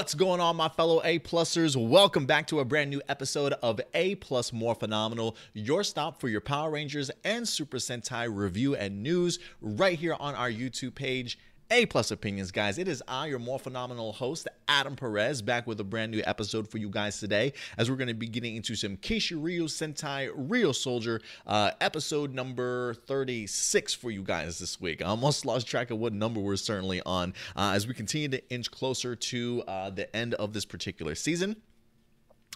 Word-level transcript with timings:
What's 0.00 0.14
going 0.14 0.40
on, 0.40 0.56
my 0.56 0.70
fellow 0.70 1.02
A 1.04 1.18
plusers? 1.18 1.76
Welcome 1.76 2.24
back 2.24 2.46
to 2.46 2.60
a 2.60 2.64
brand 2.64 2.88
new 2.88 3.02
episode 3.10 3.52
of 3.62 3.82
A 3.92 4.14
Plus 4.14 4.50
Morphinominal, 4.50 5.36
your 5.52 5.84
stop 5.84 6.18
for 6.18 6.30
your 6.30 6.40
Power 6.40 6.70
Rangers 6.70 7.10
and 7.22 7.46
Super 7.46 7.76
Sentai 7.76 8.34
review 8.34 8.74
and 8.74 9.02
news 9.02 9.38
right 9.60 9.98
here 9.98 10.16
on 10.18 10.34
our 10.34 10.50
YouTube 10.50 10.94
page. 10.94 11.38
A 11.72 11.86
plus 11.86 12.10
opinions, 12.10 12.50
guys. 12.50 12.78
It 12.78 12.88
is 12.88 13.00
I, 13.06 13.26
your 13.26 13.38
more 13.38 13.60
phenomenal 13.60 14.12
host, 14.12 14.48
Adam 14.66 14.96
Perez, 14.96 15.40
back 15.40 15.68
with 15.68 15.78
a 15.78 15.84
brand 15.84 16.10
new 16.10 16.20
episode 16.26 16.68
for 16.68 16.78
you 16.78 16.88
guys 16.88 17.20
today, 17.20 17.52
as 17.78 17.88
we're 17.88 17.94
going 17.94 18.08
to 18.08 18.14
be 18.14 18.26
getting 18.26 18.56
into 18.56 18.74
some 18.74 18.96
Kishiryu 18.96 19.66
Sentai 19.66 20.30
Ryusoulger, 20.34 21.20
uh, 21.46 21.70
episode 21.80 22.34
number 22.34 22.94
36 22.94 23.94
for 23.94 24.10
you 24.10 24.24
guys 24.24 24.58
this 24.58 24.80
week. 24.80 25.00
I 25.00 25.06
almost 25.06 25.46
lost 25.46 25.68
track 25.68 25.92
of 25.92 25.98
what 25.98 26.12
number 26.12 26.40
we're 26.40 26.56
certainly 26.56 27.02
on 27.06 27.34
uh, 27.54 27.70
as 27.72 27.86
we 27.86 27.94
continue 27.94 28.28
to 28.30 28.50
inch 28.50 28.68
closer 28.72 29.14
to 29.14 29.62
uh, 29.68 29.90
the 29.90 30.14
end 30.16 30.34
of 30.34 30.52
this 30.52 30.64
particular 30.64 31.14
season 31.14 31.54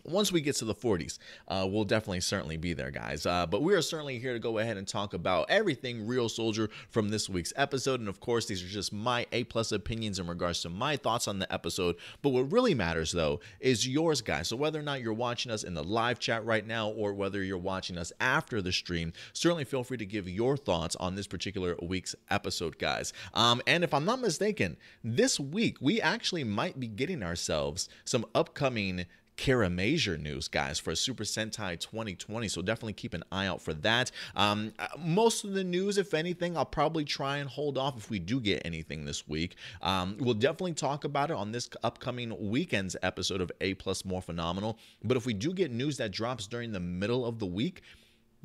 once 0.04 0.30
we 0.30 0.40
get 0.40 0.56
to 0.56 0.64
the 0.64 0.74
40s, 0.74 1.18
uh, 1.48 1.66
we'll 1.68 1.84
definitely 1.84 2.20
certainly 2.20 2.56
be 2.56 2.72
there, 2.72 2.90
guys. 2.90 3.26
Uh, 3.26 3.46
but 3.46 3.62
we 3.62 3.74
are 3.74 3.82
certainly 3.82 4.18
here 4.18 4.32
to 4.32 4.38
go 4.38 4.58
ahead 4.58 4.76
and 4.76 4.86
talk 4.86 5.14
about 5.14 5.46
everything 5.48 6.06
Ryusoulger 6.06 6.68
from 6.90 7.08
this 7.08 7.28
week's 7.28 7.52
episode. 7.56 8.00
And 8.00 8.08
of 8.08 8.20
course, 8.20 8.46
these 8.46 8.62
are 8.62 8.68
just 8.68 8.92
my 8.92 9.26
A 9.32 9.44
plus 9.44 9.72
opinions 9.72 10.18
in 10.18 10.26
regards 10.26 10.60
to 10.62 10.68
my 10.68 10.96
thoughts 10.96 11.26
on 11.26 11.38
the 11.38 11.52
episode. 11.52 11.96
But 12.22 12.30
what 12.30 12.52
really 12.52 12.74
matters, 12.74 13.12
though, 13.12 13.40
is 13.60 13.88
yours, 13.88 14.20
guys. 14.20 14.48
So 14.48 14.56
whether 14.56 14.78
or 14.78 14.82
not 14.82 15.00
you're 15.00 15.12
watching 15.12 15.50
us 15.50 15.64
in 15.64 15.74
the 15.74 15.84
live 15.84 16.18
chat 16.18 16.44
right 16.44 16.66
now 16.66 16.90
or 16.90 17.14
whether 17.14 17.42
you're 17.42 17.58
watching 17.58 17.98
us 17.98 18.12
after 18.20 18.60
the 18.60 18.72
stream, 18.72 19.12
certainly 19.32 19.64
feel 19.64 19.84
free 19.84 19.96
to 19.96 20.06
give 20.06 20.28
your 20.28 20.56
thoughts 20.56 20.96
on 20.96 21.14
this 21.14 21.26
particular 21.26 21.76
week's 21.82 22.14
episode, 22.30 22.78
guys. 22.78 23.12
Um, 23.32 23.62
and 23.66 23.84
if 23.84 23.94
I'm 23.94 24.04
not 24.04 24.20
mistaken, 24.20 24.76
this 25.02 25.40
week 25.40 25.78
we 25.80 26.00
actually 26.00 26.44
might 26.44 26.78
be 26.78 26.88
getting 26.88 27.22
ourselves 27.22 27.88
some 28.04 28.26
upcoming 28.34 29.06
Kiramager 29.36 30.20
news, 30.20 30.48
guys, 30.48 30.78
for 30.78 30.94
Super 30.94 31.24
Sentai 31.24 31.78
2020. 31.78 32.48
So 32.48 32.62
definitely 32.62 32.92
keep 32.92 33.14
an 33.14 33.24
eye 33.32 33.46
out 33.46 33.60
for 33.60 33.74
that. 33.74 34.10
Um, 34.36 34.72
uh, 34.78 34.88
most 34.98 35.44
of 35.44 35.52
the 35.54 35.64
news, 35.64 35.98
if 35.98 36.14
anything, 36.14 36.56
I'll 36.56 36.64
probably 36.64 37.04
try 37.04 37.38
and 37.38 37.48
hold 37.48 37.76
off 37.76 37.96
if 37.96 38.10
we 38.10 38.18
do 38.18 38.40
get 38.40 38.62
anything 38.64 39.04
this 39.04 39.26
week. 39.26 39.56
Um, 39.82 40.16
we'll 40.18 40.34
definitely 40.34 40.74
talk 40.74 41.04
about 41.04 41.30
it 41.30 41.36
on 41.36 41.52
this 41.52 41.68
upcoming 41.82 42.50
weekend's 42.50 42.96
episode 43.02 43.40
of 43.40 43.50
A 43.60 43.74
Plus 43.74 44.02
Morphinominal. 44.02 44.76
But 45.02 45.16
if 45.16 45.26
we 45.26 45.34
do 45.34 45.52
get 45.52 45.70
news 45.70 45.96
that 45.98 46.12
drops 46.12 46.46
during 46.46 46.72
the 46.72 46.80
middle 46.80 47.26
of 47.26 47.38
the 47.38 47.46
week, 47.46 47.82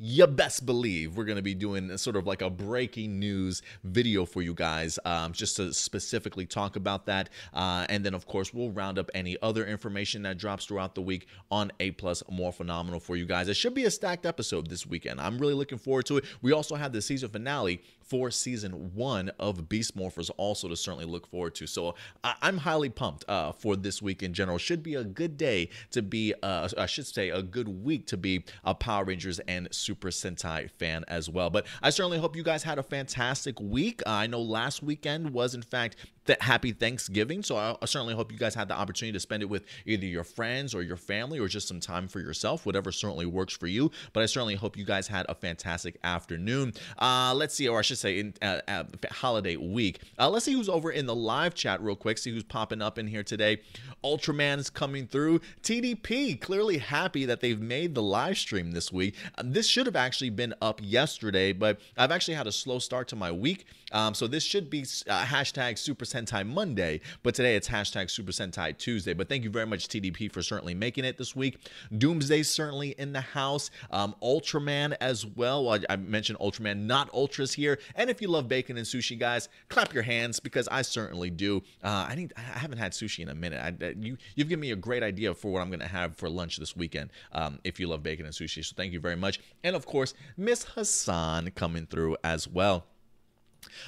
you 0.02 0.26
best 0.26 0.64
believe 0.64 1.14
we're 1.14 1.24
going 1.24 1.36
to 1.36 1.42
be 1.42 1.54
doing 1.54 1.94
sort 1.98 2.16
of 2.16 2.26
like 2.26 2.40
a 2.40 2.48
breaking 2.48 3.18
news 3.18 3.60
video 3.84 4.24
for 4.24 4.40
you 4.40 4.54
guys 4.54 4.98
um, 5.04 5.32
just 5.32 5.56
to 5.56 5.74
specifically 5.74 6.46
talk 6.46 6.76
about 6.76 7.04
that. 7.04 7.28
Uh, 7.52 7.84
and 7.90 8.02
then 8.02 8.14
of 8.14 8.26
course 8.26 8.54
we'll 8.54 8.70
round 8.70 8.98
up 8.98 9.10
any 9.12 9.36
other 9.42 9.66
information 9.66 10.22
that 10.22 10.38
drops 10.38 10.64
throughout 10.64 10.94
the 10.94 11.02
week 11.02 11.26
on 11.50 11.70
a 11.80 11.90
plus 11.92 12.22
Morphinominal 12.32 13.02
for 13.02 13.14
you 13.14 13.26
guys. 13.26 13.48
It 13.48 13.54
should 13.54 13.74
be 13.74 13.84
a 13.84 13.90
stacked 13.90 14.24
episode 14.24 14.70
this 14.70 14.86
weekend. 14.86 15.20
I'm 15.20 15.36
really 15.38 15.52
looking 15.52 15.78
forward 15.78 16.06
to 16.06 16.16
it. 16.16 16.24
We 16.40 16.52
also 16.52 16.76
have 16.76 16.92
the 16.92 17.02
season 17.02 17.28
finale 17.28 17.82
for 18.10 18.30
season 18.32 18.92
one 18.92 19.30
of 19.38 19.68
Beast 19.68 19.96
Morphers 19.96 20.30
also 20.36 20.66
to 20.66 20.76
certainly 20.76 21.04
look 21.04 21.28
forward 21.28 21.54
to. 21.54 21.66
So 21.68 21.94
I'm 22.24 22.58
highly 22.58 22.88
pumped 22.88 23.24
uh, 23.28 23.52
for 23.52 23.76
this 23.76 24.02
week 24.02 24.24
in 24.24 24.34
general. 24.34 24.58
Should 24.58 24.82
be 24.82 24.96
a 24.96 25.04
good 25.04 25.36
day 25.36 25.70
to 25.92 26.02
be, 26.02 26.34
uh, 26.42 26.68
I 26.76 26.86
should 26.86 27.06
say, 27.06 27.30
a 27.30 27.40
good 27.40 27.68
week 27.68 28.08
to 28.08 28.16
be 28.16 28.44
a 28.64 28.74
Power 28.74 29.04
Rangers 29.04 29.38
and 29.46 29.68
Super 29.70 30.08
Sentai 30.08 30.68
fan 30.72 31.04
as 31.06 31.30
well. 31.30 31.50
But 31.50 31.66
I 31.82 31.90
certainly 31.90 32.18
hope 32.18 32.34
you 32.34 32.42
guys 32.42 32.64
had 32.64 32.78
a 32.78 32.82
fantastic 32.82 33.60
week. 33.60 34.02
Uh, 34.04 34.10
I 34.10 34.26
know 34.26 34.40
last 34.40 34.82
weekend 34.82 35.30
was, 35.30 35.54
in 35.54 35.62
fact, 35.62 35.94
that 36.30 36.42
happy 36.42 36.70
Thanksgiving. 36.70 37.42
So 37.42 37.56
I, 37.56 37.76
I, 37.82 37.86
certainly 37.86 38.14
hope 38.14 38.30
you 38.30 38.38
guys 38.38 38.54
had 38.54 38.68
the 38.68 38.74
opportunity 38.78 39.12
to 39.12 39.20
spend 39.20 39.42
it 39.42 39.46
with 39.46 39.64
either 39.84 40.06
your 40.06 40.22
friends 40.22 40.74
or 40.76 40.82
your 40.82 40.96
family 40.96 41.40
or 41.40 41.48
just 41.48 41.66
some 41.66 41.80
time 41.80 42.06
for 42.06 42.20
yourself, 42.20 42.64
whatever 42.64 42.92
certainly 42.92 43.26
works 43.26 43.52
for 43.56 43.66
you. 43.66 43.90
But 44.12 44.22
I 44.22 44.26
certainly 44.26 44.54
hope 44.54 44.76
you 44.76 44.84
guys 44.84 45.08
had 45.08 45.26
a 45.28 45.34
fantastic 45.34 45.98
afternoon. 46.04 46.72
Uh, 46.98 47.34
let's 47.34 47.54
see, 47.54 47.66
or 47.66 47.80
I 47.80 47.82
should 47.82 47.98
say, 47.98 48.20
in 48.20 48.34
uh, 48.42 48.60
uh, 48.68 48.84
holiday 49.10 49.56
week. 49.56 50.02
Uh, 50.18 50.30
let's 50.30 50.44
see 50.44 50.52
who's 50.52 50.68
over 50.68 50.92
in 50.92 51.06
the 51.06 51.14
live 51.14 51.54
chat 51.54 51.82
real 51.82 51.96
quick. 51.96 52.18
See 52.18 52.30
who's 52.30 52.44
popping 52.44 52.80
up 52.80 52.96
in 52.96 53.08
here 53.08 53.24
today. 53.24 53.60
Ultraman's 54.04 54.70
coming 54.70 55.08
through. 55.08 55.40
TDP 55.62 56.40
clearly 56.40 56.78
happy 56.78 57.24
that 57.24 57.40
they've 57.40 57.60
made 57.60 57.96
the 57.96 58.02
live 58.02 58.38
stream 58.38 58.70
this 58.70 58.92
week. 58.92 59.16
Uh, 59.36 59.42
this 59.44 59.66
should 59.66 59.86
have 59.86 59.96
actually 59.96 60.30
been 60.30 60.54
up 60.62 60.80
yesterday, 60.80 61.52
but 61.52 61.80
I've 61.96 62.12
actually 62.12 62.34
had 62.34 62.46
a 62.46 62.52
slow 62.52 62.78
start 62.78 63.08
to 63.08 63.16
my 63.16 63.32
week. 63.32 63.66
Um, 63.92 64.14
so 64.14 64.26
this 64.26 64.44
should 64.44 64.70
be 64.70 64.82
uh, 64.82 65.24
hashtag 65.24 65.76
Super 65.76 66.04
Sentai 66.20 66.46
Monday, 66.46 67.00
but 67.22 67.34
today 67.34 67.56
it's 67.56 67.68
hashtag 67.68 68.10
Super 68.10 68.32
Sentai 68.32 68.76
Tuesday. 68.76 69.14
But 69.14 69.28
thank 69.28 69.44
you 69.44 69.50
very 69.50 69.66
much, 69.66 69.88
TDP, 69.88 70.30
for 70.30 70.42
certainly 70.42 70.74
making 70.74 71.04
it 71.04 71.18
this 71.18 71.34
week. 71.34 71.58
Doomsday 71.96 72.42
certainly 72.42 72.90
in 72.98 73.12
the 73.12 73.20
house. 73.20 73.70
Um, 73.90 74.14
Ultraman 74.22 74.96
as 75.00 75.26
well. 75.26 75.64
well. 75.64 75.78
I 75.88 75.96
mentioned 75.96 76.38
Ultraman, 76.38 76.86
not 76.86 77.10
Ultras 77.12 77.52
here. 77.52 77.78
And 77.94 78.10
if 78.10 78.20
you 78.20 78.28
love 78.28 78.48
bacon 78.48 78.76
and 78.76 78.86
sushi, 78.86 79.18
guys, 79.18 79.48
clap 79.68 79.94
your 79.94 80.02
hands 80.02 80.40
because 80.40 80.68
I 80.68 80.82
certainly 80.82 81.30
do. 81.30 81.62
Uh, 81.82 82.06
I 82.08 82.14
need. 82.14 82.32
I 82.36 82.40
haven't 82.40 82.78
had 82.78 82.92
sushi 82.92 83.20
in 83.20 83.28
a 83.28 83.34
minute. 83.34 83.60
I, 83.60 83.94
you 83.98 84.16
you've 84.34 84.48
given 84.48 84.60
me 84.60 84.72
a 84.72 84.76
great 84.76 85.02
idea 85.02 85.34
for 85.34 85.52
what 85.52 85.60
I'm 85.60 85.68
going 85.68 85.80
to 85.80 85.86
have 85.86 86.16
for 86.16 86.28
lunch 86.28 86.58
this 86.58 86.76
weekend. 86.76 87.10
Um, 87.32 87.58
if 87.64 87.80
you 87.80 87.88
love 87.88 88.02
bacon 88.02 88.26
and 88.26 88.34
sushi, 88.34 88.64
so 88.64 88.74
thank 88.76 88.92
you 88.92 89.00
very 89.00 89.16
much. 89.16 89.40
And 89.64 89.74
of 89.74 89.86
course, 89.86 90.14
Miss 90.36 90.64
Hassan 90.64 91.50
coming 91.52 91.86
through 91.86 92.16
as 92.22 92.48
well. 92.48 92.86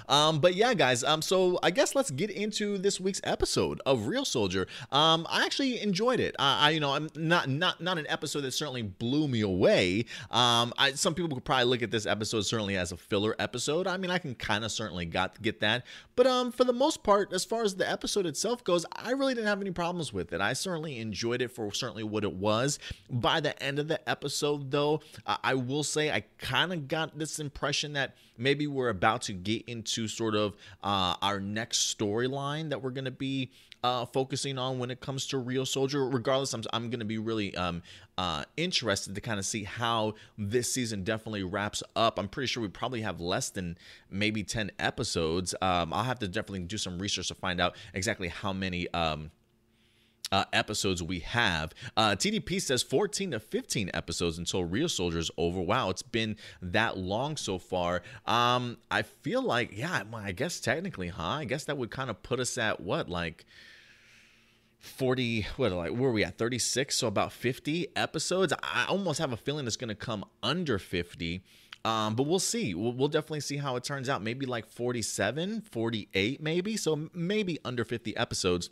Um, 0.09 0.41
but 0.41 0.55
yeah, 0.55 0.75
guys. 0.75 1.05
Um, 1.05 1.23
so 1.23 1.59
I 1.63 1.71
guess 1.71 1.95
let's 1.95 2.11
get 2.11 2.31
into 2.31 2.79
this 2.79 3.01
week's 3.01 3.21
episode 3.25 3.81
of 3.87 4.01
Ryusoulger. 4.01 4.67
Um, 4.91 5.27
I 5.31 5.45
actually 5.45 5.81
enjoyed 5.81 6.21
it. 6.21 6.35
I, 6.39 6.71
you 6.71 6.81
know, 6.81 6.93
I'm 6.93 7.09
not 7.15 7.49
not 7.49 7.81
not 7.81 7.99
an 7.99 8.07
episode 8.09 8.41
that 8.43 8.53
certainly 8.53 8.83
blew 8.83 9.29
me 9.29 9.41
away. 9.41 10.07
Um, 10.31 10.73
I, 10.79 10.93
some 10.93 11.15
people 11.15 11.35
could 11.35 11.45
probably 11.45 11.65
look 11.65 11.83
at 11.83 11.91
this 11.91 12.07
episode 12.07 12.43
certainly 12.43 12.77
as 12.77 12.93
a 12.93 12.97
filler 12.97 13.35
episode. 13.39 13.87
I 13.87 13.97
mean, 13.97 14.11
I 14.11 14.19
can 14.19 14.35
kind 14.35 14.65
of 14.65 14.73
certainly 14.73 15.07
got 15.07 15.41
get 15.43 15.61
that. 15.61 15.85
But 16.17 16.27
um, 16.27 16.53
for 16.53 16.65
the 16.65 16.73
most 16.73 17.03
part, 17.03 17.33
as 17.33 17.45
far 17.45 17.63
as 17.63 17.77
the 17.77 17.91
episode 17.91 18.27
itself 18.27 18.65
goes, 18.65 18.85
I 18.93 19.13
really 19.13 19.35
didn't 19.35 19.49
have 19.49 19.61
any 19.61 19.71
problems 19.71 20.13
with 20.13 20.33
it. 20.33 20.41
I 20.41 20.53
certainly 20.53 20.99
enjoyed 20.99 21.43
it 21.43 21.49
for 21.49 21.73
certainly 21.73 22.05
what 22.05 22.25
it 22.25 22.35
was. 22.35 22.79
By 23.11 23.41
the 23.41 23.61
end 23.63 23.79
of 23.79 23.89
the 23.89 24.07
episode, 24.09 24.71
though, 24.71 25.01
uh, 25.27 25.37
I 25.43 25.55
will 25.55 25.83
say 25.83 26.11
I 26.11 26.25
kind 26.39 26.73
of 26.73 26.89
got 26.89 27.19
this 27.19 27.39
impression 27.39 27.95
that 27.95 28.15
maybe 28.37 28.67
we're 28.67 28.89
about 28.89 29.23
to 29.23 29.33
get 29.33 29.62
into 29.67 30.09
sort 30.09 30.35
of 30.35 30.57
uh, 30.83 31.15
our 31.23 31.41
next 31.41 31.97
storyline 31.97 32.71
that 32.71 32.83
we're 32.83 32.91
going 32.91 33.05
to 33.05 33.11
be 33.11 33.51
uh, 33.85 34.05
focusing 34.05 34.59
on 34.59 34.79
when 34.79 34.91
it 34.91 35.01
comes 35.01 35.27
to 35.29 35.37
Ryusoulger. 35.37 36.13
Regardless, 36.13 36.55
I'm, 36.55 36.63
I'm 36.73 36.91
going 36.91 37.01
to 37.01 37.07
be 37.07 37.19
really 37.19 37.55
um, 37.57 37.83
uh, 38.17 38.45
interested 38.57 39.15
to 39.15 39.21
kind 39.21 39.39
of 39.39 39.47
see 39.47 39.65
how 39.65 40.15
this 40.39 40.73
season 40.73 41.03
definitely 41.05 41.43
wraps 41.43 41.83
up. 41.97 42.19
I'm 42.19 42.29
pretty 42.29 42.47
sure 42.47 42.63
we 42.63 42.69
probably 42.69 43.03
have 43.03 43.21
less 43.21 43.51
than 43.51 43.77
maybe 44.11 44.45
10 44.45 44.71
episodes. 44.79 45.55
Um, 45.61 45.93
I'll 45.93 46.05
have 46.05 46.21
to 46.21 46.29
definitely 46.29 46.61
do 46.61 46.79
some 46.79 46.99
research 46.99 47.29
to 47.29 47.35
find 47.35 47.61
out 47.61 47.77
exactly 47.95 48.29
how 48.29 48.53
many. 48.53 48.93
Um, 48.93 49.31
uh, 50.33 50.47
episodes 50.53 51.03
we 51.03 51.21
have. 51.21 51.73
Uh, 51.97 52.13
TDP 52.13 52.61
says 52.61 52.83
14 52.83 53.33
to 53.33 53.41
15 53.41 53.91
episodes 53.95 54.39
until 54.39 54.67
Ryusoulger's 54.67 55.31
over. 55.37 55.61
Wow, 55.61 55.91
it's 55.91 56.03
been 56.03 56.37
that 56.63 56.97
long 56.97 57.37
so 57.37 57.59
far. 57.59 58.03
Um, 58.27 58.79
I 58.91 59.03
feel 59.03 59.43
like, 59.43 59.77
yeah, 59.77 60.03
I 60.15 60.33
guess 60.33 60.59
technically, 60.59 61.09
huh? 61.09 61.23
I 61.23 61.45
guess 61.45 61.65
that 61.65 61.77
would 61.77 61.91
kind 61.91 62.11
of 62.11 62.23
put 62.23 62.41
us 62.41 62.57
at 62.59 62.81
what, 62.81 63.09
like 63.09 63.45
40 64.81 65.47
what 65.59 65.71
like 65.71 65.93
where 65.93 66.11
are 66.11 66.13
we 66.13 66.25
at 66.25 66.37
36 66.37 66.97
so 66.97 67.07
about 67.07 67.31
50 67.33 67.87
episodes 67.95 68.53
i 68.65 68.85
almost 68.89 69.21
have 69.21 69.33
a 69.33 69.37
feeling 69.37 69.65
it's 69.65 69.77
going 69.77 69.87
to 69.87 69.95
come 69.95 70.25
under 70.43 70.77
50 70.77 71.45
um, 71.85 72.17
but 72.17 72.25
we'll 72.25 72.41
see 72.41 72.75
we'll, 72.75 72.93
we'll, 72.93 73.07
definitely 73.07 73.39
see 73.39 73.59
how 73.59 73.77
it 73.77 73.85
turns 73.85 74.09
out 74.09 74.25
maybe 74.25 74.45
like 74.45 74.67
47 74.67 75.61
48 75.71 76.43
maybe 76.43 76.77
so 76.77 77.09
maybe 77.15 77.61
under 77.65 77.85
50 77.85 78.17
episodes 78.17 78.71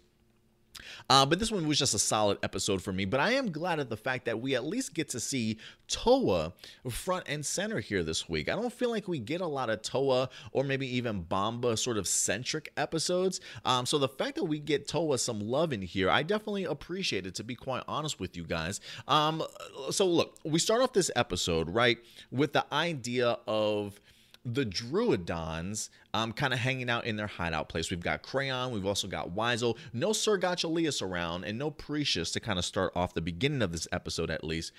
uh, 1.09 1.27
but 1.27 1.39
this 1.39 1.51
one 1.51 1.67
was 1.67 1.79
just 1.79 1.95
a 1.95 1.99
solid 1.99 2.39
episode 2.43 2.83
for 2.83 2.93
me. 2.93 3.05
But 3.05 3.21
I 3.21 3.33
am 3.33 3.51
glad 3.51 3.81
at 3.81 3.89
the 3.89 3.97
fact 3.97 4.25
that 4.27 4.41
we 4.41 4.55
at 4.55 4.65
least 4.65 4.95
get 4.95 5.09
to 5.11 5.21
see 5.21 5.59
Towa 5.89 6.53
front 6.89 7.25
and 7.29 7.45
center 7.45 7.81
here 7.81 8.03
this 8.03 8.29
week. 8.29 8.49
I 8.49 8.53
don't 8.53 8.73
feel 8.73 8.91
like 8.91 9.09
we 9.09 9.19
get 9.19 9.41
a 9.41 9.47
lot 9.47 9.71
of 9.71 9.83
Towa 9.83 10.29
or 10.53 10.65
maybe 10.65 10.87
even 10.97 11.25
Bamba 11.25 11.79
sort 11.79 11.97
of 11.97 12.07
centric 12.07 12.73
episodes. 12.77 13.41
Um, 13.65 13.87
so 13.87 13.99
the 13.99 14.09
fact 14.09 14.37
that 14.37 14.45
we 14.45 14.59
get 14.59 14.87
Towa 14.87 15.19
some 15.19 15.41
love 15.41 15.73
in 15.73 15.83
here, 15.83 16.11
I 16.11 16.23
definitely 16.23 16.65
appreciate 16.65 17.27
it, 17.27 17.35
to 17.37 17.45
be 17.45 17.55
quite 17.55 17.83
honest 17.89 18.21
with 18.21 18.37
you 18.37 18.45
guys. 18.45 18.81
Um, 19.09 19.43
so 19.91 20.07
look, 20.07 20.39
we 20.45 20.59
start 20.59 20.83
off 20.83 20.93
this 20.93 21.11
episode, 21.17 21.69
right, 21.71 21.99
with 22.31 22.53
the 22.53 22.65
idea 22.73 23.39
of 23.47 24.01
the 24.45 24.65
Druidons 24.65 25.91
um, 26.15 26.33
kind 26.33 26.53
of 26.53 26.61
hanging 26.61 26.89
out 26.89 27.05
in 27.05 27.17
their 27.17 27.27
hideout 27.27 27.69
place. 27.69 27.91
We've 27.91 28.01
got 28.01 28.23
Crayon, 28.23 28.73
we've 28.73 28.87
also 28.87 29.07
got 29.07 29.35
Wyzul, 29.35 29.77
no 29.93 30.13
Sir 30.13 30.39
Gachalias 30.39 31.03
around, 31.03 31.45
and 31.45 31.59
no 31.59 31.71
Pricious 31.71 32.31
to 32.33 32.41
kind 32.41 32.59
of 32.59 32.65
start 32.65 32.93
off 32.97 33.15
the 33.15 33.21
beginning 33.21 33.63
of 33.63 33.73
this 33.73 33.87
episode 33.93 34.31
at 34.31 34.45
least. 34.45 34.73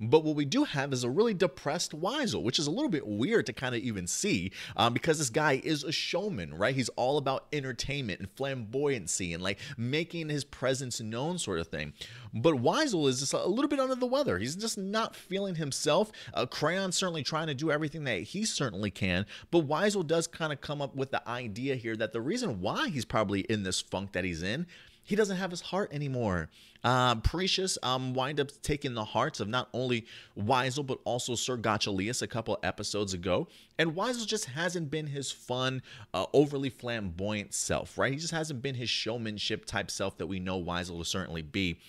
But 0.00 0.24
what 0.24 0.36
we 0.36 0.44
do 0.44 0.64
have 0.64 0.92
is 0.92 1.04
a 1.04 1.10
really 1.10 1.34
depressed 1.34 1.98
Wyzul, 1.98 2.42
which 2.42 2.58
is 2.58 2.66
a 2.66 2.70
little 2.70 2.90
bit 2.90 3.06
weird 3.06 3.46
to 3.46 3.52
kind 3.52 3.74
of 3.74 3.80
even 3.80 4.06
see 4.06 4.52
um, 4.76 4.92
because 4.92 5.18
this 5.18 5.30
guy 5.30 5.60
is 5.64 5.84
a 5.84 5.92
showman, 5.92 6.54
right? 6.54 6.74
He's 6.74 6.90
all 6.90 7.16
about 7.16 7.46
entertainment 7.52 8.20
and 8.20 8.34
flamboyancy 8.34 9.32
and 9.32 9.42
like 9.42 9.58
making 9.76 10.28
his 10.28 10.44
presence 10.44 11.00
known, 11.00 11.38
sort 11.38 11.60
of 11.60 11.68
thing. 11.68 11.94
But 12.34 12.56
Wyzul 12.56 13.08
is 13.08 13.20
just 13.20 13.32
a 13.32 13.46
little 13.46 13.68
bit 13.68 13.80
under 13.80 13.94
the 13.94 14.06
weather. 14.06 14.38
He's 14.38 14.56
just 14.56 14.76
not 14.76 15.16
feeling 15.16 15.54
himself. 15.54 16.12
Uh, 16.34 16.44
Crayon 16.44 16.92
certainly 16.92 17.22
trying 17.22 17.46
to 17.46 17.54
do 17.54 17.70
everything 17.70 18.04
that 18.04 18.20
he 18.22 18.44
certainly 18.44 18.90
can, 18.90 19.24
but 19.50 19.66
Wyzul 19.66 20.06
does 20.06 20.26
kind 20.26 20.52
of 20.52 20.60
come 20.60 20.82
up 20.82 20.94
with 20.94 21.10
the 21.10 21.26
idea 21.26 21.76
here 21.76 21.96
that 21.96 22.12
the 22.12 22.20
reason 22.20 22.60
why 22.60 22.88
he's 22.88 23.06
probably 23.06 23.40
in 23.40 23.62
this 23.62 23.80
funk 23.80 24.12
that 24.12 24.24
he's 24.24 24.42
in 24.42 24.66
he 25.06 25.14
doesn't 25.14 25.36
have 25.36 25.52
his 25.52 25.60
heart 25.60 25.92
anymore. 25.92 26.50
Uh, 26.86 27.16
Pricious 27.16 27.76
um, 27.82 28.14
wind 28.14 28.38
up 28.38 28.48
taking 28.62 28.94
the 28.94 29.04
hearts 29.04 29.40
of 29.40 29.48
not 29.48 29.68
only 29.74 30.06
Wyzul, 30.38 30.86
but 30.86 31.00
also 31.04 31.34
Sir 31.34 31.58
Gotchalius 31.58 32.22
a 32.22 32.28
couple 32.28 32.56
episodes 32.62 33.12
ago. 33.12 33.48
And 33.76 33.96
Wyzul 33.96 34.24
just 34.24 34.44
hasn't 34.44 34.88
been 34.88 35.08
his 35.08 35.32
fun, 35.32 35.82
uh, 36.14 36.26
overly 36.32 36.70
flamboyant 36.70 37.54
self, 37.54 37.98
right? 37.98 38.12
He 38.12 38.18
just 38.20 38.32
hasn't 38.32 38.62
been 38.62 38.76
his 38.76 38.88
showmanship 38.88 39.64
type 39.64 39.90
self 39.90 40.16
that 40.18 40.28
we 40.28 40.38
know 40.38 40.62
Wyzul 40.62 41.00
to 41.00 41.04
certainly 41.04 41.42
be. 41.42 41.80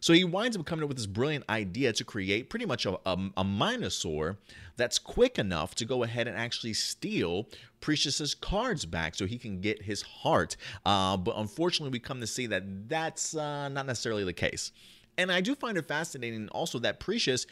So 0.00 0.14
he 0.14 0.24
winds 0.24 0.56
up 0.56 0.64
coming 0.64 0.84
up 0.84 0.88
with 0.88 0.96
this 0.96 1.06
brilliant 1.06 1.44
idea 1.50 1.92
to 1.92 2.04
create 2.04 2.48
pretty 2.48 2.64
much 2.64 2.86
a, 2.86 2.98
a, 3.04 3.18
a 3.36 3.44
Minosaur 3.44 4.38
that's 4.78 4.98
quick 4.98 5.38
enough 5.38 5.74
to 5.74 5.84
go 5.84 6.02
ahead 6.02 6.28
and 6.28 6.36
actually 6.36 6.72
steal 6.72 7.46
Pricious's 7.86 8.34
cards 8.34 8.84
back 8.84 9.14
so 9.14 9.26
he 9.26 9.38
can 9.38 9.60
get 9.60 9.80
his 9.80 10.02
heart. 10.02 10.56
Uh, 10.84 11.16
but 11.16 11.36
unfortunately, 11.36 11.92
we 11.92 12.00
come 12.00 12.18
to 12.18 12.26
see 12.26 12.48
that 12.48 12.88
that's 12.88 13.36
uh, 13.36 13.68
not 13.68 13.86
necessarily 13.86 14.24
the 14.24 14.32
case. 14.32 14.72
And 15.16 15.30
I 15.30 15.40
do 15.40 15.54
find 15.54 15.78
it 15.78 15.86
fascinating 15.86 16.48
also 16.48 16.80
that 16.80 16.98
Pricious, 16.98 17.46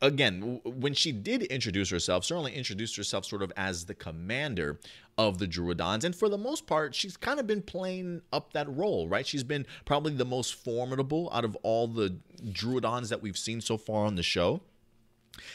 again, 0.00 0.60
when 0.64 0.94
she 0.94 1.10
did 1.10 1.42
introduce 1.42 1.90
herself, 1.90 2.24
certainly 2.24 2.54
introduced 2.54 2.94
herself 2.94 3.24
sort 3.24 3.42
of 3.42 3.52
as 3.56 3.86
the 3.86 3.94
commander 3.94 4.78
of 5.18 5.38
the 5.38 5.48
Druidons. 5.48 6.04
And 6.04 6.14
for 6.14 6.28
the 6.28 6.38
most 6.38 6.68
part, 6.68 6.94
she's 6.94 7.16
kind 7.16 7.40
of 7.40 7.48
been 7.48 7.60
playing 7.60 8.22
up 8.32 8.52
that 8.52 8.68
role, 8.68 9.08
right? 9.08 9.26
She's 9.26 9.42
been 9.42 9.66
probably 9.84 10.12
the 10.12 10.24
most 10.24 10.54
formidable 10.54 11.28
out 11.32 11.44
of 11.44 11.56
all 11.64 11.88
the 11.88 12.18
Druidons 12.40 13.08
that 13.08 13.20
we've 13.20 13.36
seen 13.36 13.60
so 13.60 13.76
far 13.76 14.06
on 14.06 14.14
the 14.14 14.22
show. 14.22 14.60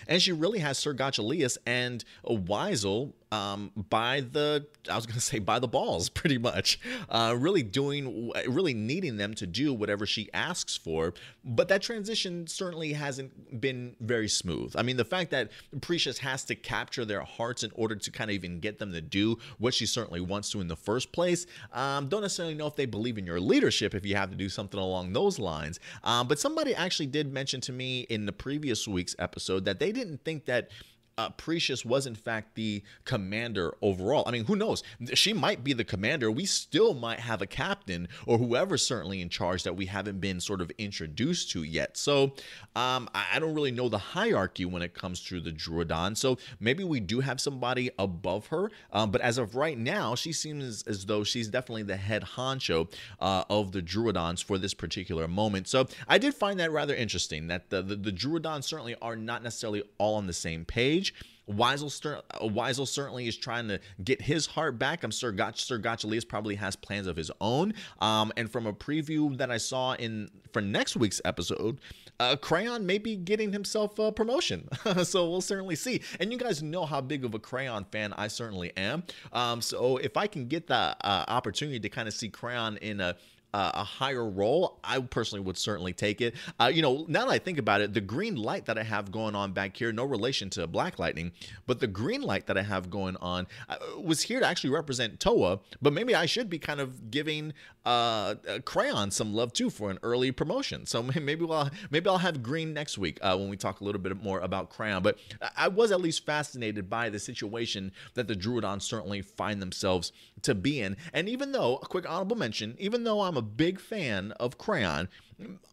And 0.06 0.22
she 0.22 0.34
really 0.34 0.60
has 0.60 0.78
Sir 0.78 0.94
Gotchalius 0.94 1.58
and 1.66 2.04
Wyzul 2.26 3.14
um, 3.32 3.72
by 3.90 4.22
the 4.22 4.68
I 4.90 4.96
was 4.96 5.06
going 5.06 5.16
to 5.20 5.22
say 5.22 5.40
by 5.40 5.60
the 5.60 5.68
balls, 5.68 6.10
pretty 6.10 6.38
much. 6.38 6.80
Uh, 7.10 7.36
really 7.38 7.64
doing, 7.64 8.32
really 8.48 8.74
needing 8.74 9.18
them 9.18 9.34
to 9.36 9.48
do 9.48 9.74
whatever 9.74 10.06
she 10.06 10.30
asks 10.34 10.76
for. 10.76 11.14
But 11.44 11.68
that 11.70 11.82
transition 11.82 12.48
certainly 12.48 12.94
hasn't 12.94 13.62
been 13.62 13.96
very 14.00 14.28
smooth. 14.28 14.76
I 14.78 14.84
mean, 14.84 14.98
the 14.98 15.06
fact 15.06 15.32
that 15.32 15.52
Pricious 15.82 16.18
has 16.20 16.44
to 16.46 16.56
capture 16.56 17.06
their 17.06 17.22
hearts 17.22 17.64
in 17.64 17.72
order 17.74 17.96
to 17.96 18.12
kind 18.12 18.30
of 18.30 18.36
even 18.36 18.60
get 18.60 18.80
them 18.80 18.92
to 18.94 19.02
do 19.02 19.38
what 19.58 19.74
she 19.74 19.86
certainly 19.86 20.22
wants 20.22 20.50
to 20.52 20.62
in 20.62 20.68
the 20.68 20.76
first 20.76 21.12
place. 21.12 21.46
Um, 21.74 22.08
don't 22.08 22.22
necessarily 22.22 22.56
know 22.56 22.68
if 22.68 22.76
they 22.76 22.86
believe 22.86 23.18
in 23.18 23.26
your 23.26 23.40
leadership 23.40 23.96
if 23.96 24.06
you 24.06 24.16
have 24.16 24.30
to 24.30 24.36
do 24.36 24.50
something 24.50 24.80
along 24.80 25.14
those 25.14 25.40
lines. 25.40 25.80
Um, 26.04 26.28
but 26.28 26.40
somebody 26.40 26.76
actually 26.76 27.08
did 27.08 27.32
mention 27.32 27.62
to 27.62 27.72
me 27.72 28.02
in 28.02 28.26
the 28.26 28.34
previous 28.34 28.88
week's 28.88 29.16
episode 29.20 29.66
that 29.66 29.80
they 29.80 29.92
didn't 29.92 30.24
think 30.24 30.46
that 30.46 30.70
uh, 31.18 31.30
Pricious 31.32 31.86
was 31.86 32.08
in 32.08 32.16
fact 32.16 32.56
the 32.56 32.84
commander 33.06 33.76
overall. 33.82 34.24
I 34.28 34.32
mean, 34.32 34.46
who 34.46 34.56
knows? 34.56 34.84
She 35.14 35.34
might 35.34 35.64
be 35.64 35.74
the 35.74 35.84
commander. 35.84 36.32
We 36.32 36.46
still 36.46 36.94
might 36.94 37.20
have 37.20 37.42
a 37.42 37.48
captain 37.48 38.08
or 38.26 38.38
whoever 38.38 38.78
certainly 38.78 39.22
in 39.22 39.30
charge 39.30 39.64
that 39.64 39.76
we 39.76 39.86
haven't 39.86 40.20
been 40.20 40.40
sort 40.40 40.62
of 40.62 40.72
introduced 40.78 41.52
to 41.52 41.64
yet. 41.64 41.98
So 41.98 42.34
um, 42.76 43.10
I 43.14 43.40
don't 43.40 43.54
really 43.54 43.72
know 43.72 43.90
the 43.90 43.98
hierarchy 43.98 44.66
when 44.66 44.82
it 44.82 44.94
comes 44.94 45.22
to 45.26 45.40
the 45.40 45.52
Druidon. 45.52 46.18
So 46.18 46.38
maybe 46.60 46.84
we 46.84 47.00
do 47.00 47.20
have 47.20 47.40
somebody 47.42 47.90
above 48.00 48.48
her. 48.48 48.72
Um, 48.92 49.12
but 49.12 49.22
as 49.22 49.38
of 49.38 49.56
right 49.56 49.78
now, 49.78 50.16
she 50.16 50.34
seems 50.34 50.84
as 50.84 51.06
though 51.06 51.24
she's 51.24 51.48
definitely 51.48 51.84
the 51.84 51.98
head 51.98 52.24
honcho 52.36 52.92
uh, 53.20 53.44
of 53.50 53.72
the 53.72 53.82
Druidons 53.82 54.44
for 54.44 54.58
this 54.58 54.74
particular 54.74 55.28
moment. 55.28 55.68
So 55.68 55.88
I 56.08 56.18
did 56.18 56.34
find 56.34 56.60
that 56.60 56.72
rather 56.72 56.96
interesting 56.96 57.48
that 57.48 57.70
the, 57.70 57.82
the, 57.82 57.96
the 57.96 58.12
Druidons 58.12 58.64
certainly 58.64 58.96
are 59.02 59.16
not 59.16 59.44
necessarily 59.44 59.84
all 59.98 60.16
on 60.16 60.28
the 60.28 60.34
same 60.34 60.66
page. 60.66 61.01
Wyzul, 61.50 62.18
uh, 62.18 62.40
Wyzul 62.42 62.88
certainly 62.88 63.28
is 63.28 63.38
trying 63.38 63.68
to 63.68 63.80
get 64.04 64.22
his 64.22 64.46
heart 64.46 64.80
back. 64.80 65.04
I'm 65.04 65.12
sure 65.12 65.32
Gotch, 65.32 65.64
Sir 65.64 65.82
probably 66.28 66.56
has 66.56 66.76
plans 66.76 67.08
of 67.08 67.16
his 67.16 67.32
own. 67.42 67.74
Um, 68.00 68.32
and 68.38 68.52
from 68.52 68.68
a 68.68 68.74
preview 68.74 69.38
that 69.38 69.52
I 69.52 69.58
saw 69.58 69.94
in 69.94 70.30
for 70.54 70.62
next 70.62 70.96
week's 70.96 71.22
episode, 71.26 71.80
uh, 72.20 72.36
Crayon 72.36 72.86
may 72.86 72.98
be 72.98 73.16
getting 73.16 73.52
himself 73.52 73.98
a 74.00 74.12
promotion. 74.12 74.68
so 75.04 75.30
we'll 75.30 75.42
certainly 75.42 75.76
see. 75.76 76.02
And 76.20 76.32
you 76.32 76.38
guys 76.38 76.62
know 76.62 76.86
how 76.86 77.02
big 77.02 77.26
of 77.26 77.34
a 77.34 77.40
Crayon 77.40 77.86
fan 77.86 78.14
I 78.14 78.28
certainly 78.28 78.72
am. 78.78 79.04
Um, 79.34 79.62
so 79.62 79.98
if 79.98 80.18
I 80.18 80.28
can 80.28 80.48
get 80.48 80.68
the 80.68 80.76
uh, 80.76 81.26
opportunity 81.28 81.80
to 81.80 81.90
kind 81.90 82.08
of 82.08 82.14
see 82.14 82.30
Crayon 82.30 82.78
in 82.78 83.02
a 83.02 83.16
uh, 83.54 83.72
a 83.74 83.84
higher 83.84 84.28
role, 84.28 84.80
I 84.84 85.00
personally 85.00 85.44
would 85.44 85.58
certainly 85.58 85.94
take 85.94 86.22
it. 86.22 86.36
Uh, 86.60 86.72
you 86.74 86.82
know, 86.82 87.06
now 87.08 87.26
that 87.26 87.32
I 87.32 87.40
think 87.40 87.58
about 87.58 87.82
it, 87.82 87.94
the 87.94 88.02
green 88.02 88.36
light 88.36 88.66
that 88.66 88.78
I 88.78 88.84
have 88.84 89.12
going 89.12 89.36
on 89.36 89.52
back 89.52 89.76
here, 89.76 89.92
no 89.92 90.06
relation 90.06 90.50
to 90.52 90.68
Black 90.68 91.00
Lightning, 91.00 91.32
but 91.68 91.80
the 91.80 91.88
green 91.88 92.22
light 92.22 92.48
that 92.48 92.58
I 92.58 92.64
have 92.64 92.90
going 92.90 93.18
on 93.18 93.48
uh, 93.70 93.78
was 94.02 94.22
here 94.22 94.40
to 94.40 94.48
actually 94.48 94.70
represent 94.72 95.20
Towa. 95.20 95.60
But 95.82 95.94
maybe 95.94 96.16
I 96.16 96.26
should 96.26 96.50
be 96.50 96.60
kind 96.60 96.80
of 96.80 97.12
giving 97.12 97.54
uh, 97.86 98.36
Crayon 98.66 99.12
some 99.12 99.34
love 99.34 99.54
too 99.54 99.70
for 99.70 99.90
an 99.90 100.00
early 100.04 100.32
promotion. 100.32 100.86
So 100.86 101.04
maybe 101.22 101.46
we'll 101.46 101.70
maybe 101.90 102.10
I'll 102.10 102.20
have 102.20 102.44
green 102.44 102.74
next 102.74 102.98
week 102.98 103.20
uh, 103.22 103.36
when 103.38 103.50
we 103.50 103.58
talk 103.58 103.82
a 103.82 103.84
little 103.84 104.02
bit 104.02 104.22
more 104.22 104.40
about 104.40 104.70
Crayon. 104.70 105.04
But 105.04 105.18
I 105.56 105.68
was 105.68 105.92
at 105.92 106.02
least 106.02 106.26
fascinated 106.26 106.90
by 106.90 107.10
the 107.10 107.20
situation 107.20 107.92
that 108.14 108.28
the 108.28 108.36
Druidons 108.36 108.84
certainly 108.84 109.22
find 109.22 109.62
themselves 109.62 110.12
to 110.44 110.56
be 110.56 110.82
in. 110.82 110.98
And 111.14 111.28
even 111.30 111.52
though 111.52 111.78
a 111.78 111.86
quick 111.86 112.10
honorable 112.10 112.38
mention, 112.38 112.76
even 112.80 113.04
though 113.04 113.22
I'm 113.22 113.38
a 113.38 113.41
big 113.42 113.80
fan 113.80 114.32
of 114.34 114.58
Crayon, 114.58 115.10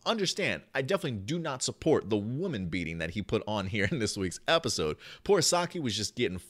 understand, 0.06 0.62
I 0.74 0.82
definitely 0.82 1.20
do 1.20 1.38
not 1.38 1.62
support 1.62 2.10
the 2.10 2.16
woman 2.16 2.66
beating 2.66 2.98
that 2.98 3.10
he 3.10 3.22
put 3.22 3.42
on 3.46 3.66
here 3.66 3.88
in 3.90 3.98
this 3.98 4.16
week's 4.16 4.40
episode. 4.48 4.96
Poor 5.24 5.42
Saki 5.42 5.78
was 5.78 5.96
just 5.96 6.16
getting 6.16 6.40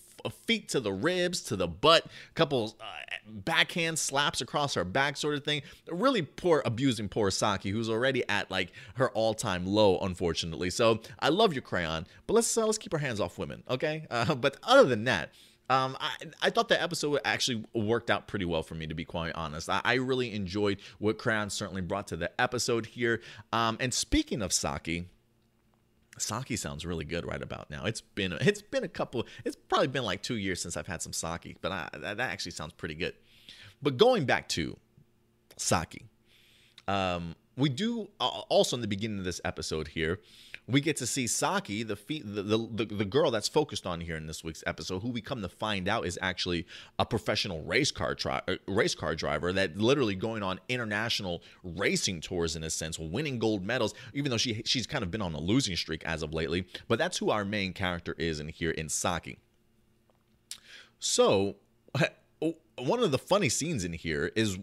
feet 0.47 0.69
to 0.69 0.81
the 0.81 0.93
ribs, 0.93 1.41
to 1.43 1.57
the 1.57 1.69
butt, 1.69 2.05
a 2.05 2.35
couple 2.35 2.77
uh, 2.81 2.85
backhand 3.27 3.99
slaps 3.99 4.41
across 4.41 4.75
her 4.75 4.85
back, 4.85 5.17
sort 5.17 5.37
of 5.37 5.45
thing. 5.45 5.63
Really 5.89 6.23
poor 6.23 6.63
abusing 6.65 7.09
poor 7.09 7.31
Saki, 7.31 7.71
who's 7.71 7.89
already 7.89 8.29
at 8.29 8.51
like 8.51 8.73
her 8.95 9.11
all-time 9.11 9.67
low, 9.67 9.99
unfortunately. 9.99 10.71
So 10.71 11.01
I 11.21 11.29
love 11.29 11.53
your 11.53 11.63
crayon, 11.63 12.07
but 12.27 12.35
let's 12.35 12.57
uh, 12.57 12.67
let's 12.67 12.79
keep 12.79 12.93
our 12.95 13.01
hands 13.01 13.21
off 13.21 13.39
women, 13.39 13.63
okay? 13.71 14.07
Uh, 14.11 14.35
but 14.35 14.57
other 14.63 14.85
than 14.85 15.05
that, 15.05 15.31
um, 15.71 15.97
I, 16.01 16.11
I 16.43 16.51
thought 16.51 16.69
the 16.69 16.81
episode 16.81 17.21
actually 17.25 17.65
worked 17.75 18.11
out 18.11 18.27
pretty 18.27 18.45
well 18.45 18.63
for 18.63 18.75
me, 18.75 18.87
to 18.87 18.95
be 18.95 19.05
quite 19.05 19.35
honest. 19.35 19.69
I, 19.69 19.81
I 19.85 19.95
really 19.95 20.33
enjoyed 20.33 20.79
what 20.99 21.19
Crayon 21.19 21.51
certainly 21.51 21.83
brought 21.83 22.09
to 22.09 22.17
the 22.17 22.31
episode 22.41 22.87
here. 22.87 23.21
Um, 23.53 23.77
and 23.81 23.93
speaking 23.93 24.41
of 24.41 24.53
Saki, 24.53 25.07
Saki 26.17 26.57
sounds 26.57 26.87
really 26.87 27.05
good 27.05 27.27
right 27.27 27.43
about 27.43 27.71
now. 27.71 27.85
It's 27.85 28.01
been 28.01 28.33
it's 28.33 28.63
been 28.63 28.85
a 28.85 28.89
couple. 28.89 29.27
It's 29.45 29.57
probably 29.57 29.89
been 29.89 30.05
like 30.05 30.23
two 30.23 30.37
years 30.37 30.61
since 30.61 30.77
I've 30.77 30.87
had 30.87 31.03
some 31.03 31.13
Saki, 31.13 31.57
but 31.61 31.73
I, 31.73 31.89
that, 31.99 32.21
actually 32.21 32.53
sounds 32.53 32.73
pretty 32.73 32.95
good. 32.95 33.15
But 33.83 33.97
going 33.97 34.25
back 34.25 34.49
to 34.51 34.77
Saki, 35.57 36.07
um, 36.89 37.37
we 37.59 37.69
do 37.69 38.09
uh, 38.21 38.27
also 38.49 38.77
in 38.77 38.81
the 38.81 38.89
beginning 38.89 39.19
of 39.19 39.25
this 39.25 39.41
episode 39.45 39.89
here 39.89 40.19
we 40.69 40.83
get 40.83 40.99
to 40.99 41.07
see 41.07 41.27
Saki, 41.27 41.83
the, 41.83 41.95
the, 41.95 42.69
the, 42.71 42.85
the 42.85 43.05
girl 43.07 43.31
that's 43.31 43.49
focused 43.49 43.87
on 43.87 44.03
here 44.03 44.17
in 44.17 44.27
this 44.27 44.45
week's 44.45 44.63
episode, 44.67 45.01
who 45.01 45.09
we 45.09 45.23
come 45.23 45.41
to 45.41 45.49
find 45.49 45.89
out 45.89 46.07
is 46.07 46.19
actually 46.21 46.67
a 46.99 47.07
professional 47.07 47.63
race 47.63 47.91
car 47.91 48.15
tri- 48.15 48.43
uh, 48.47 48.57
race 48.67 48.95
car 48.95 49.15
driver 49.15 49.51
that 49.55 49.79
literally 49.79 50.15
going 50.15 50.43
on 50.43 50.61
international 50.69 51.43
racing 51.65 52.21
tours 52.21 52.55
in 52.55 52.63
a 52.63 52.71
sense, 52.71 52.99
winning 52.99 53.39
gold 53.39 53.65
medals, 53.65 53.95
even 54.13 54.31
though 54.31 54.37
she 54.37 54.63
she's 54.67 54.87
kind 54.87 55.03
of 55.03 55.11
been 55.11 55.23
on 55.23 55.33
a 55.33 55.41
losing 55.41 55.75
streak 55.75 56.05
as 56.05 56.23
of 56.23 56.35
lately. 56.35 56.67
But 56.87 56.99
that's 56.99 57.17
who 57.17 57.31
our 57.31 57.47
main 57.47 57.73
character 57.73 58.15
is 58.19 58.39
in 58.39 58.49
here 58.49 58.71
in 58.71 58.91
Saki. 58.91 59.39
So 60.99 61.57
one 62.77 63.03
of 63.03 63.11
the 63.11 63.19
funny 63.19 63.49
scenes 63.49 63.85
in 63.85 63.95
here 63.95 64.33
is 64.37 64.59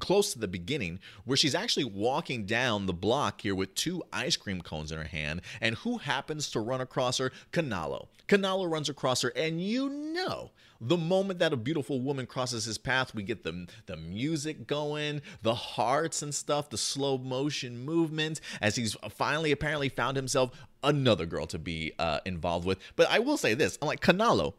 close 0.00 0.32
to 0.32 0.38
the 0.38 0.48
beginning 0.48 0.98
where 1.24 1.36
she's 1.36 1.54
actually 1.54 1.84
walking 1.84 2.44
down 2.44 2.86
the 2.86 2.92
block 2.92 3.40
here 3.42 3.54
with 3.54 3.74
two 3.74 4.02
ice 4.12 4.36
cream 4.36 4.60
cones 4.60 4.90
in 4.90 4.98
her 4.98 5.04
hand 5.04 5.40
and 5.60 5.76
who 5.76 5.98
happens 5.98 6.50
to 6.50 6.60
run 6.60 6.80
across 6.80 7.18
her? 7.18 7.30
Canalo 7.52 8.08
Canalo 8.26 8.70
runs 8.70 8.88
across 8.88 9.22
her 9.22 9.32
and 9.36 9.60
you 9.60 9.88
know 9.88 10.50
the 10.80 10.96
moment 10.96 11.38
that 11.38 11.52
a 11.52 11.56
beautiful 11.56 12.00
woman 12.00 12.26
crosses 12.26 12.64
his 12.64 12.76
path 12.78 13.14
we 13.14 13.22
get 13.22 13.44
the 13.44 13.66
the 13.86 13.96
music 13.96 14.66
going 14.66 15.22
the 15.42 15.54
hearts 15.54 16.22
and 16.22 16.34
stuff 16.34 16.70
the 16.70 16.78
slow 16.78 17.16
motion 17.16 17.78
movement 17.78 18.40
as 18.60 18.74
he's 18.74 18.96
finally 19.10 19.52
apparently 19.52 19.88
found 19.88 20.16
himself 20.16 20.50
another 20.82 21.26
girl 21.26 21.46
to 21.46 21.58
be 21.58 21.92
uh, 21.98 22.18
involved 22.24 22.66
with. 22.66 22.78
But 22.96 23.08
I 23.10 23.20
will 23.20 23.36
say 23.36 23.54
this 23.54 23.78
I'm 23.80 23.86
like 23.86 24.00
Canalo 24.00 24.54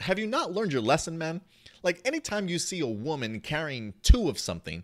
have 0.00 0.18
you 0.18 0.26
not 0.26 0.52
learned 0.52 0.72
your 0.72 0.82
lesson 0.82 1.16
man 1.18 1.40
like 1.84 2.00
anytime 2.04 2.48
you 2.48 2.58
see 2.58 2.80
a 2.80 2.86
woman 2.86 3.38
carrying 3.40 3.92
two 4.02 4.28
of 4.28 4.38
something, 4.38 4.82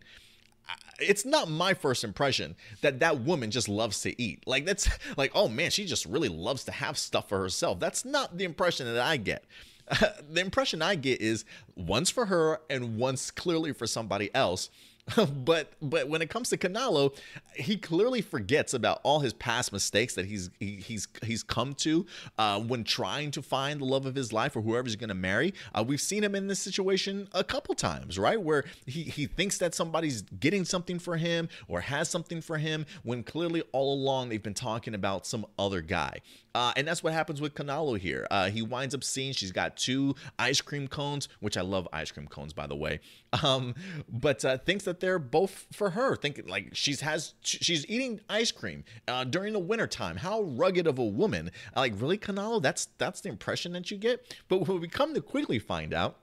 it's 1.00 1.24
not 1.24 1.50
my 1.50 1.72
first 1.72 2.04
impression 2.04 2.54
that 2.82 3.00
that 3.00 3.22
woman 3.22 3.50
just 3.50 3.68
loves 3.68 4.02
to 4.02 4.22
eat. 4.22 4.46
Like 4.46 4.66
that's 4.66 4.88
like, 5.16 5.32
oh 5.34 5.48
man, 5.48 5.70
she 5.70 5.86
just 5.86 6.06
really 6.06 6.28
loves 6.28 6.62
to 6.64 6.72
have 6.72 6.96
stuff 6.96 7.28
for 7.28 7.40
herself. 7.40 7.80
That's 7.80 8.04
not 8.04 8.36
the 8.36 8.44
impression 8.44 8.86
that 8.86 9.02
I 9.02 9.16
get. 9.16 9.44
the 10.30 10.40
impression 10.40 10.82
I 10.82 10.94
get 10.94 11.20
is 11.20 11.44
once 11.74 12.10
for 12.10 12.26
her 12.26 12.60
and 12.68 12.96
once 12.96 13.32
clearly 13.32 13.72
for 13.72 13.86
somebody 13.88 14.32
else. 14.34 14.68
but 15.44 15.72
but 15.80 16.08
when 16.08 16.22
it 16.22 16.30
comes 16.30 16.50
to 16.50 16.56
Canalo, 16.56 17.16
he 17.54 17.76
clearly 17.76 18.20
forgets 18.20 18.74
about 18.74 19.00
all 19.02 19.20
his 19.20 19.32
past 19.32 19.72
mistakes 19.72 20.14
that 20.14 20.26
he's 20.26 20.50
he, 20.58 20.76
he's 20.76 21.08
he's 21.24 21.42
come 21.42 21.74
to 21.74 22.06
uh, 22.38 22.60
when 22.60 22.84
trying 22.84 23.30
to 23.32 23.42
find 23.42 23.80
the 23.80 23.84
love 23.84 24.06
of 24.06 24.14
his 24.14 24.32
life 24.32 24.56
or 24.56 24.62
whoever 24.62 24.86
he's 24.86 24.96
going 24.96 25.08
to 25.08 25.14
marry. 25.14 25.54
Uh, 25.74 25.84
we've 25.86 26.00
seen 26.00 26.22
him 26.22 26.34
in 26.34 26.46
this 26.46 26.60
situation 26.60 27.28
a 27.32 27.44
couple 27.44 27.74
times, 27.74 28.18
right, 28.18 28.40
where 28.40 28.64
he 28.86 29.02
he 29.02 29.26
thinks 29.26 29.58
that 29.58 29.74
somebody's 29.74 30.22
getting 30.22 30.64
something 30.64 30.98
for 30.98 31.16
him 31.16 31.48
or 31.68 31.80
has 31.80 32.08
something 32.08 32.40
for 32.40 32.58
him 32.58 32.86
when 33.02 33.22
clearly 33.22 33.62
all 33.72 33.94
along 33.94 34.28
they've 34.28 34.42
been 34.42 34.54
talking 34.54 34.94
about 34.94 35.26
some 35.26 35.46
other 35.58 35.80
guy. 35.80 36.20
Uh, 36.54 36.72
and 36.76 36.86
that's 36.86 37.02
what 37.02 37.12
happens 37.12 37.40
with 37.40 37.54
Canalo 37.54 37.98
here. 37.98 38.26
Uh, 38.30 38.50
he 38.50 38.62
winds 38.62 38.94
up 38.94 39.04
seeing 39.04 39.32
she's 39.32 39.52
got 39.52 39.76
two 39.76 40.14
ice 40.38 40.60
cream 40.60 40.88
cones, 40.88 41.28
which 41.38 41.56
I 41.56 41.60
love 41.60 41.86
ice 41.92 42.10
cream 42.10 42.26
cones, 42.26 42.52
by 42.52 42.66
the 42.66 42.76
way. 42.76 43.00
Um, 43.44 43.76
but 44.08 44.44
uh, 44.44 44.58
thinks 44.58 44.84
that 44.84 44.89
they're 44.98 45.20
both 45.20 45.66
for 45.72 45.90
her. 45.90 46.16
Thinking 46.16 46.48
like 46.48 46.70
she's 46.72 47.02
has 47.02 47.34
she's 47.42 47.86
eating 47.88 48.20
ice 48.28 48.50
cream 48.50 48.82
uh, 49.06 49.22
during 49.22 49.52
the 49.52 49.60
wintertime. 49.60 50.16
How 50.16 50.42
rugged 50.42 50.88
of 50.88 50.98
a 50.98 51.04
woman! 51.04 51.52
Like 51.76 51.92
really, 51.96 52.18
Canalo? 52.18 52.60
That's 52.60 52.86
that's 52.98 53.20
the 53.20 53.28
impression 53.28 53.72
that 53.74 53.90
you 53.92 53.98
get. 53.98 54.36
But 54.48 54.66
what 54.66 54.80
we 54.80 54.88
come 54.88 55.14
to 55.14 55.20
quickly 55.20 55.60
find 55.60 55.94
out 55.94 56.16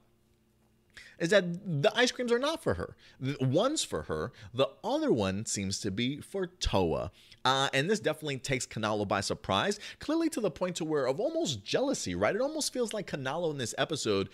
is 1.19 1.29
that 1.29 1.81
the 1.81 1.91
ice 1.95 2.11
creams 2.11 2.31
are 2.31 2.39
not 2.39 2.61
for 2.61 2.75
her. 2.75 2.95
One's 3.41 3.83
for 3.83 4.03
her, 4.03 4.31
the 4.53 4.69
other 4.83 5.11
one 5.11 5.45
seems 5.45 5.79
to 5.79 5.91
be 5.91 6.21
for 6.21 6.47
Towa. 6.47 7.11
Uh, 7.45 7.69
and 7.73 7.89
this 7.89 7.99
definitely 7.99 8.37
takes 8.37 8.67
Canalo 8.67 9.07
by 9.07 9.21
surprise, 9.21 9.79
clearly 9.99 10.29
to 10.29 10.41
the 10.41 10.51
point 10.51 10.75
to 10.75 10.85
where 10.85 11.07
of 11.07 11.19
almost 11.19 11.63
jealousy, 11.63 12.13
right? 12.13 12.35
It 12.35 12.41
almost 12.41 12.73
feels 12.73 12.93
like 12.93 13.09
Canalo 13.09 13.51
in 13.51 13.57
this 13.57 13.73
episode 13.77 14.29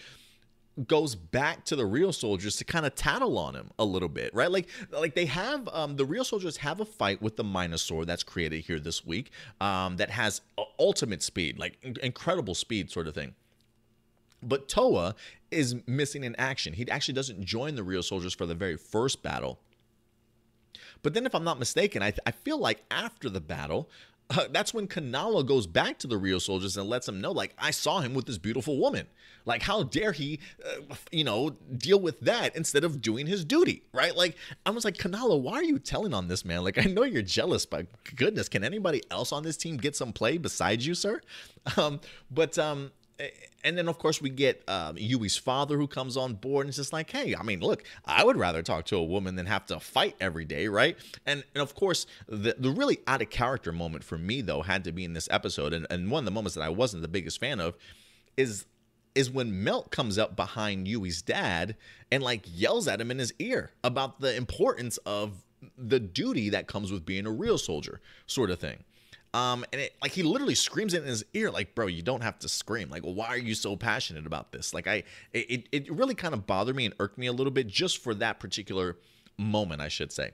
goes 0.88 1.14
back 1.14 1.64
to 1.66 1.76
the 1.76 1.84
Ryusoulgers 1.84 2.58
to 2.58 2.64
kind 2.64 2.86
of 2.86 2.96
tattle 2.96 3.38
on 3.38 3.54
him 3.56 3.70
a 3.78 3.86
little 3.86 4.10
bit 4.10 4.34
right 4.34 4.52
like 4.52 4.68
like 4.92 5.14
they 5.14 5.28
have 5.28 5.70
um 5.72 5.98
the 5.98 6.06
Ryusoulgers 6.06 6.58
have 6.58 6.80
a 6.80 6.86
fight 6.86 7.22
with 7.22 7.36
the 7.36 7.44
minosaur 7.44 8.06
that's 8.06 8.24
created 8.24 8.62
here 8.62 8.80
this 8.80 9.06
week 9.06 9.32
um 9.62 9.98
that 9.98 10.10
has 10.10 10.42
ultimate 10.80 11.22
speed 11.22 11.60
like 11.60 11.78
incredible 12.02 12.56
speed 12.56 12.90
sort 12.90 13.08
of 13.08 13.14
thing 13.14 13.36
but 14.48 14.68
Towa 14.68 15.16
is 15.52 15.76
missing 15.88 16.24
in 16.24 16.36
action. 16.38 16.74
He 16.74 16.90
actually 16.90 17.14
doesn't 17.14 17.44
join 17.44 17.76
the 17.76 17.82
Ryusoulgers 17.82 18.36
for 18.36 18.46
the 18.46 18.56
very 18.56 18.78
first 18.78 19.24
battle. 19.24 19.60
But 21.02 21.14
then, 21.14 21.26
if 21.26 21.36
I'm 21.36 21.44
not 21.44 21.60
mistaken, 21.60 22.02
I, 22.02 22.14
I 22.26 22.32
feel 22.32 22.58
like 22.58 22.84
after 22.90 23.30
the 23.30 23.42
battle, 23.42 23.90
uh, 24.30 24.48
that's 24.52 24.74
when 24.74 24.88
Canalo 24.88 25.46
goes 25.46 25.68
back 25.68 26.00
to 26.00 26.08
the 26.08 26.20
Ryusoulgers 26.20 26.78
and 26.78 26.90
lets 26.90 27.06
them 27.06 27.22
know, 27.22 27.32
like, 27.32 27.54
I 27.58 27.72
saw 27.72 28.00
him 28.00 28.14
with 28.14 28.26
this 28.26 28.38
beautiful 28.38 28.78
woman. 28.80 29.08
Like, 29.46 29.62
how 29.62 29.84
dare 29.84 30.14
he, 30.14 30.40
uh, 30.66 30.96
you 31.12 31.24
know, 31.24 31.50
deal 31.78 32.00
with 32.00 32.22
that 32.22 32.56
instead 32.56 32.84
of 32.84 33.02
doing 33.02 33.28
his 33.28 33.44
duty, 33.44 33.84
right? 33.94 34.16
Like, 34.16 34.38
I 34.66 34.70
was 34.72 34.86
like, 34.86 34.96
Canalo, 34.96 35.40
why 35.42 35.56
are 35.56 35.64
you 35.64 35.80
telling 35.80 36.14
on 36.14 36.28
this 36.30 36.46
man? 36.46 36.64
Like, 36.64 36.78
I 36.78 36.90
know 36.90 37.04
you're 37.04 37.22
jealous, 37.22 37.66
but 37.66 37.88
goodness, 38.16 38.48
can 38.48 38.64
anybody 38.64 39.04
else 39.12 39.32
on 39.32 39.44
this 39.44 39.58
team 39.58 39.78
get 39.78 39.96
some 39.96 40.14
play 40.14 40.38
besides 40.38 40.86
you, 40.88 40.96
sir? 40.96 41.22
Um, 41.78 42.02
but 42.30 42.60
um, 42.60 42.92
and 43.64 43.78
then 43.78 43.88
of 43.88 43.98
course 43.98 44.22
we 44.22 44.30
get 44.30 44.64
um, 44.68 44.98
Yui's 44.98 45.38
father 45.38 45.78
who 45.78 45.88
comes 45.88 46.18
on 46.18 46.34
board 46.34 46.66
and 46.66 46.70
it's 46.70 46.78
just 46.78 46.94
like, 46.94 47.10
hey, 47.12 47.36
I 47.36 47.44
mean, 47.44 47.62
look, 47.62 47.84
I 48.06 48.24
would 48.24 48.38
rather 48.38 48.62
talk 48.62 48.86
to 48.86 48.98
a 48.98 49.04
woman 49.04 49.36
than 49.36 49.46
have 49.46 49.66
to 49.68 49.80
fight 49.80 50.16
every 50.20 50.46
day, 50.46 50.68
right? 50.68 50.98
And 51.26 51.44
and 51.54 51.62
of 51.62 51.76
course 51.76 52.06
the 52.28 52.56
the 52.58 52.72
really 52.72 53.00
out 53.08 53.22
of 53.22 53.30
character 53.30 53.72
moment 53.72 54.04
for 54.04 54.18
me 54.18 54.42
though 54.42 54.62
had 54.62 54.84
to 54.86 54.92
be 54.92 55.04
in 55.04 55.14
this 55.14 55.28
episode, 55.32 55.74
and, 55.74 55.88
and 55.90 56.10
one 56.12 56.20
of 56.20 56.26
the 56.26 56.32
moments 56.32 56.56
that 56.56 56.64
I 56.64 56.70
wasn't 56.70 57.02
the 57.02 57.08
biggest 57.08 57.40
fan 57.40 57.60
of 57.60 57.78
is 58.38 58.66
is 59.16 59.30
when 59.30 59.64
Melt 59.64 59.92
comes 59.92 60.18
up 60.18 60.36
behind 60.36 60.88
Yui's 60.88 61.22
dad 61.22 61.76
and 62.12 62.24
like 62.24 62.42
yells 62.46 62.88
at 62.88 63.00
him 63.00 63.12
in 63.12 63.20
his 63.20 63.34
ear 63.40 63.72
about 63.84 64.20
the 64.20 64.36
importance 64.36 64.98
of 65.06 65.44
the 65.78 66.00
duty 66.00 66.50
that 66.50 66.68
comes 66.68 66.92
with 66.92 67.06
being 67.06 67.26
a 67.26 67.30
Ryusoulger, 67.30 67.98
sort 68.26 68.50
of 68.50 68.60
thing. 68.60 68.84
Um, 69.34 69.66
and 69.74 69.82
it 69.82 69.96
like 70.02 70.12
he 70.12 70.22
literally 70.22 70.54
screams 70.54 70.94
it 70.94 71.02
in 71.02 71.08
his 71.08 71.26
ear, 71.34 71.50
like, 71.50 71.74
bro, 71.74 71.88
you 71.88 72.04
don't 72.04 72.22
have 72.22 72.38
to 72.40 72.50
scream. 72.50 72.90
Like, 72.90 73.02
why 73.02 73.28
are 73.28 73.38
you 73.38 73.56
so 73.56 73.76
passionate 73.76 74.28
about 74.28 74.52
this? 74.52 74.74
Like, 74.74 74.88
I 74.88 75.04
it 75.34 75.68
it 75.72 75.92
really 75.92 76.14
kind 76.14 76.36
of 76.36 76.46
bothered 76.46 76.76
me 76.76 76.86
and 76.86 76.94
irked 77.00 77.18
me 77.18 77.26
a 77.28 77.34
little 77.34 77.52
bit 77.52 77.68
just 77.68 77.98
for 77.98 78.14
that 78.16 78.40
particular 78.40 78.98
moment, 79.38 79.82
I 79.82 79.88
should 79.88 80.12
say. 80.12 80.32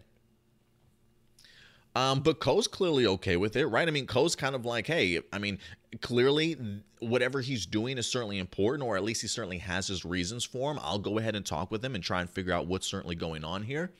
Um, 1.95 2.19
but 2.19 2.39
Ko's 2.39 2.67
clearly 2.67 3.07
okay 3.07 3.35
with 3.35 3.55
it, 3.55 3.65
right? 3.65 3.87
I 3.87 3.91
mean, 3.91 4.05
Ko's 4.05 4.35
kind 4.35 4.53
of 4.53 4.63
like, 4.65 4.85
hey, 4.85 5.19
I 5.33 5.39
mean, 5.39 5.57
clearly 6.01 6.55
whatever 6.99 7.41
he's 7.41 7.65
doing 7.65 7.97
is 7.97 8.05
certainly 8.05 8.37
important, 8.37 8.87
or 8.87 8.95
at 8.95 9.03
least 9.03 9.21
he 9.21 9.27
certainly 9.27 9.57
has 9.57 9.87
his 9.87 10.05
reasons 10.05 10.45
for 10.45 10.71
him. 10.71 10.79
I'll 10.81 10.99
go 10.99 11.17
ahead 11.17 11.35
and 11.35 11.45
talk 11.45 11.71
with 11.71 11.83
him 11.83 11.95
and 11.95 12.03
try 12.03 12.21
and 12.21 12.29
figure 12.29 12.53
out 12.53 12.67
what's 12.67 12.85
certainly 12.85 13.15
going 13.15 13.43
on 13.43 13.63
here. 13.63 13.91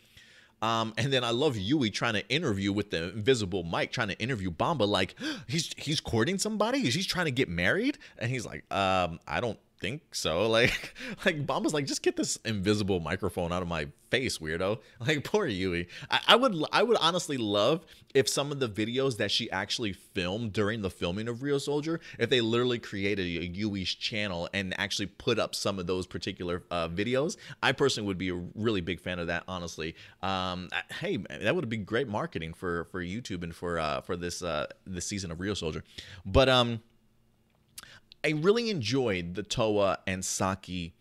Um, 0.61 0.93
and 0.97 1.11
then 1.11 1.23
I 1.23 1.31
love 1.31 1.57
Yui 1.57 1.89
trying 1.89 2.13
to 2.13 2.27
interview 2.29 2.73
with 2.73 2.91
the 2.91 3.09
invisible 3.11 3.63
Mike, 3.63 3.91
trying 3.91 4.09
to 4.09 4.19
interview 4.19 4.51
Bamba, 4.51 4.87
like 4.87 5.15
he's 5.47 5.73
he's 5.77 5.99
courting 5.99 6.37
somebody, 6.37 6.79
he's 6.79 7.05
trying 7.05 7.25
to 7.25 7.31
get 7.31 7.49
married, 7.49 7.97
and 8.17 8.29
he's 8.29 8.45
like, 8.45 8.63
um, 8.73 9.19
I 9.27 9.39
don't 9.39 9.59
think 9.79 10.15
so. 10.15 10.47
Like, 10.59 10.93
like 11.25 11.45
Bamba's 11.45 11.73
like, 11.73 11.85
just 11.85 12.01
get 12.01 12.15
this 12.15 12.37
invisible 12.43 12.99
microphone 12.99 13.53
out 13.53 13.61
of 13.61 13.67
my 13.67 13.87
face, 14.09 14.39
weirdo. 14.39 14.79
Like, 14.99 15.23
poor 15.23 15.45
Yui. 15.45 15.87
I, 16.09 16.19
I, 16.29 16.35
would, 16.35 16.55
I 16.73 16.83
would 16.83 16.97
honestly 16.97 17.37
love 17.37 17.85
if 18.13 18.27
some 18.27 18.51
of 18.51 18.59
the 18.59 18.67
videos 18.67 19.17
that 19.17 19.31
she 19.31 19.49
actually 19.51 19.93
filmed 19.93 20.51
during 20.51 20.81
the 20.81 20.89
filming 20.89 21.27
of 21.27 21.37
Ryusoulger, 21.37 21.99
if 22.17 22.29
they 22.29 22.41
literally 22.41 22.79
created 22.79 23.25
a 23.25 23.47
Yui's 23.47 23.93
channel 23.93 24.49
and 24.53 24.77
actually 24.79 25.05
put 25.05 25.39
up 25.39 25.55
some 25.55 25.79
of 25.79 25.87
those 25.87 26.07
particular 26.07 26.63
uh, 26.71 26.89
videos. 26.89 27.37
I 27.61 27.71
personally 27.71 28.07
would 28.07 28.17
be 28.17 28.29
a 28.29 28.41
really 28.55 28.81
big 28.81 28.99
fan 28.99 29.19
of 29.19 29.27
that. 29.27 29.43
Honestly, 29.47 29.95
um, 30.21 30.69
hey, 30.99 31.17
that 31.17 31.55
would 31.55 31.69
be 31.69 31.77
great 31.77 32.07
marketing 32.07 32.53
for 32.53 32.85
for 32.85 33.01
YouTube 33.01 33.43
and 33.43 33.55
for 33.55 33.79
uh, 33.79 34.01
for 34.01 34.15
this 34.15 34.41
uh, 34.41 34.67
this 34.85 35.05
season 35.05 35.31
of 35.31 35.37
Ryusoulger. 35.37 35.83
But 36.25 36.49
um 36.49 36.81
I 38.23 38.29
really 38.31 38.69
enjoyed 38.69 39.35
the 39.35 39.43
Towa 39.43 39.97
and 40.05 40.23
Saki 40.23 40.93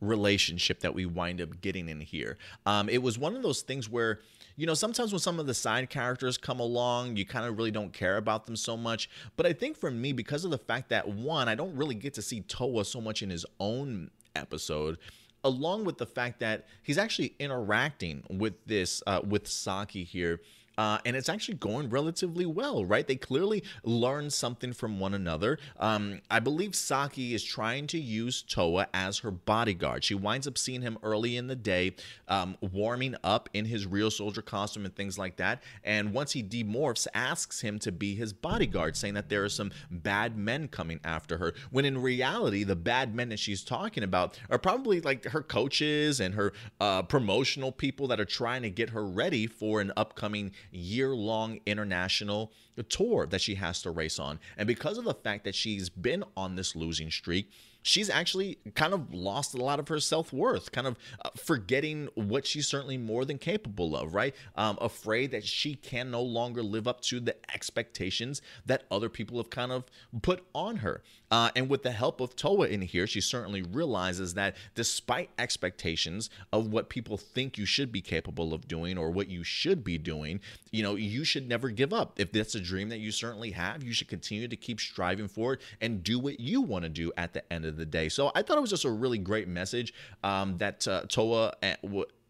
relationship 0.00 0.80
that 0.80 0.94
we 0.94 1.06
wind 1.06 1.40
up 1.40 1.60
getting 1.60 1.88
in 1.88 2.00
here. 2.00 2.36
Um, 2.66 2.88
it 2.88 3.02
was 3.02 3.18
one 3.18 3.34
of 3.34 3.42
those 3.42 3.62
things 3.62 3.88
where, 3.88 4.20
you 4.56 4.66
know, 4.66 4.74
sometimes 4.74 5.12
when 5.12 5.20
some 5.20 5.40
of 5.40 5.46
the 5.46 5.54
side 5.54 5.88
characters 5.88 6.36
come 6.36 6.60
along, 6.60 7.16
you 7.16 7.24
kind 7.24 7.46
of 7.46 7.56
really 7.56 7.70
don't 7.70 7.92
care 7.92 8.18
about 8.18 8.44
them 8.46 8.56
so 8.56 8.76
much. 8.76 9.08
But 9.36 9.46
I 9.46 9.52
think 9.52 9.76
for 9.76 9.90
me, 9.90 10.12
because 10.12 10.44
of 10.44 10.50
the 10.50 10.58
fact 10.58 10.90
that 10.90 11.08
one, 11.08 11.48
I 11.48 11.54
don't 11.54 11.74
really 11.74 11.94
get 11.94 12.14
to 12.14 12.22
see 12.22 12.42
Towa 12.42 12.84
so 12.84 13.00
much 13.00 13.22
in 13.22 13.30
his 13.30 13.46
own 13.58 14.10
episode 14.34 14.98
along 15.44 15.84
with 15.84 15.96
the 15.96 16.06
fact 16.06 16.40
that 16.40 16.66
he's 16.82 16.98
actually 16.98 17.32
interacting 17.38 18.24
with 18.28 18.54
this 18.66 19.02
uh, 19.06 19.20
with 19.26 19.46
Saki 19.46 20.02
here 20.02 20.40
uh, 20.78 20.98
and 21.04 21.16
it's 21.16 21.28
actually 21.28 21.54
going 21.54 21.88
relatively 21.88 22.46
well, 22.46 22.84
right? 22.84 23.06
They 23.06 23.16
clearly 23.16 23.64
learn 23.84 24.30
something 24.30 24.72
from 24.72 25.00
one 25.00 25.14
another. 25.14 25.58
Um, 25.78 26.20
I 26.30 26.40
believe 26.40 26.74
Saki 26.74 27.34
is 27.34 27.42
trying 27.42 27.86
to 27.88 27.98
use 27.98 28.42
Towa 28.42 28.86
as 28.92 29.18
her 29.18 29.30
bodyguard. 29.30 30.04
She 30.04 30.14
winds 30.14 30.46
up 30.46 30.58
seeing 30.58 30.82
him 30.82 30.98
early 31.02 31.36
in 31.36 31.46
the 31.46 31.56
day, 31.56 31.94
um, 32.28 32.56
warming 32.60 33.16
up 33.24 33.48
in 33.54 33.64
his 33.64 33.86
Ryusoulger 33.86 34.44
costume 34.44 34.84
and 34.84 34.94
things 34.94 35.18
like 35.18 35.36
that. 35.36 35.62
And 35.84 36.12
once 36.12 36.32
he 36.32 36.42
demorphs, 36.42 37.06
asks 37.14 37.60
him 37.60 37.78
to 37.80 37.92
be 37.92 38.14
his 38.14 38.32
bodyguard, 38.32 38.96
saying 38.96 39.14
that 39.14 39.28
there 39.28 39.44
are 39.44 39.48
some 39.48 39.70
bad 39.90 40.36
men 40.36 40.68
coming 40.68 41.00
after 41.04 41.38
her. 41.38 41.54
When 41.70 41.84
in 41.84 42.02
reality, 42.02 42.64
the 42.64 42.76
bad 42.76 43.14
men 43.14 43.30
that 43.30 43.38
she's 43.38 43.64
talking 43.64 44.02
about 44.02 44.38
are 44.50 44.58
probably 44.58 45.00
like 45.00 45.24
her 45.26 45.42
coaches 45.42 46.20
and 46.20 46.34
her 46.34 46.52
uh, 46.80 47.02
promotional 47.02 47.72
people 47.72 48.08
that 48.08 48.20
are 48.20 48.24
trying 48.24 48.62
to 48.62 48.70
get 48.70 48.90
her 48.90 49.06
ready 49.06 49.46
for 49.46 49.80
an 49.80 49.92
upcoming 49.96 50.52
year 50.76 51.14
long 51.14 51.60
international 51.66 52.52
tour 52.88 53.26
that 53.26 53.40
she 53.40 53.54
has 53.56 53.82
to 53.82 53.90
race 53.90 54.18
on. 54.18 54.38
And 54.56 54.66
because 54.66 54.98
of 54.98 55.04
the 55.04 55.14
fact 55.14 55.44
that 55.44 55.54
she's 55.54 55.88
been 55.88 56.24
on 56.36 56.56
this 56.56 56.76
losing 56.76 57.10
streak, 57.10 57.50
she's 57.82 58.10
actually 58.10 58.58
kind 58.74 58.92
of 58.92 59.14
lost 59.14 59.54
a 59.54 59.58
lot 59.58 59.78
of 59.78 59.88
her 59.88 60.00
self 60.00 60.32
worth, 60.32 60.72
kind 60.72 60.86
of 60.86 60.96
uh, 61.24 61.30
forgetting 61.36 62.08
what 62.14 62.46
she's 62.46 62.66
certainly 62.66 62.98
more 62.98 63.24
than 63.24 63.38
capable 63.38 63.96
of, 63.96 64.14
right? 64.14 64.34
Um, 64.56 64.76
afraid 64.80 65.30
that 65.30 65.44
she 65.44 65.76
can 65.76 66.10
no 66.10 66.22
longer 66.22 66.62
live 66.62 66.88
up 66.88 67.00
to 67.02 67.20
the 67.20 67.36
expectations 67.54 68.42
that 68.66 68.84
other 68.90 69.08
people 69.08 69.38
have 69.38 69.50
kind 69.50 69.72
of 69.72 69.84
put 70.20 70.44
on 70.54 70.78
her. 70.78 71.02
Uh, 71.30 71.50
and 71.56 71.68
with 71.68 71.82
the 71.82 71.90
help 71.90 72.20
of 72.20 72.36
Towa 72.36 72.68
in 72.68 72.82
here, 72.82 73.06
she 73.06 73.20
certainly 73.20 73.62
realizes 73.62 74.34
that 74.34 74.56
despite 74.74 75.30
expectations 75.38 76.30
of 76.52 76.68
what 76.68 76.88
people 76.88 77.16
think 77.16 77.58
you 77.58 77.66
should 77.66 77.90
be 77.90 78.00
capable 78.00 78.54
of 78.54 78.68
doing 78.68 78.96
or 78.96 79.10
what 79.10 79.28
you 79.28 79.42
should 79.42 79.82
be 79.82 79.98
doing, 79.98 80.40
you 80.70 80.82
know, 80.82 80.94
you 80.94 81.24
should 81.24 81.48
never 81.48 81.70
give 81.70 81.92
up. 81.92 82.18
If 82.18 82.32
that's 82.32 82.54
a 82.54 82.60
dream 82.60 82.88
that 82.90 82.98
you 82.98 83.10
certainly 83.10 83.50
have, 83.52 83.82
you 83.82 83.92
should 83.92 84.08
continue 84.08 84.48
to 84.48 84.56
keep 84.56 84.80
striving 84.80 85.28
for 85.28 85.54
it 85.54 85.60
and 85.80 86.02
do 86.02 86.18
what 86.18 86.40
you 86.40 86.60
want 86.60 86.84
to 86.84 86.88
do 86.88 87.12
at 87.16 87.32
the 87.32 87.52
end 87.52 87.64
of 87.64 87.76
the 87.76 87.86
day. 87.86 88.08
So 88.08 88.30
I 88.34 88.42
thought 88.42 88.58
it 88.58 88.60
was 88.60 88.70
just 88.70 88.84
a 88.84 88.90
really 88.90 89.18
great 89.18 89.48
message 89.48 89.92
um, 90.22 90.58
that 90.58 90.86
uh, 90.86 91.02
Towa 91.02 91.52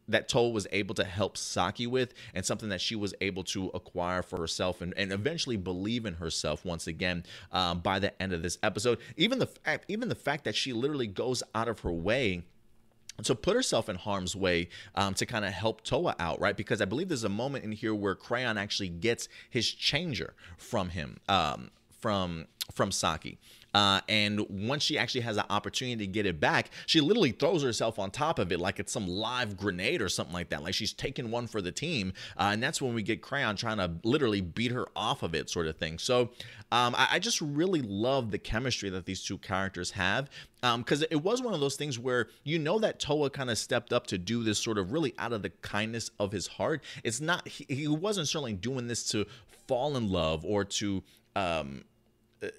that 0.08 0.28
Towa 0.28 0.52
was 0.52 0.66
able 0.72 0.94
to 0.94 1.04
help 1.04 1.36
Saki 1.36 1.86
with 1.86 2.14
and 2.34 2.44
something 2.44 2.68
that 2.68 2.80
she 2.80 2.96
was 2.96 3.14
able 3.20 3.44
to 3.44 3.68
acquire 3.74 4.22
for 4.22 4.38
herself 4.38 4.80
and, 4.80 4.94
and 4.96 5.12
eventually 5.12 5.56
believe 5.56 6.06
in 6.06 6.14
herself 6.14 6.64
once 6.64 6.86
again 6.86 7.24
um, 7.52 7.80
by 7.80 7.98
the 7.98 8.20
end 8.22 8.32
of 8.32 8.42
this 8.42 8.58
episode. 8.62 8.98
Even 9.16 9.38
the 9.38 9.46
fact, 9.46 9.84
even 9.88 10.08
the 10.08 10.14
fact 10.14 10.44
that 10.44 10.54
she 10.54 10.72
literally 10.72 11.06
goes 11.06 11.42
out 11.54 11.68
of 11.68 11.80
her 11.80 11.92
way 11.92 12.42
to 13.22 13.34
put 13.34 13.56
herself 13.56 13.88
in 13.88 13.96
harm's 13.96 14.36
way 14.36 14.68
um, 14.94 15.14
to 15.14 15.26
kind 15.26 15.44
of 15.44 15.52
help 15.52 15.82
Towa 15.82 16.14
out, 16.18 16.40
right? 16.40 16.56
Because 16.56 16.82
I 16.82 16.84
believe 16.84 17.08
there's 17.08 17.24
a 17.24 17.28
moment 17.28 17.64
in 17.64 17.72
here 17.72 17.94
where 17.94 18.14
Crayon 18.14 18.58
actually 18.58 18.90
gets 18.90 19.28
his 19.48 19.70
changer 19.70 20.34
from 20.58 20.90
him, 20.90 21.18
um, 21.28 21.70
from 22.00 22.46
from 22.72 22.92
Saki. 22.92 23.38
Uh, 23.76 24.00
and 24.08 24.40
once 24.48 24.82
she 24.82 24.96
actually 24.96 25.20
has 25.20 25.36
an 25.36 25.44
opportunity 25.50 26.06
to 26.06 26.10
get 26.10 26.24
it 26.24 26.40
back, 26.40 26.70
she 26.86 26.98
literally 26.98 27.30
throws 27.30 27.62
herself 27.62 27.98
on 27.98 28.10
top 28.10 28.38
of 28.38 28.50
it 28.50 28.58
like 28.58 28.80
it's 28.80 28.90
some 28.90 29.06
live 29.06 29.54
grenade 29.54 30.00
or 30.00 30.08
something 30.08 30.32
like 30.32 30.48
that. 30.48 30.62
Like 30.62 30.72
she's 30.72 30.94
taking 30.94 31.30
one 31.30 31.46
for 31.46 31.60
the 31.60 31.70
team. 31.70 32.14
Uh, 32.38 32.48
and 32.54 32.62
that's 32.62 32.80
when 32.80 32.94
we 32.94 33.02
get 33.02 33.20
Crayon 33.20 33.54
trying 33.54 33.76
to 33.76 33.92
literally 34.02 34.40
beat 34.40 34.72
her 34.72 34.86
off 34.96 35.22
of 35.22 35.34
it, 35.34 35.50
sort 35.50 35.66
of 35.66 35.76
thing. 35.76 35.98
So 35.98 36.30
um, 36.72 36.94
I, 36.94 37.08
I, 37.12 37.18
just 37.18 37.42
really 37.42 37.82
love 37.82 38.30
the 38.30 38.38
chemistry 38.38 38.88
that 38.88 39.04
these 39.04 39.22
two 39.22 39.36
characters 39.36 39.90
have. 39.90 40.30
Because 40.62 41.02
um, 41.02 41.08
it 41.10 41.22
was 41.22 41.42
one 41.42 41.52
of 41.52 41.60
those 41.60 41.76
things 41.76 41.98
where 41.98 42.28
you 42.44 42.58
know 42.58 42.78
that 42.78 42.98
Towa 42.98 43.30
kind 43.30 43.50
of 43.50 43.58
stepped 43.58 43.92
up 43.92 44.06
to 44.06 44.16
do 44.16 44.42
this 44.42 44.58
sort 44.58 44.78
of 44.78 44.90
really 44.90 45.12
out 45.18 45.34
of 45.34 45.42
the 45.42 45.50
kindness 45.50 46.10
of 46.18 46.32
his 46.32 46.46
heart. 46.46 46.82
It's 47.04 47.20
not, 47.20 47.46
he, 47.46 47.66
he 47.68 47.88
wasn't 47.88 48.26
certainly 48.26 48.54
doing 48.54 48.86
this 48.86 49.06
to 49.10 49.26
fall 49.68 49.98
in 49.98 50.08
love 50.08 50.46
or 50.46 50.64
to. 50.64 51.02
Um, 51.36 51.84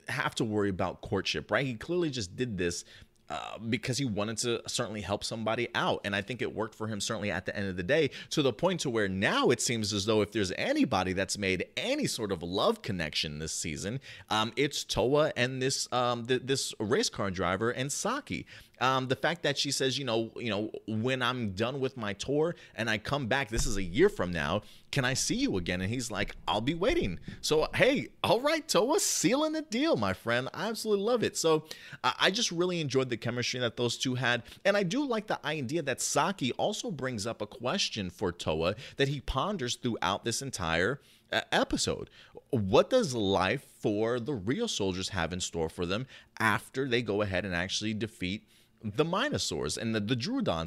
have 0.07 0.36
to 0.36 0.43
worry 0.43 0.69
about 0.69 1.01
courtship, 1.01 1.51
right? 1.51 1.65
He 1.65 1.75
clearly 1.75 2.10
just 2.10 2.36
did 2.36 2.57
this 2.57 2.84
uh, 3.29 3.57
because 3.69 3.98
he 3.98 4.05
wanted 4.05 4.38
to 4.38 4.62
certainly 4.67 5.01
help 5.01 5.22
somebody 5.22 5.67
out 5.75 6.00
and 6.05 6.15
i 6.15 6.22
think 6.22 6.41
it 6.41 6.55
worked 6.55 6.74
for 6.74 6.88
him 6.88 7.01
certainly 7.01 7.29
at 7.29 7.46
the 7.46 7.53
end 7.53 7.67
of 7.67 7.75
the 7.75 7.84
day 7.84 8.10
to 8.29 8.41
the 8.41 8.53
point 8.53 8.79
to 8.79 8.89
where 8.89 9.10
now 9.10 9.50
it 9.50 9.60
seems 9.60 9.91
as 9.91 10.05
though 10.05 10.22
if 10.22 10.31
there's 10.31 10.53
anybody 10.53 11.12
that's 11.12 11.38
made 11.38 11.65
any 11.75 12.07
sort 12.07 12.31
of 12.31 12.41
love 12.41 12.81
connection 12.81 13.39
this 13.39 13.51
season 13.51 14.00
um, 14.29 14.53
it's 14.55 14.86
Towa 14.86 15.34
and 15.36 15.62
this 15.62 15.91
um, 15.91 16.25
th- 16.25 16.43
this 16.46 16.74
race 16.79 17.10
car 17.10 17.29
driver 17.29 17.69
and 17.69 17.91
saki 17.91 18.46
um, 18.79 19.07
the 19.07 19.15
fact 19.15 19.43
that 19.43 19.57
she 19.57 19.72
says, 19.72 19.98
you 19.98 20.05
know, 20.05 20.31
you 20.38 20.50
know, 20.50 20.72
when 20.88 21.22
I'm 21.22 21.51
done 21.51 21.79
with 21.79 21.98
my 21.98 22.13
tour 22.13 22.55
and 22.75 22.89
I 22.89 22.98
come 22.98 23.27
back, 23.27 23.50
this 23.50 23.65
is 23.65 23.77
a 23.77 23.84
year 23.84 24.10
from 24.10 24.31
now. 24.31 24.62
Can 24.91 25.03
I 25.03 25.13
see 25.13 25.36
you 25.36 25.57
again? 25.57 25.81
And 25.81 25.89
he's 25.89 26.12
like, 26.12 26.36
I'll 26.48 26.62
be 26.62 26.74
waiting. 26.74 27.19
So 27.41 27.67
hey, 27.74 28.07
all 28.24 28.39
right, 28.39 28.67
Towa, 28.67 29.00
sealing 29.00 29.53
the 29.53 29.62
deal, 29.63 29.98
my 29.98 30.13
friend. 30.13 30.50
I 30.53 30.69
absolutely 30.69 31.05
love 31.05 31.24
it. 31.24 31.38
So 31.38 31.65
I 32.03 32.31
just 32.31 32.51
really 32.51 32.79
enjoyed 32.81 33.10
the 33.10 33.17
chemistry 33.17 33.60
that 33.60 33.77
those 33.77 33.98
two 33.98 34.15
had, 34.15 34.43
and 34.63 34.77
I 34.77 34.84
do 34.84 35.05
like 35.05 35.27
the 35.27 35.46
idea 35.46 35.81
that 35.81 36.01
Saki 36.01 36.51
also 36.53 36.91
brings 36.91 37.27
up 37.27 37.41
a 37.41 37.48
question 37.48 38.10
for 38.10 38.31
Towa 38.31 38.75
that 38.98 39.07
he 39.07 39.22
ponders 39.22 39.75
throughout 39.75 40.24
this 40.24 40.41
entire 40.41 41.01
uh, 41.31 41.41
episode. 41.51 42.10
What 42.51 42.89
does 42.89 43.13
life 43.13 43.65
for 43.79 44.19
the 44.19 44.34
Ryusoulgers 44.34 45.10
have 45.10 45.34
in 45.34 45.41
store 45.41 45.69
for 45.69 45.86
them 45.86 46.07
after 46.39 46.88
they 46.88 47.01
go 47.01 47.22
ahead 47.22 47.46
and 47.46 47.53
actually 47.53 47.93
defeat? 47.93 48.48
The 48.84 49.05
Minosaurs 49.05 49.77
and 49.77 49.93
the, 49.96 50.00
the 50.00 50.15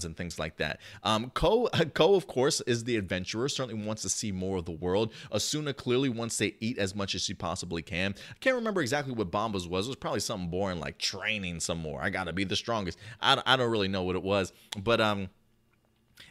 and 0.04 0.16
things 0.16 0.38
like 0.38 0.56
that. 0.56 0.80
Um, 1.02 1.30
Ko, 1.30 1.68
Ko, 1.94 2.14
of 2.14 2.26
course, 2.26 2.60
is 2.62 2.84
the 2.84 2.96
adventurer, 2.96 3.48
certainly 3.48 3.84
wants 3.86 4.02
to 4.02 4.08
see 4.08 4.32
more 4.32 4.58
of 4.58 4.64
the 4.64 4.72
world. 4.72 5.12
Asuna 5.32 5.76
clearly 5.76 6.08
wants 6.08 6.36
to 6.38 6.64
eat 6.64 6.78
as 6.78 6.94
much 6.94 7.14
as 7.14 7.22
she 7.22 7.34
possibly 7.34 7.82
can. 7.82 8.14
I 8.30 8.38
can't 8.40 8.56
remember 8.56 8.80
exactly 8.80 9.12
what 9.12 9.30
Bamba's 9.30 9.68
was. 9.68 9.86
It 9.86 9.90
was 9.90 9.96
probably 9.96 10.20
something 10.20 10.50
boring 10.50 10.80
like 10.80 10.98
training 10.98 11.60
some 11.60 11.78
more. 11.78 12.02
I 12.02 12.10
gotta 12.10 12.32
be 12.32 12.44
the 12.44 12.56
strongest. 12.56 12.98
I, 13.20 13.40
I 13.46 13.56
don't 13.56 13.70
really 13.70 13.88
know 13.88 14.02
what 14.02 14.16
it 14.16 14.22
was, 14.22 14.52
but 14.82 15.00
um, 15.00 15.28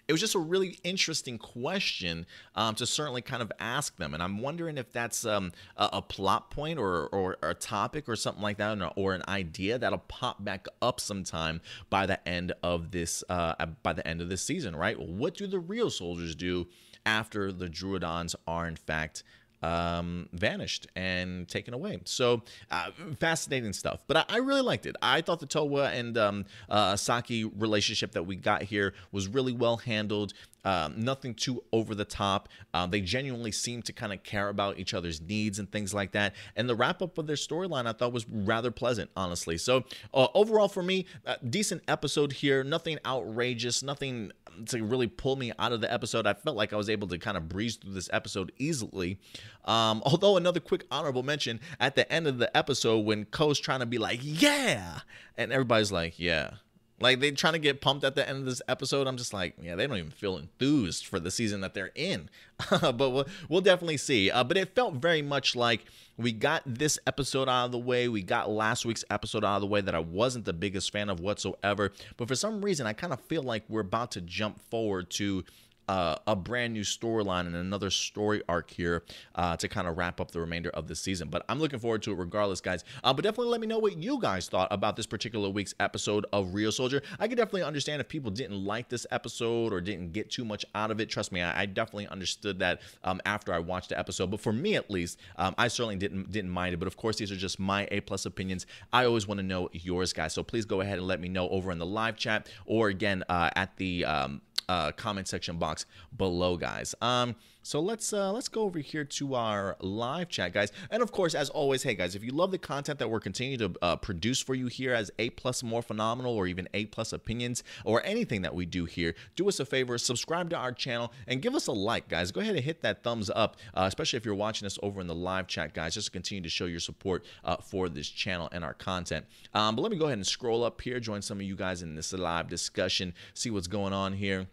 it 0.07 0.11
was 0.11 0.21
just 0.21 0.35
a 0.35 0.39
really 0.39 0.79
interesting 0.83 1.37
question 1.37 2.25
um, 2.55 2.75
to 2.75 2.85
certainly 2.85 3.21
kind 3.21 3.41
of 3.41 3.51
ask 3.59 3.97
them. 3.97 4.13
And 4.13 4.23
I'm 4.23 4.41
wondering 4.41 4.77
if 4.77 4.91
that's 4.91 5.25
um, 5.25 5.51
a, 5.77 5.89
a, 5.93 6.01
plot 6.01 6.51
point 6.51 6.79
or, 6.79 7.07
or, 7.07 7.37
or, 7.41 7.49
a 7.49 7.53
topic 7.53 8.07
or 8.07 8.15
something 8.15 8.43
like 8.43 8.57
that, 8.57 8.79
or, 8.81 8.91
or, 8.95 9.13
an 9.13 9.23
idea 9.27 9.77
that'll 9.77 9.99
pop 9.99 10.43
back 10.43 10.67
up 10.81 10.99
sometime 10.99 11.61
by 11.89 12.05
the 12.05 12.27
end 12.27 12.53
of 12.63 12.91
this 12.91 13.23
uh, 13.29 13.53
by 13.83 13.93
the 13.93 14.05
end 14.07 14.21
of 14.21 14.29
this 14.29 14.41
season, 14.41 14.75
right? 14.75 14.99
What 14.99 15.35
do 15.35 15.47
the 15.47 15.57
Ryusoulgers 15.57 16.35
do 16.37 16.67
after 17.05 17.51
the 17.51 17.67
Druidons 17.67 18.35
are 18.47 18.67
in 18.67 18.75
fact 18.75 19.23
um, 19.61 20.29
vanished 20.33 20.87
and 20.95 21.47
taken 21.47 21.73
away. 21.73 21.99
So 22.05 22.43
uh, 22.71 22.91
fascinating 23.19 23.73
stuff. 23.73 24.01
But 24.07 24.17
I, 24.17 24.25
I, 24.29 24.37
really 24.37 24.61
liked 24.61 24.85
it. 24.85 24.95
I 25.01 25.21
thought 25.21 25.39
the 25.39 25.47
Towa 25.47 25.91
and 25.93 26.17
um, 26.17 26.45
uh, 26.69 26.95
Saki 26.95 27.43
relationship 27.43 28.13
that 28.13 28.23
we 28.23 28.35
got 28.35 28.63
here 28.63 28.93
was 29.11 29.27
really 29.27 29.53
well 29.53 29.77
handled. 29.77 30.33
Um, 30.65 30.95
nothing 30.97 31.33
too 31.33 31.63
over 31.71 31.95
the 31.95 32.05
top. 32.05 32.49
Uh, 32.73 32.85
they 32.87 33.01
genuinely 33.01 33.51
seem 33.51 33.81
to 33.83 33.93
kind 33.93 34.13
of 34.13 34.23
care 34.23 34.49
about 34.49 34.79
each 34.79 34.93
other's 34.93 35.21
needs 35.21 35.59
and 35.59 35.71
things 35.71 35.93
like 35.93 36.11
that. 36.11 36.35
And 36.55 36.69
the 36.69 36.75
wrap 36.75 37.01
up 37.01 37.17
of 37.17 37.27
their 37.27 37.35
storyline 37.35 37.87
I 37.87 37.93
thought 37.93 38.13
was 38.13 38.27
rather 38.29 38.71
pleasant, 38.71 39.09
honestly. 39.15 39.57
So 39.57 39.83
uh, 40.13 40.27
overall, 40.33 40.67
for 40.67 40.83
me, 40.83 41.05
decent 41.49 41.83
episode 41.87 42.33
here. 42.33 42.63
Nothing 42.63 42.99
outrageous. 43.05 43.83
Nothing 43.83 44.31
to 44.67 44.83
really 44.83 45.07
pull 45.07 45.35
me 45.35 45.51
out 45.59 45.71
of 45.71 45.81
the 45.81 45.91
episode. 45.91 46.27
I 46.27 46.33
felt 46.33 46.55
like 46.55 46.73
I 46.73 46.75
was 46.75 46.89
able 46.89 47.07
to 47.09 47.17
kind 47.17 47.37
of 47.37 47.47
breeze 47.47 47.75
through 47.75 47.93
this 47.93 48.09
episode 48.11 48.51
easily. 48.57 49.19
Um, 49.65 50.01
although 50.05 50.37
another 50.37 50.59
quick 50.59 50.85
honorable 50.91 51.23
mention 51.23 51.59
at 51.79 51.95
the 51.95 52.11
end 52.11 52.27
of 52.27 52.37
the 52.37 52.55
episode 52.55 52.99
when 53.05 53.25
Ko's 53.25 53.59
trying 53.59 53.79
to 53.79 53.85
be 53.85 53.97
like, 53.97 54.19
yeah, 54.21 54.99
and 55.37 55.51
everybody's 55.51 55.91
like, 55.91 56.19
yeah. 56.19 56.51
Like 57.01 57.19
they're 57.19 57.31
trying 57.31 57.53
to 57.53 57.59
get 57.59 57.81
pumped 57.81 58.03
at 58.03 58.15
the 58.15 58.27
end 58.27 58.39
of 58.39 58.45
this 58.45 58.61
episode. 58.67 59.07
I'm 59.07 59.17
just 59.17 59.33
like, 59.33 59.55
yeah, 59.61 59.75
they 59.75 59.87
don't 59.87 59.97
even 59.97 60.11
feel 60.11 60.37
enthused 60.37 61.05
for 61.05 61.19
the 61.19 61.31
season 61.31 61.61
that 61.61 61.73
they're 61.73 61.91
in. 61.95 62.29
but 62.69 62.97
we'll, 62.97 63.27
we'll 63.47 63.61
definitely 63.61 63.97
see. 63.97 64.29
Uh, 64.29 64.43
but 64.43 64.57
it 64.57 64.75
felt 64.75 64.95
very 64.95 65.21
much 65.21 65.55
like 65.55 65.85
we 66.17 66.31
got 66.31 66.61
this 66.65 66.99
episode 67.07 67.47
out 67.47 67.65
of 67.65 67.71
the 67.71 67.77
way. 67.77 68.07
We 68.09 68.21
got 68.21 68.49
last 68.49 68.85
week's 68.85 69.05
episode 69.09 69.45
out 69.45 69.55
of 69.55 69.61
the 69.61 69.67
way 69.67 69.81
that 69.81 69.95
I 69.95 69.99
wasn't 69.99 70.45
the 70.45 70.53
biggest 70.53 70.91
fan 70.91 71.09
of 71.09 71.19
whatsoever. 71.19 71.91
But 72.17 72.27
for 72.27 72.35
some 72.35 72.61
reason, 72.61 72.85
I 72.85 72.93
kind 72.93 73.13
of 73.13 73.21
feel 73.21 73.43
like 73.43 73.63
we're 73.69 73.81
about 73.81 74.11
to 74.11 74.21
jump 74.21 74.59
forward 74.69 75.09
to 75.11 75.45
uh, 75.89 76.15
a 76.27 76.35
brand 76.35 76.71
new 76.71 76.83
storyline 76.83 77.47
and 77.47 77.55
another 77.55 77.89
story 77.89 78.43
arc 78.47 78.69
here 78.69 79.03
uh, 79.33 79.57
to 79.57 79.67
kind 79.67 79.87
of 79.87 79.97
wrap 79.97 80.21
up 80.21 80.29
the 80.29 80.39
remainder 80.39 80.69
of 80.69 80.87
the 80.87 80.95
season. 80.95 81.29
But 81.29 81.43
I'm 81.49 81.59
looking 81.59 81.79
forward 81.79 82.03
to 82.03 82.11
it 82.11 82.15
regardless, 82.15 82.61
guys. 82.61 82.83
Uh, 83.03 83.11
but 83.11 83.23
definitely 83.23 83.49
let 83.51 83.59
me 83.59 83.65
know 83.65 83.79
what 83.79 83.97
you 83.97 84.21
guys 84.21 84.47
thought 84.47 84.67
about 84.69 84.95
this 84.95 85.07
particular 85.07 85.49
week's 85.49 85.73
episode 85.79 86.27
of 86.31 86.49
Ryusoulger. 86.49 87.01
I 87.19 87.27
could 87.27 87.37
definitely 87.37 87.63
understand 87.63 88.01
if 88.01 88.07
people 88.07 88.29
didn't 88.29 88.63
like 88.63 88.87
this 88.87 89.07
episode 89.09 89.73
or 89.73 89.81
didn't 89.81 90.13
get 90.13 90.29
too 90.29 90.45
much 90.45 90.63
out 90.75 90.91
of 90.91 90.99
it. 90.99 91.09
Trust 91.09 91.31
me, 91.31 91.41
I, 91.41 91.61
I 91.61 91.65
definitely 91.65 92.07
understood 92.07 92.59
that 92.59 92.81
um, 93.03 93.19
after 93.25 93.51
I 93.51 93.57
watched 93.57 93.89
the 93.89 93.97
episode. 93.97 94.29
But 94.29 94.41
for 94.41 94.53
me, 94.53 94.75
at 94.75 94.91
least, 94.91 95.17
um, 95.37 95.55
I 95.57 95.69
certainly 95.69 95.95
didn't 95.95 96.31
didn't 96.31 96.51
mind 96.51 96.75
it. 96.75 96.77
But 96.77 96.87
of 96.87 96.97
course, 96.97 97.17
these 97.17 97.31
are 97.31 97.35
just 97.35 97.59
my 97.59 97.87
A 97.89 98.01
plus 98.01 98.27
opinions. 98.27 98.67
I 98.93 99.05
always 99.05 99.27
want 99.27 99.39
to 99.39 99.43
know 99.43 99.69
yours, 99.73 100.13
guys. 100.13 100.33
So 100.33 100.43
please 100.43 100.65
go 100.65 100.81
ahead 100.81 100.99
and 100.99 101.07
let 101.07 101.19
me 101.19 101.29
know 101.29 101.49
over 101.49 101.71
in 101.71 101.79
the 101.79 101.85
live 101.87 102.15
chat 102.15 102.47
or 102.67 102.89
again 102.89 103.23
uh, 103.27 103.49
at 103.55 103.75
the 103.77 104.05
um, 104.05 104.41
uh, 104.69 104.91
comment 104.91 105.27
section 105.27 105.57
box 105.57 105.85
below, 106.15 106.55
guys. 106.55 106.93
Um, 107.01 107.35
so 107.61 107.81
let's 107.81 108.13
uh, 108.13 108.31
let's 108.31 108.47
go 108.47 108.61
over 108.61 108.79
here 108.79 109.03
to 109.03 109.35
our 109.35 109.75
live 109.81 110.29
chat, 110.29 110.53
guys. 110.53 110.71
And 110.91 111.03
of 111.03 111.11
course, 111.11 111.35
as 111.35 111.49
always, 111.49 111.83
hey 111.83 111.93
guys, 111.93 112.15
if 112.15 112.23
you 112.23 112.31
love 112.31 112.51
the 112.51 112.57
content 112.57 112.99
that 112.99 113.09
we're 113.09 113.19
continuing 113.19 113.59
to 113.59 113.79
uh, 113.81 113.95
produce 113.97 114.39
for 114.39 114.55
you 114.55 114.67
here 114.67 114.93
as 114.93 115.11
A 115.19 115.31
plus 115.31 115.61
Morphinominal, 115.61 116.35
or 116.35 116.47
even 116.47 116.69
A 116.73 116.85
plus 116.85 117.11
opinions, 117.11 117.63
or 117.83 118.01
anything 118.05 118.43
that 118.43 118.55
we 118.55 118.65
do 118.65 118.85
here, 118.85 119.13
do 119.35 119.47
us 119.49 119.59
a 119.59 119.65
favor, 119.65 119.97
subscribe 119.97 120.49
to 120.51 120.55
our 120.55 120.71
channel, 120.71 121.11
and 121.27 121.41
give 121.41 121.53
us 121.53 121.67
a 121.67 121.71
like, 121.71 122.07
guys. 122.07 122.31
Go 122.31 122.39
ahead 122.41 122.55
and 122.55 122.63
hit 122.63 122.81
that 122.81 123.03
thumbs 123.03 123.29
up, 123.35 123.57
uh, 123.73 123.85
especially 123.87 124.17
if 124.17 124.25
you're 124.25 124.35
watching 124.35 124.65
us 124.65 124.79
over 124.81 125.01
in 125.01 125.07
the 125.07 125.15
live 125.15 125.47
chat, 125.47 125.73
guys. 125.73 125.95
Just 125.95 126.07
to 126.07 126.11
continue 126.11 126.43
to 126.43 126.49
show 126.49 126.65
your 126.65 126.79
support 126.79 127.25
uh, 127.43 127.57
for 127.57 127.89
this 127.89 128.07
channel 128.07 128.47
and 128.51 128.63
our 128.63 128.73
content. 128.73 129.25
Um, 129.53 129.75
but 129.75 129.81
let 129.81 129.91
me 129.91 129.97
go 129.97 130.05
ahead 130.05 130.17
and 130.17 130.27
scroll 130.27 130.63
up 130.63 130.79
here, 130.79 130.99
join 130.99 131.21
some 131.21 131.39
of 131.39 131.45
you 131.45 131.55
guys 131.55 131.81
in 131.81 131.95
this 131.95 132.13
live 132.13 132.47
discussion, 132.47 133.13
see 133.33 133.49
what's 133.49 133.67
going 133.67 133.93
on 133.93 134.13
here. 134.13 134.47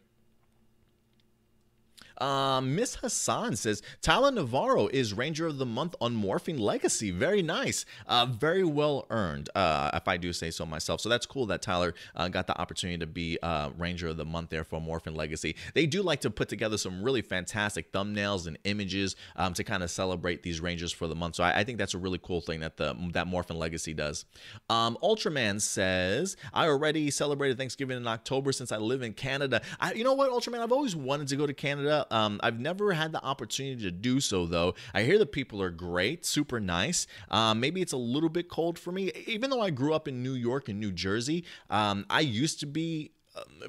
Uh, 2.18 2.60
Miss 2.60 2.96
Hassan 2.96 3.56
says 3.56 3.82
Tyler 4.02 4.30
Navarro 4.30 4.88
is 4.88 5.14
Ranger 5.14 5.46
of 5.46 5.58
the 5.58 5.66
Month 5.66 5.94
on 6.00 6.14
Morphin 6.14 6.58
Legacy. 6.58 7.10
Very 7.10 7.42
nice. 7.42 7.84
Uh, 8.06 8.26
very 8.26 8.64
well 8.64 9.06
earned, 9.10 9.50
uh, 9.54 9.90
if 9.94 10.08
I 10.08 10.16
do 10.16 10.32
say 10.32 10.50
so 10.50 10.66
myself. 10.66 11.00
So 11.00 11.08
that's 11.08 11.26
cool 11.26 11.46
that 11.46 11.62
Tyler 11.62 11.94
uh, 12.14 12.28
got 12.28 12.46
the 12.46 12.58
opportunity 12.58 12.98
to 12.98 13.06
be 13.06 13.38
uh, 13.42 13.70
Ranger 13.76 14.08
of 14.08 14.16
the 14.16 14.24
Month 14.24 14.50
there 14.50 14.64
for 14.64 14.80
Morphin 14.80 15.14
Legacy. 15.14 15.56
They 15.74 15.86
do 15.86 16.02
like 16.02 16.20
to 16.20 16.30
put 16.30 16.48
together 16.48 16.78
some 16.78 17.02
really 17.02 17.22
fantastic 17.22 17.92
thumbnails 17.92 18.46
and 18.46 18.58
images 18.64 19.16
um, 19.36 19.54
to 19.54 19.64
kind 19.64 19.82
of 19.82 19.90
celebrate 19.90 20.42
these 20.42 20.60
Rangers 20.60 20.92
for 20.92 21.06
the 21.06 21.14
month. 21.14 21.36
So 21.36 21.44
I, 21.44 21.60
I, 21.60 21.64
think 21.64 21.78
that's 21.78 21.94
a 21.94 21.98
really 21.98 22.20
cool 22.22 22.40
thing 22.40 22.60
that 22.60 22.76
the 22.76 22.94
that 23.12 23.26
Morphin 23.26 23.58
Legacy 23.58 23.92
does. 23.94 24.24
Um, 24.70 24.96
Ultraman 25.02 25.60
says 25.60 26.36
I 26.52 26.68
already 26.68 27.10
celebrated 27.10 27.58
Thanksgiving 27.58 27.96
in 27.96 28.06
October 28.06 28.52
since 28.52 28.72
I 28.72 28.78
live 28.78 29.02
in 29.02 29.12
Canada. 29.12 29.62
I, 29.80 29.92
you 29.92 30.04
know 30.04 30.14
what, 30.14 30.30
Ultraman? 30.30 30.60
I've 30.60 30.72
always 30.72 30.96
wanted 30.96 31.28
to 31.28 31.36
go 31.36 31.46
to 31.46 31.54
Canada. 31.54 32.05
Um, 32.10 32.40
I've 32.42 32.60
never 32.60 32.92
had 32.92 33.12
the 33.12 33.22
opportunity 33.24 33.82
to 33.82 33.90
do 33.90 34.20
so, 34.20 34.46
though. 34.46 34.74
I 34.94 35.02
hear 35.02 35.18
the 35.18 35.26
people 35.26 35.62
are 35.62 35.70
great, 35.70 36.24
super 36.24 36.60
nice. 36.60 37.06
Um, 37.30 37.60
maybe 37.60 37.82
it's 37.82 37.92
a 37.92 37.98
little 37.98 38.28
bit 38.28 38.48
cold 38.48 38.78
for 38.78 38.92
me. 38.92 39.10
Even 39.26 39.50
though 39.50 39.62
I 39.62 39.70
grew 39.70 39.94
up 39.94 40.08
in 40.08 40.22
New 40.22 40.34
York 40.34 40.68
and 40.68 40.78
New 40.80 40.92
Jersey, 40.92 41.44
um, 41.70 42.06
I 42.08 42.20
used 42.20 42.60
to 42.60 42.66
be 42.66 43.12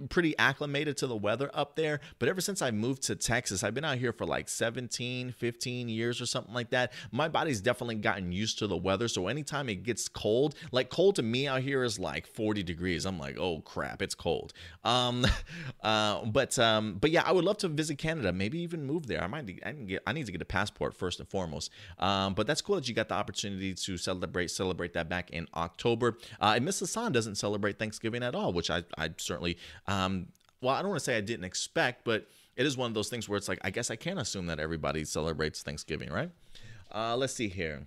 pretty 0.10 0.38
acclimated 0.38 0.98
to 0.98 1.08
the 1.08 1.16
weather 1.16 1.50
up 1.54 1.76
there. 1.76 2.00
But 2.20 2.30
ever 2.30 2.42
since 2.42 2.62
I 2.62 2.72
moved 2.72 3.04
to 3.04 3.16
Texas, 3.16 3.64
I've 3.64 3.74
been 3.74 3.86
out 3.86 3.98
here 3.98 4.14
for 4.14 4.26
like 4.26 4.50
17, 4.50 5.32
15 5.32 5.90
years 5.90 6.22
or 6.22 6.26
something 6.26 6.54
like 6.54 6.70
that. 6.72 6.94
My 7.12 7.28
body's 7.28 7.62
definitely 7.62 7.96
gotten 7.96 8.32
used 8.32 8.60
to 8.60 8.68
the 8.68 8.78
weather. 8.78 9.08
So 9.08 9.28
anytime 9.28 9.70
it 9.70 9.84
gets 9.84 10.08
cold, 10.08 10.56
like 10.72 10.90
cold 10.90 11.16
to 11.16 11.24
me 11.24 11.48
out 11.48 11.62
here 11.62 11.84
is 11.84 12.00
like 12.00 12.28
40 12.28 12.64
degrees. 12.64 13.06
I'm 13.06 13.20
like, 13.20 13.38
oh 13.38 13.62
crap, 13.62 14.02
it's 14.02 14.16
cold. 14.16 14.54
Um, 14.84 15.26
uh, 15.82 16.26
but 16.26 16.58
um, 16.60 16.98
but 17.00 17.12
yeah, 17.12 17.24
I 17.26 17.32
would 17.32 17.46
love 17.46 17.58
to 17.60 17.68
visit 17.68 17.98
Canada. 17.98 18.32
Maybe 18.32 18.60
even 18.60 18.86
move 18.86 19.08
there. 19.08 19.24
I 19.24 19.28
might. 19.28 19.60
I, 19.66 19.72
get, 19.72 20.04
I 20.06 20.14
need 20.14 20.26
to 20.26 20.32
get 20.32 20.42
a 20.42 20.46
passport 20.46 20.96
first 20.96 21.20
and 21.20 21.30
foremost. 21.30 21.72
Um, 22.00 22.34
but 22.34 22.48
that's 22.48 22.62
cool 22.62 22.76
that 22.76 22.88
you 22.88 22.94
got 22.94 23.10
the 23.10 23.16
opportunity 23.16 23.74
to 23.74 23.98
celebrate 23.98 24.52
celebrate 24.52 24.94
that 24.94 25.10
back 25.10 25.32
in 25.32 25.48
October. 25.56 26.18
Uh, 26.40 26.54
and 26.56 26.66
Miss 26.66 26.80
Hassan 26.80 27.12
doesn't 27.12 27.36
celebrate 27.36 27.80
Thanksgiving 27.80 28.24
at 28.24 28.36
all, 28.36 28.54
which 28.54 28.70
I 28.70 28.84
I 28.98 29.10
certainly 29.18 29.57
um, 29.88 30.28
well, 30.62 30.76
I 30.76 30.82
don't 30.82 30.90
want 30.90 31.00
to 31.00 31.06
say 31.06 31.18
I 31.18 31.22
didn't 31.22 31.46
expect, 31.46 32.04
but 32.04 32.28
it 32.56 32.66
is 32.66 32.76
one 32.76 32.90
of 32.90 32.96
those 32.96 33.10
things 33.10 33.30
where 33.30 33.38
it's 33.38 33.48
like, 33.48 33.60
I 33.62 33.70
guess 33.70 33.92
I 33.92 33.96
can't 33.96 34.20
assume 34.20 34.48
that 34.48 34.60
everybody 34.60 35.06
celebrates 35.06 35.62
Thanksgiving, 35.62 36.10
right? 36.10 36.32
Uh, 36.94 37.16
let's 37.16 37.34
see 37.34 37.48
here. 37.48 37.86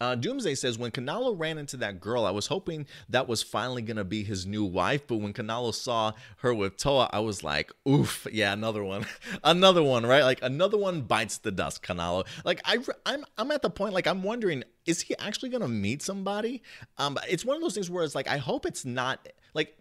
Uh, 0.00 0.14
Doomsday 0.14 0.54
says 0.54 0.78
when 0.78 0.90
Canalo 0.90 1.38
ran 1.38 1.58
into 1.58 1.76
that 1.78 2.00
girl, 2.00 2.24
I 2.24 2.30
was 2.30 2.46
hoping 2.46 2.86
that 3.08 3.28
was 3.28 3.42
finally 3.42 3.82
gonna 3.82 4.04
be 4.04 4.24
his 4.24 4.46
new 4.46 4.64
wife. 4.64 5.06
But 5.06 5.16
when 5.16 5.32
Canalo 5.32 5.72
saw 5.72 6.12
her 6.38 6.52
with 6.54 6.76
Towa, 6.76 7.08
I 7.12 7.20
was 7.20 7.44
like, 7.44 7.72
"Oof, 7.88 8.26
yeah, 8.32 8.52
another 8.52 8.84
one, 8.84 9.06
another 9.44 9.82
one, 9.82 10.04
right? 10.04 10.22
Like 10.22 10.42
another 10.42 10.78
one 10.78 11.02
bites 11.02 11.38
the 11.38 11.52
dust." 11.52 11.82
Canalo, 11.82 12.26
like 12.44 12.60
I, 12.64 12.78
I'm, 13.06 13.24
I'm 13.38 13.50
at 13.50 13.62
the 13.62 13.70
point 13.70 13.94
like 13.94 14.06
I'm 14.06 14.22
wondering, 14.22 14.64
is 14.86 15.00
he 15.00 15.16
actually 15.18 15.50
gonna 15.50 15.68
meet 15.68 16.02
somebody? 16.02 16.62
Um, 16.98 17.18
it's 17.28 17.44
one 17.44 17.56
of 17.56 17.62
those 17.62 17.74
things 17.74 17.90
where 17.90 18.04
it's 18.04 18.14
like 18.14 18.28
I 18.28 18.38
hope 18.38 18.66
it's 18.66 18.84
not 18.84 19.28
like 19.54 19.76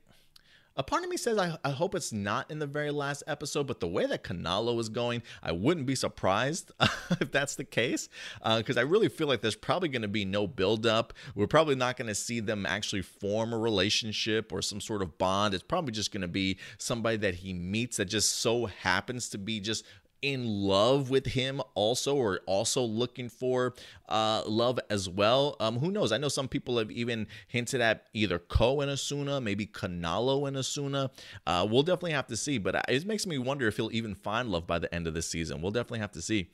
a 0.76 0.84
part 0.84 1.04
of 1.04 1.10
me 1.10 1.18
says 1.18 1.38
I, 1.38 1.58
I 1.64 1.70
hope 1.70 1.94
it's 1.94 2.12
not 2.12 2.50
in 2.50 2.60
the 2.60 2.66
very 2.66 2.90
last 2.90 3.24
episode, 3.28 3.68
but 3.68 3.80
the 3.80 3.88
way 3.88 4.06
that 4.06 4.24
Canalo 4.24 4.80
is 4.80 4.90
going, 4.90 5.22
I 5.42 5.52
wouldn't 5.52 5.86
be 5.86 5.96
surprised 5.96 6.72
if 7.22 7.32
that's 7.32 7.56
the 7.56 7.64
case. 7.64 8.10
Because 8.44 8.78
uh, 8.78 8.82
I 8.82 8.84
really 8.84 9.10
feel 9.10 9.28
like 9.28 9.42
there's 9.42 9.56
probably 9.56 9.90
going 9.90 10.02
to 10.02 10.08
be 10.08 10.26
no 10.26 10.48
buildup. 10.48 11.14
We're 11.36 11.48
probably 11.48 11.76
not 11.76 11.98
going 11.98 12.08
to 12.08 12.16
see 12.16 12.40
them 12.40 12.66
actually 12.66 13.04
form 13.04 13.54
a 13.54 13.58
relationship 13.58 14.52
or 14.52 14.62
some 14.62 14.82
sort 14.82 15.02
of 15.02 15.18
bond. 15.18 15.54
It's 15.54 15.64
probably 15.64 15.92
just 15.92 16.12
going 16.12 16.22
to 16.22 16.28
be 16.28 16.58
somebody 16.78 17.18
that 17.18 17.36
he 17.36 17.54
meets 17.54 17.98
that 17.98 18.06
just 18.06 18.38
so 18.38 18.66
happens 18.66 19.30
to 19.30 19.38
be 19.38 19.60
just 19.60 19.86
in 20.24 20.46
love 20.48 21.10
with 21.10 21.28
him 21.28 21.62
also 21.76 22.16
or 22.16 22.40
also 22.48 22.82
looking 22.82 23.28
for 23.28 23.76
uh, 24.08 24.42
love 24.48 24.80
as 24.90 25.10
well. 25.10 25.58
Um, 25.60 25.78
who 25.78 25.92
knows? 25.92 26.12
I 26.14 26.18
know 26.18 26.30
some 26.30 26.48
people 26.48 26.78
have 26.78 26.90
even 26.90 27.28
hinted 27.50 27.82
at 27.82 28.08
either 28.14 28.40
Ko 28.40 28.80
and 28.80 28.90
Asuna, 28.90 29.44
maybe 29.44 29.68
Canalo 29.68 30.48
and 30.48 30.56
Asuna. 30.56 31.12
Uh, 31.46 31.68
we'll 31.70 31.84
definitely 31.84 32.14
have 32.14 32.28
to 32.28 32.38
see, 32.38 32.58
but 32.58 32.84
it 32.88 33.06
makes 33.06 33.28
me 33.28 33.38
wonder 33.38 33.68
if 33.68 33.76
he'll 33.76 33.92
even 33.92 34.16
find 34.16 34.50
love 34.50 34.66
by 34.66 34.80
the 34.80 34.94
end 34.96 35.08
of 35.08 35.14
the 35.14 35.22
season. 35.22 35.62
We'll 35.62 35.72
definitely 35.72 36.00
have 36.00 36.14
to 36.14 36.22
see. 36.22 36.50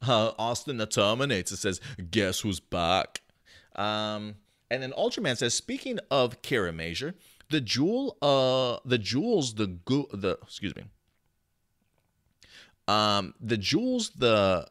Uh, 0.00 0.30
Austin 0.38 0.76
the 0.76 0.86
Terminator 0.86 1.56
says, 1.56 1.80
"Guess 2.10 2.40
who's 2.40 2.60
back?" 2.60 3.20
Um, 3.74 4.36
and 4.70 4.80
then 4.80 4.92
Ultraman 4.92 5.36
says, 5.36 5.54
"Speaking 5.54 5.98
of 6.08 6.40
Kiramager, 6.42 7.14
the 7.50 7.60
jewel, 7.60 8.16
uh, 8.22 8.78
the 8.88 8.98
jewels, 8.98 9.54
the 9.54 9.66
go- 9.66 10.08
the 10.12 10.38
excuse 10.42 10.76
me." 10.76 10.84
Um, 12.88 13.34
the 13.40 13.56
jewels, 13.56 14.10
the 14.16 14.66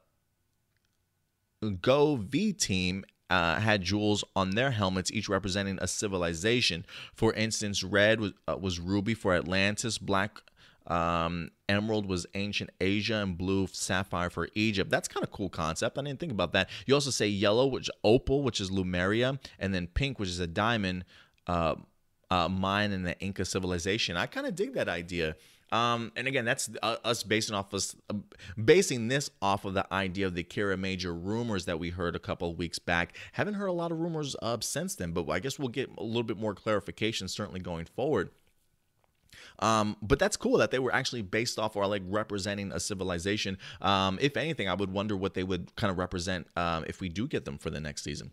Go 1.82 2.18
V 2.18 2.52
team 2.52 3.06
uh, 3.30 3.60
had 3.60 3.82
jewels 3.84 4.24
on 4.36 4.52
their 4.52 4.72
helmets, 4.72 5.12
each 5.12 5.30
representing 5.30 5.78
a 5.82 5.88
civilization. 5.88 6.86
For 7.14 7.34
instance, 7.34 7.84
red 7.84 8.20
was, 8.20 8.34
uh, 8.48 8.58
was 8.58 8.80
ruby 8.80 9.14
for 9.14 9.34
Atlantis, 9.34 9.98
black 9.98 10.42
um, 10.88 11.52
emerald 11.68 12.06
was 12.06 12.26
ancient 12.34 12.70
Asia, 12.80 13.16
and 13.16 13.38
blue 13.38 13.68
sapphire 13.68 14.30
for 14.30 14.48
Egypt. 14.56 14.90
That's 14.90 15.08
kind 15.08 15.24
of 15.24 15.32
cool 15.32 15.50
concept. 15.50 15.98
I 15.98 16.02
didn't 16.02 16.20
think 16.20 16.32
about 16.32 16.54
that. 16.54 16.70
You 16.86 16.94
also 16.94 17.10
say 17.10 17.28
yellow, 17.28 17.68
which 17.68 17.90
opal, 18.04 18.42
which 18.42 18.62
is 18.62 18.72
Lemuria, 18.72 19.38
and 19.60 19.74
then 19.74 19.88
pink, 19.88 20.18
which 20.18 20.30
is 20.30 20.40
a 20.40 20.48
diamond 20.48 21.06
uh, 21.46 21.76
uh 22.30 22.50
mine 22.50 22.92
in 22.92 23.04
the 23.04 23.20
Inca 23.20 23.46
civilization. 23.46 24.16
I 24.18 24.26
kind 24.28 24.48
of 24.48 24.56
dig 24.56 24.74
that 24.74 24.88
idea. 24.88 25.36
Um, 25.72 26.12
and 26.16 26.28
again, 26.28 26.46
that's 26.46 26.70
uh, 26.82 26.98
us 27.04 27.24
basing 27.24 27.56
off 27.56 27.74
of 27.74 27.84
uh, 28.10 28.14
basing 28.64 29.10
this 29.10 29.30
off 29.42 29.66
of 29.66 29.74
the 29.74 29.92
idea 29.94 30.26
of 30.26 30.36
the 30.36 30.44
Kiramager 30.44 31.18
rumors 31.22 31.66
that 31.66 31.80
we 31.80 31.90
heard 31.90 32.16
a 32.16 32.20
couple 32.20 32.50
of 32.52 32.58
weeks 32.58 32.80
back. 32.80 33.18
Haven't 33.34 33.56
heard 33.56 33.68
a 33.68 33.74
lot 33.74 33.92
of 33.92 34.00
rumors 34.00 34.36
uh, 34.42 34.58
since 34.62 34.96
then, 34.96 35.12
but 35.12 35.30
I 35.30 35.40
guess 35.40 35.60
we'll 35.60 35.68
get 35.68 35.90
a 35.98 36.04
little 36.04 36.24
bit 36.24 36.38
more 36.38 36.54
clarification 36.54 37.28
certainly 37.28 37.60
going 37.60 37.86
forward. 37.86 38.30
Um, 39.60 39.98
but 40.02 40.20
that's 40.20 40.38
cool 40.38 40.58
that 40.58 40.72
they 40.72 40.80
were 40.80 40.94
actually 40.94 41.22
based 41.22 41.60
off 41.60 41.76
or 41.76 41.88
like 41.88 42.04
representing 42.06 42.72
a 42.72 42.80
civilization. 42.80 43.58
Um, 43.82 44.18
if 44.22 44.38
anything, 44.38 44.70
I 44.70 44.74
would 44.74 44.92
wonder 44.92 45.18
what 45.18 45.34
they 45.34 45.44
would 45.44 45.76
kind 45.76 45.92
of 45.92 45.98
represent 45.98 46.48
um, 46.56 46.86
if 46.88 47.02
we 47.02 47.10
do 47.10 47.28
get 47.28 47.46
them 47.46 47.58
for 47.58 47.70
the 47.70 47.80
next 47.80 48.04
season. 48.04 48.32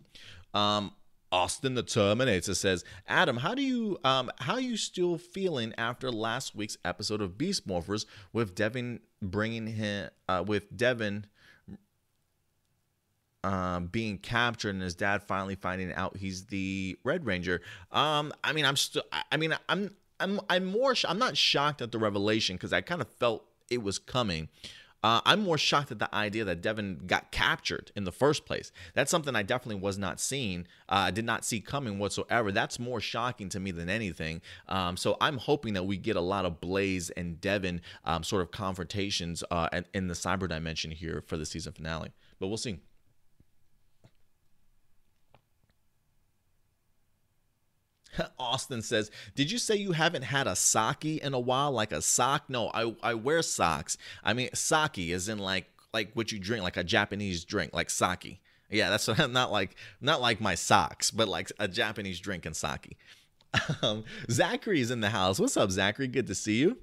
Um, 0.52 0.92
Austin 1.34 1.74
the 1.74 1.82
Terminator 1.82 2.54
says, 2.54 2.84
Adam, 3.08 3.38
how 3.38 3.56
do 3.56 3.62
you 3.62 3.98
um 4.04 4.30
how 4.38 4.54
are 4.54 4.60
you 4.60 4.76
still 4.76 5.18
feeling 5.18 5.74
after 5.76 6.12
last 6.12 6.54
week's 6.54 6.78
episode 6.84 7.20
of 7.20 7.36
Beast 7.36 7.66
Morphers 7.66 8.06
with 8.32 8.54
Devin 8.54 9.00
bringing 9.20 9.66
him 9.66 10.10
uh, 10.28 10.44
with 10.46 10.76
Devin 10.76 11.26
um, 13.42 13.86
being 13.86 14.18
captured 14.18 14.74
and 14.74 14.82
his 14.82 14.94
dad 14.94 15.24
finally 15.24 15.56
finding 15.56 15.92
out 15.94 16.16
he's 16.16 16.46
the 16.46 16.96
Red 17.02 17.26
Ranger. 17.26 17.60
Um, 17.90 18.32
I 18.44 18.52
mean, 18.52 18.64
I'm 18.64 18.76
still. 18.76 19.02
I 19.32 19.36
mean, 19.36 19.56
I'm. 19.68 19.90
I'm. 20.20 20.40
I'm 20.48 20.64
more. 20.64 20.94
I'm 21.06 21.18
not 21.18 21.36
shocked 21.36 21.82
at 21.82 21.90
the 21.90 21.98
revelation 21.98 22.54
because 22.54 22.72
I 22.72 22.80
kind 22.80 23.00
of 23.00 23.08
felt 23.08 23.44
it 23.70 23.82
was 23.82 23.98
coming. 23.98 24.48
Uh, 25.04 25.20
I'm 25.26 25.42
more 25.42 25.58
shocked 25.58 25.92
at 25.92 25.98
the 25.98 26.12
idea 26.14 26.44
that 26.46 26.62
Devin 26.62 27.02
got 27.06 27.30
captured 27.30 27.92
in 27.94 28.04
the 28.04 28.10
first 28.10 28.46
place. 28.46 28.72
That's 28.94 29.10
something 29.10 29.36
I 29.36 29.42
definitely 29.42 29.82
was 29.82 29.98
not 29.98 30.18
seeing, 30.18 30.66
uh, 30.88 31.10
did 31.10 31.26
not 31.26 31.44
see 31.44 31.60
coming 31.60 31.98
whatsoever. 31.98 32.50
That's 32.50 32.78
more 32.78 33.00
shocking 33.00 33.50
to 33.50 33.60
me 33.60 33.70
than 33.70 33.90
anything. 33.90 34.40
Um, 34.66 34.96
so 34.96 35.18
I'm 35.20 35.36
hoping 35.36 35.74
that 35.74 35.84
we 35.84 35.98
get 35.98 36.16
a 36.16 36.22
lot 36.22 36.46
of 36.46 36.58
Blaze 36.58 37.10
and 37.10 37.38
Devin 37.38 37.82
um, 38.06 38.24
sort 38.24 38.40
of 38.40 38.50
confrontations 38.50 39.44
uh, 39.50 39.68
in 39.92 40.08
the 40.08 40.14
cyber 40.14 40.48
dimension 40.48 40.90
here 40.90 41.22
for 41.26 41.36
the 41.36 41.44
season 41.44 41.74
finale. 41.74 42.12
But 42.40 42.46
we'll 42.46 42.56
see. 42.56 42.78
Austin 48.38 48.82
says, 48.82 49.10
"Did 49.34 49.50
you 49.50 49.58
say 49.58 49.76
you 49.76 49.92
haven't 49.92 50.22
had 50.22 50.46
a 50.46 50.56
sake 50.56 51.04
in 51.04 51.34
a 51.34 51.40
while, 51.40 51.72
like 51.72 51.92
a 51.92 52.02
sock? 52.02 52.44
No, 52.48 52.70
I 52.74 52.94
I 53.02 53.14
wear 53.14 53.42
socks. 53.42 53.96
I 54.22 54.34
mean, 54.34 54.50
sake 54.54 54.98
is 54.98 55.28
in 55.28 55.38
like 55.38 55.66
like 55.92 56.12
what 56.14 56.32
you 56.32 56.38
drink, 56.38 56.62
like 56.62 56.76
a 56.76 56.84
Japanese 56.84 57.44
drink, 57.44 57.72
like 57.72 57.90
sake. 57.90 58.40
Yeah, 58.70 58.90
that's 58.90 59.06
what, 59.08 59.30
not 59.30 59.52
like 59.52 59.76
not 60.00 60.20
like 60.20 60.40
my 60.40 60.54
socks, 60.54 61.10
but 61.10 61.28
like 61.28 61.50
a 61.58 61.68
Japanese 61.68 62.20
drink 62.20 62.46
and 62.46 62.56
sake." 62.56 62.96
Um, 63.82 64.02
Zachary 64.28 64.80
is 64.80 64.90
in 64.90 65.00
the 65.00 65.10
house. 65.10 65.38
What's 65.38 65.56
up, 65.56 65.70
Zachary? 65.70 66.08
Good 66.08 66.26
to 66.26 66.34
see 66.34 66.56
you. 66.56 66.76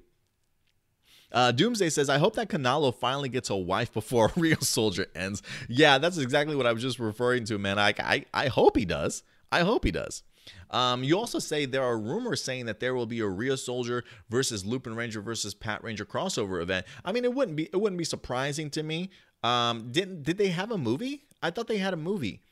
Uh, 1.32 1.50
Doomsday 1.50 1.90
says, 1.90 2.08
I 2.08 2.18
hope 2.18 2.36
that 2.36 2.48
Canalo 2.48 2.94
finally 2.94 3.28
gets 3.28 3.50
a 3.50 3.56
wife 3.56 3.92
before 3.92 4.26
a 4.26 4.30
Ryusoulger 4.30 5.06
ends. 5.14 5.42
Yeah, 5.68 5.98
that's 5.98 6.18
exactly 6.18 6.56
what 6.56 6.66
I 6.66 6.72
was 6.72 6.82
just 6.82 6.98
referring 6.98 7.44
to, 7.46 7.58
man. 7.58 7.78
I, 7.78 7.94
I, 7.98 8.24
I 8.32 8.48
hope 8.48 8.76
he 8.76 8.84
does. 8.84 9.22
I 9.50 9.60
hope 9.60 9.84
he 9.84 9.90
does. 9.90 10.22
Um, 10.70 11.04
you 11.04 11.18
also 11.18 11.38
say 11.38 11.66
there 11.66 11.84
are 11.84 11.98
rumors 11.98 12.42
saying 12.42 12.66
that 12.66 12.80
there 12.80 12.94
will 12.94 13.06
be 13.06 13.20
a 13.20 13.24
Ryusoulger 13.24 14.02
versus 14.30 14.64
Lupin 14.64 14.96
Ranger 14.96 15.20
versus 15.20 15.54
Pat 15.54 15.84
Ranger 15.84 16.04
crossover 16.04 16.62
event. 16.62 16.86
I 17.04 17.12
mean, 17.12 17.24
it 17.24 17.34
wouldn't 17.34 17.56
be 17.56 17.64
it 17.64 17.76
wouldn't 17.80 17.98
be 17.98 18.04
surprising 18.04 18.70
to 18.70 18.82
me. 18.82 19.10
Um, 19.42 19.90
didn't 19.92 20.22
did 20.22 20.38
they 20.38 20.48
have 20.48 20.70
a 20.70 20.78
movie? 20.78 21.24
I 21.42 21.50
thought 21.50 21.66
they 21.68 21.78
had 21.78 21.94
a 21.94 21.98
movie. 21.98 22.42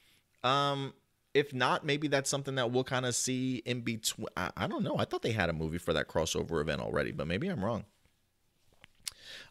Um, 0.43 0.93
if 1.33 1.55
not, 1.55 1.85
maybe 1.85 2.09
that's 2.09 2.29
something 2.29 2.57
that 2.57 2.73
we'll 2.73 2.85
kind 2.85 3.07
of 3.07 3.15
see 3.15 3.63
in 3.65 3.83
between. 3.83 4.27
I, 4.37 4.51
I 4.57 4.67
don't 4.67 4.83
know. 4.83 4.97
I 4.99 5.05
thought 5.05 5.23
they 5.23 5.33
had 5.33 5.49
a 5.49 5.53
movie 5.53 5.79
for 5.79 5.93
that 5.93 6.09
crossover 6.09 6.61
event 6.61 6.81
already, 6.81 7.13
but 7.13 7.27
maybe 7.27 7.49
I'm 7.49 7.65
wrong. 7.65 7.85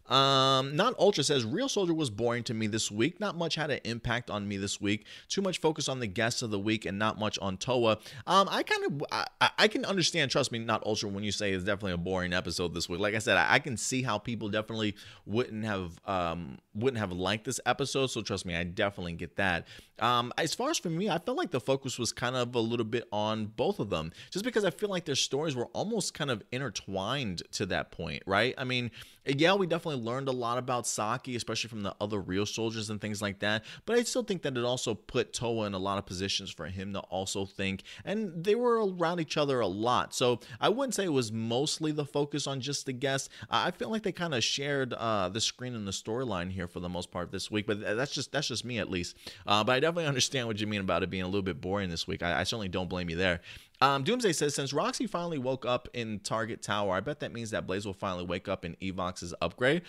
Um, 0.09 0.75
Not 0.75 0.95
Ultra 0.97 1.23
says 1.23 1.45
Ryusoulger 1.45 1.95
was 1.95 2.09
boring 2.09 2.43
to 2.45 2.53
me 2.53 2.67
this 2.67 2.91
week. 2.91 3.19
Not 3.19 3.37
much 3.37 3.55
had 3.55 3.69
an 3.69 3.79
impact 3.83 4.29
on 4.29 4.47
me 4.47 4.57
this 4.57 4.81
week. 4.81 5.05
Too 5.27 5.41
much 5.41 5.59
focus 5.59 5.87
on 5.87 5.99
the 5.99 6.07
guests 6.07 6.41
of 6.41 6.49
the 6.49 6.59
week 6.59 6.85
and 6.85 6.97
not 6.97 7.19
much 7.19 7.37
on 7.39 7.57
Towa. 7.57 7.99
Um, 8.25 8.47
I 8.51 8.63
kind 8.63 8.85
of 8.85 9.03
I, 9.11 9.49
I, 9.57 9.67
can 9.67 9.85
understand. 9.85 10.31
Trust 10.31 10.51
me, 10.51 10.59
Not 10.59 10.85
Ultra 10.85 11.09
when 11.09 11.23
you 11.23 11.31
say 11.31 11.51
it's 11.51 11.63
definitely 11.63 11.93
a 11.93 11.97
boring 11.97 12.33
episode 12.33 12.73
this 12.73 12.89
week. 12.89 12.99
Like 12.99 13.15
I 13.15 13.19
said, 13.19 13.37
I, 13.37 13.53
I 13.53 13.59
can 13.59 13.77
see 13.77 14.01
how 14.01 14.17
people 14.17 14.49
definitely 14.49 14.95
wouldn't 15.25 15.63
have 15.65 15.99
um 16.05 16.57
wouldn't 16.73 16.99
have 16.99 17.11
liked 17.11 17.45
this 17.45 17.59
episode. 17.65 18.07
So 18.07 18.21
trust 18.21 18.45
me, 18.45 18.55
I 18.55 18.63
definitely 18.63 19.13
get 19.13 19.35
that. 19.35 19.67
Um, 19.99 20.33
as 20.37 20.55
far 20.55 20.69
as 20.69 20.77
for 20.77 20.89
me, 20.89 21.09
I 21.09 21.19
felt 21.19 21.37
like 21.37 21.51
the 21.51 21.59
focus 21.59 21.99
was 21.99 22.11
kind 22.11 22.35
of 22.35 22.55
a 22.55 22.59
little 22.59 22.85
bit 22.85 23.07
on 23.11 23.47
both 23.47 23.79
of 23.79 23.89
them, 23.89 24.11
just 24.31 24.45
because 24.45 24.65
I 24.65 24.69
feel 24.69 24.89
like 24.89 25.05
their 25.05 25.15
stories 25.15 25.55
were 25.55 25.67
almost 25.67 26.13
kind 26.13 26.31
of 26.31 26.41
intertwined 26.51 27.43
to 27.53 27.65
that 27.67 27.91
point, 27.91 28.23
right? 28.25 28.55
I 28.57 28.63
mean, 28.63 28.91
yeah, 29.25 29.53
we 29.53 29.67
definitely 29.67 29.98
learned 29.99 30.27
a 30.27 30.33
lot 30.33 30.57
about 30.57 30.87
Saki, 30.87 31.35
especially 31.35 31.69
from 31.69 31.83
the 31.83 31.95
other 31.99 32.21
Ryusoulgers 32.21 32.89
and 32.89 32.99
things 32.99 33.21
like 33.21 33.39
that. 33.39 33.63
But 33.85 33.97
I 33.97 34.03
still 34.03 34.23
think 34.23 34.41
that 34.43 34.57
it 34.57 34.63
also 34.63 34.93
put 34.93 35.33
Towa 35.33 35.67
in 35.67 35.73
a 35.73 35.79
lot 35.79 35.97
of 35.97 36.05
positions 36.05 36.49
for 36.51 36.65
him 36.65 36.93
to 36.93 36.99
also 36.99 37.45
think, 37.45 37.83
and 38.05 38.43
they 38.43 38.55
were 38.55 38.85
around 38.85 39.19
each 39.19 39.37
other 39.37 39.59
a 39.59 39.67
lot. 39.67 40.13
So 40.13 40.39
I 40.59 40.69
wouldn't 40.69 40.95
say 40.95 41.05
it 41.05 41.13
was 41.13 41.31
mostly 41.31 41.91
the 41.91 42.05
focus 42.05 42.47
on 42.47 42.61
just 42.61 42.85
the 42.85 42.93
guests. 42.93 43.29
I 43.49 43.71
feel 43.71 43.89
like 43.89 44.03
they 44.03 44.11
kind 44.11 44.33
of 44.33 44.43
shared 44.43 44.93
uh, 44.93 45.29
the 45.29 45.41
screen 45.41 45.75
and 45.75 45.87
the 45.87 45.91
storyline 45.91 46.51
here 46.51 46.67
for 46.67 46.79
the 46.79 46.89
most 46.89 47.11
part 47.11 47.31
this 47.31 47.51
week, 47.51 47.67
but 47.67 47.81
that's 47.81 48.13
just 48.13 48.31
that's 48.31 48.47
just 48.47 48.65
me 48.65 48.79
at 48.79 48.89
least. 48.89 49.15
Uh, 49.45 49.63
but 49.63 49.73
I 49.73 49.79
definitely 49.79 50.05
understand 50.07 50.47
what 50.47 50.59
you 50.59 50.67
mean 50.67 50.81
about 50.81 51.03
it 51.03 51.09
being 51.09 51.23
a 51.23 51.27
little 51.27 51.41
bit 51.41 51.61
boring 51.61 51.89
this 51.89 52.07
week. 52.07 52.23
I, 52.23 52.39
I 52.39 52.43
certainly 52.43 52.69
don't 52.69 52.89
blame 52.89 53.09
you 53.09 53.15
there. 53.15 53.41
Um, 53.81 54.03
Doomsday 54.03 54.33
says 54.33 54.55
since 54.55 54.73
Roxy 54.73 55.07
finally 55.07 55.37
woke 55.37 55.65
up 55.65 55.87
in 55.93 56.19
Target 56.19 56.61
Tower, 56.61 56.95
I 56.95 56.99
bet 56.99 57.21
that 57.21 57.31
means 57.31 57.51
that 57.51 57.65
Blaze 57.65 57.85
will 57.85 57.93
finally 57.93 58.25
wake 58.25 58.47
up 58.47 58.65
in 58.65 58.75
Evox's 58.81 59.33
upgrade. 59.41 59.83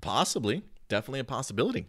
Possibly, 0.00 0.62
definitely 0.88 1.20
a 1.20 1.24
possibility. 1.24 1.86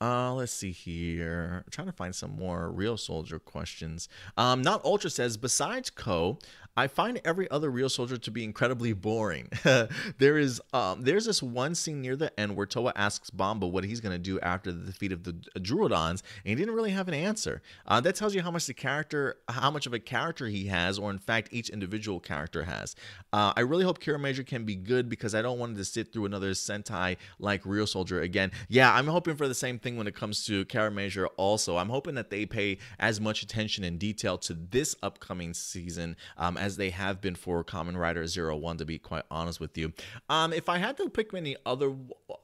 Uh, 0.00 0.34
let's 0.34 0.52
see 0.52 0.72
here. 0.72 1.62
I'm 1.64 1.70
trying 1.70 1.86
to 1.86 1.92
find 1.92 2.12
some 2.12 2.34
more 2.36 2.72
Ryusoulger 2.76 3.44
questions. 3.44 4.08
Um, 4.36 4.60
not 4.60 4.84
Ultra 4.84 5.10
says, 5.10 5.36
besides 5.36 5.90
Ko, 5.90 6.38
I 6.74 6.86
find 6.86 7.20
every 7.24 7.50
other 7.50 7.70
Ryusoulger 7.70 8.20
to 8.22 8.30
be 8.30 8.44
incredibly 8.44 8.94
boring. 8.94 9.48
there 10.18 10.38
is 10.38 10.60
um, 10.72 11.02
there's 11.02 11.26
this 11.26 11.42
one 11.42 11.74
scene 11.74 12.00
near 12.00 12.16
the 12.16 12.38
end 12.40 12.56
where 12.56 12.66
Towa 12.66 12.92
asks 12.96 13.28
Bamba 13.28 13.70
what 13.70 13.84
he's 13.84 14.00
gonna 14.00 14.18
do 14.18 14.40
after 14.40 14.72
the 14.72 14.86
defeat 14.86 15.12
of 15.12 15.24
the 15.24 15.32
Druidons, 15.58 16.22
and 16.44 16.46
he 16.46 16.54
didn't 16.54 16.74
really 16.74 16.92
have 16.92 17.08
an 17.08 17.14
answer. 17.14 17.60
Uh, 17.86 18.00
that 18.00 18.14
tells 18.14 18.34
you 18.34 18.40
how 18.40 18.50
much 18.50 18.66
the 18.66 18.74
character, 18.74 19.36
how 19.50 19.70
much 19.70 19.86
of 19.86 19.92
a 19.92 19.98
character 19.98 20.46
he 20.46 20.66
has, 20.66 20.98
or 20.98 21.10
in 21.10 21.18
fact 21.18 21.48
each 21.52 21.68
individual 21.68 22.20
character 22.20 22.62
has. 22.62 22.96
Uh, 23.34 23.52
I 23.54 23.60
really 23.60 23.84
hope 23.84 23.98
Kiramager 23.98 24.46
can 24.46 24.64
be 24.64 24.74
good 24.74 25.10
because 25.10 25.34
I 25.34 25.42
don't 25.42 25.58
want 25.58 25.76
to 25.76 25.84
sit 25.84 26.10
through 26.10 26.24
another 26.24 26.52
Sentai 26.52 27.18
like 27.38 27.64
Ryusoulger 27.64 28.22
again. 28.22 28.50
Yeah, 28.68 28.94
I'm 28.94 29.08
hoping 29.08 29.36
for 29.36 29.46
the 29.46 29.54
same 29.54 29.78
thing 29.78 29.98
when 29.98 30.06
it 30.06 30.14
comes 30.14 30.46
to 30.46 30.64
Kiramager. 30.64 31.26
Also, 31.36 31.76
I'm 31.76 31.90
hoping 31.90 32.14
that 32.14 32.30
they 32.30 32.46
pay 32.46 32.78
as 32.98 33.20
much 33.20 33.42
attention 33.42 33.84
and 33.84 33.98
detail 33.98 34.38
to 34.38 34.54
this 34.54 34.96
upcoming 35.02 35.52
season 35.52 36.16
um, 36.38 36.56
as 36.62 36.76
they 36.76 36.90
have 36.90 37.20
been 37.20 37.34
for 37.34 37.64
Kamen 37.64 37.96
Rider 37.96 38.24
Zero 38.28 38.56
One. 38.56 38.78
To 38.78 38.84
be 38.84 38.98
quite 38.98 39.24
honest 39.32 39.58
with 39.58 39.76
you, 39.76 39.92
um, 40.28 40.52
if 40.52 40.68
I 40.68 40.78
had 40.78 40.96
to 40.98 41.10
pick 41.10 41.34
any 41.34 41.56
other 41.66 41.92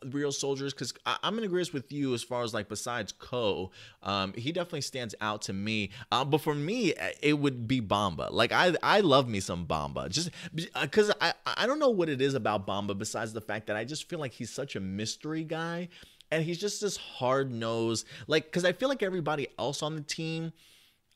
Ryusoulgers, 0.04 0.70
because 0.70 0.92
I'm 1.06 1.38
in 1.38 1.44
agreement 1.44 1.72
with 1.72 1.92
you 1.92 2.14
as 2.14 2.22
far 2.24 2.42
as 2.42 2.52
like 2.52 2.68
besides 2.68 3.12
Ko, 3.12 3.70
um, 4.02 4.32
he 4.34 4.50
definitely 4.50 4.80
stands 4.80 5.14
out 5.20 5.42
to 5.42 5.52
me. 5.52 5.90
Uh, 6.10 6.24
but 6.24 6.40
for 6.40 6.54
me, 6.54 6.94
it 7.22 7.38
would 7.38 7.68
be 7.68 7.80
Bamba. 7.80 8.32
Like 8.32 8.50
I, 8.50 8.74
I 8.82 9.00
love 9.00 9.28
me 9.28 9.38
some 9.38 9.66
Bamba, 9.66 10.08
just 10.08 10.30
because 10.52 11.12
I, 11.20 11.32
I 11.46 11.66
don't 11.68 11.78
know 11.78 11.90
what 11.90 12.08
it 12.08 12.20
is 12.20 12.34
about 12.34 12.66
Bamba 12.66 12.98
besides 12.98 13.32
the 13.32 13.40
fact 13.40 13.68
that 13.68 13.76
I 13.76 13.84
just 13.84 14.08
feel 14.08 14.18
like 14.18 14.32
he's 14.32 14.50
such 14.50 14.74
a 14.74 14.80
mystery 14.80 15.44
guy 15.44 15.88
and 16.32 16.44
he's 16.44 16.58
just 16.58 16.80
this 16.80 16.96
hard 16.96 17.50
nosed 17.50 18.06
like 18.26 18.44
because 18.44 18.62
i 18.66 18.70
feel 18.70 18.90
like 18.90 19.02
everybody 19.02 19.48
else 19.58 19.82
on 19.82 19.94
the 19.94 20.02
team 20.02 20.52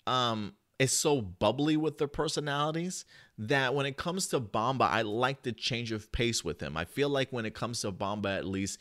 um 0.07 0.55
is 0.83 0.93
so 0.93 1.21
bubbly 1.21 1.77
with 1.77 1.99
their 1.99 2.09
personalities 2.09 3.05
that 3.39 3.75
when 3.75 3.87
it 3.87 3.97
comes 3.97 4.27
to 4.29 4.41
Bamba, 4.41 4.83
I 4.83 5.03
like 5.03 5.43
the 5.43 5.53
change 5.53 5.91
of 5.91 6.13
pace 6.13 6.45
with 6.45 6.61
him. 6.61 6.77
I 6.77 6.85
feel 6.85 7.09
like 7.09 7.33
when 7.33 7.47
it 7.47 7.55
comes 7.55 7.81
to 7.81 7.91
Bamba, 7.91 8.37
at 8.37 8.45
least, 8.45 8.79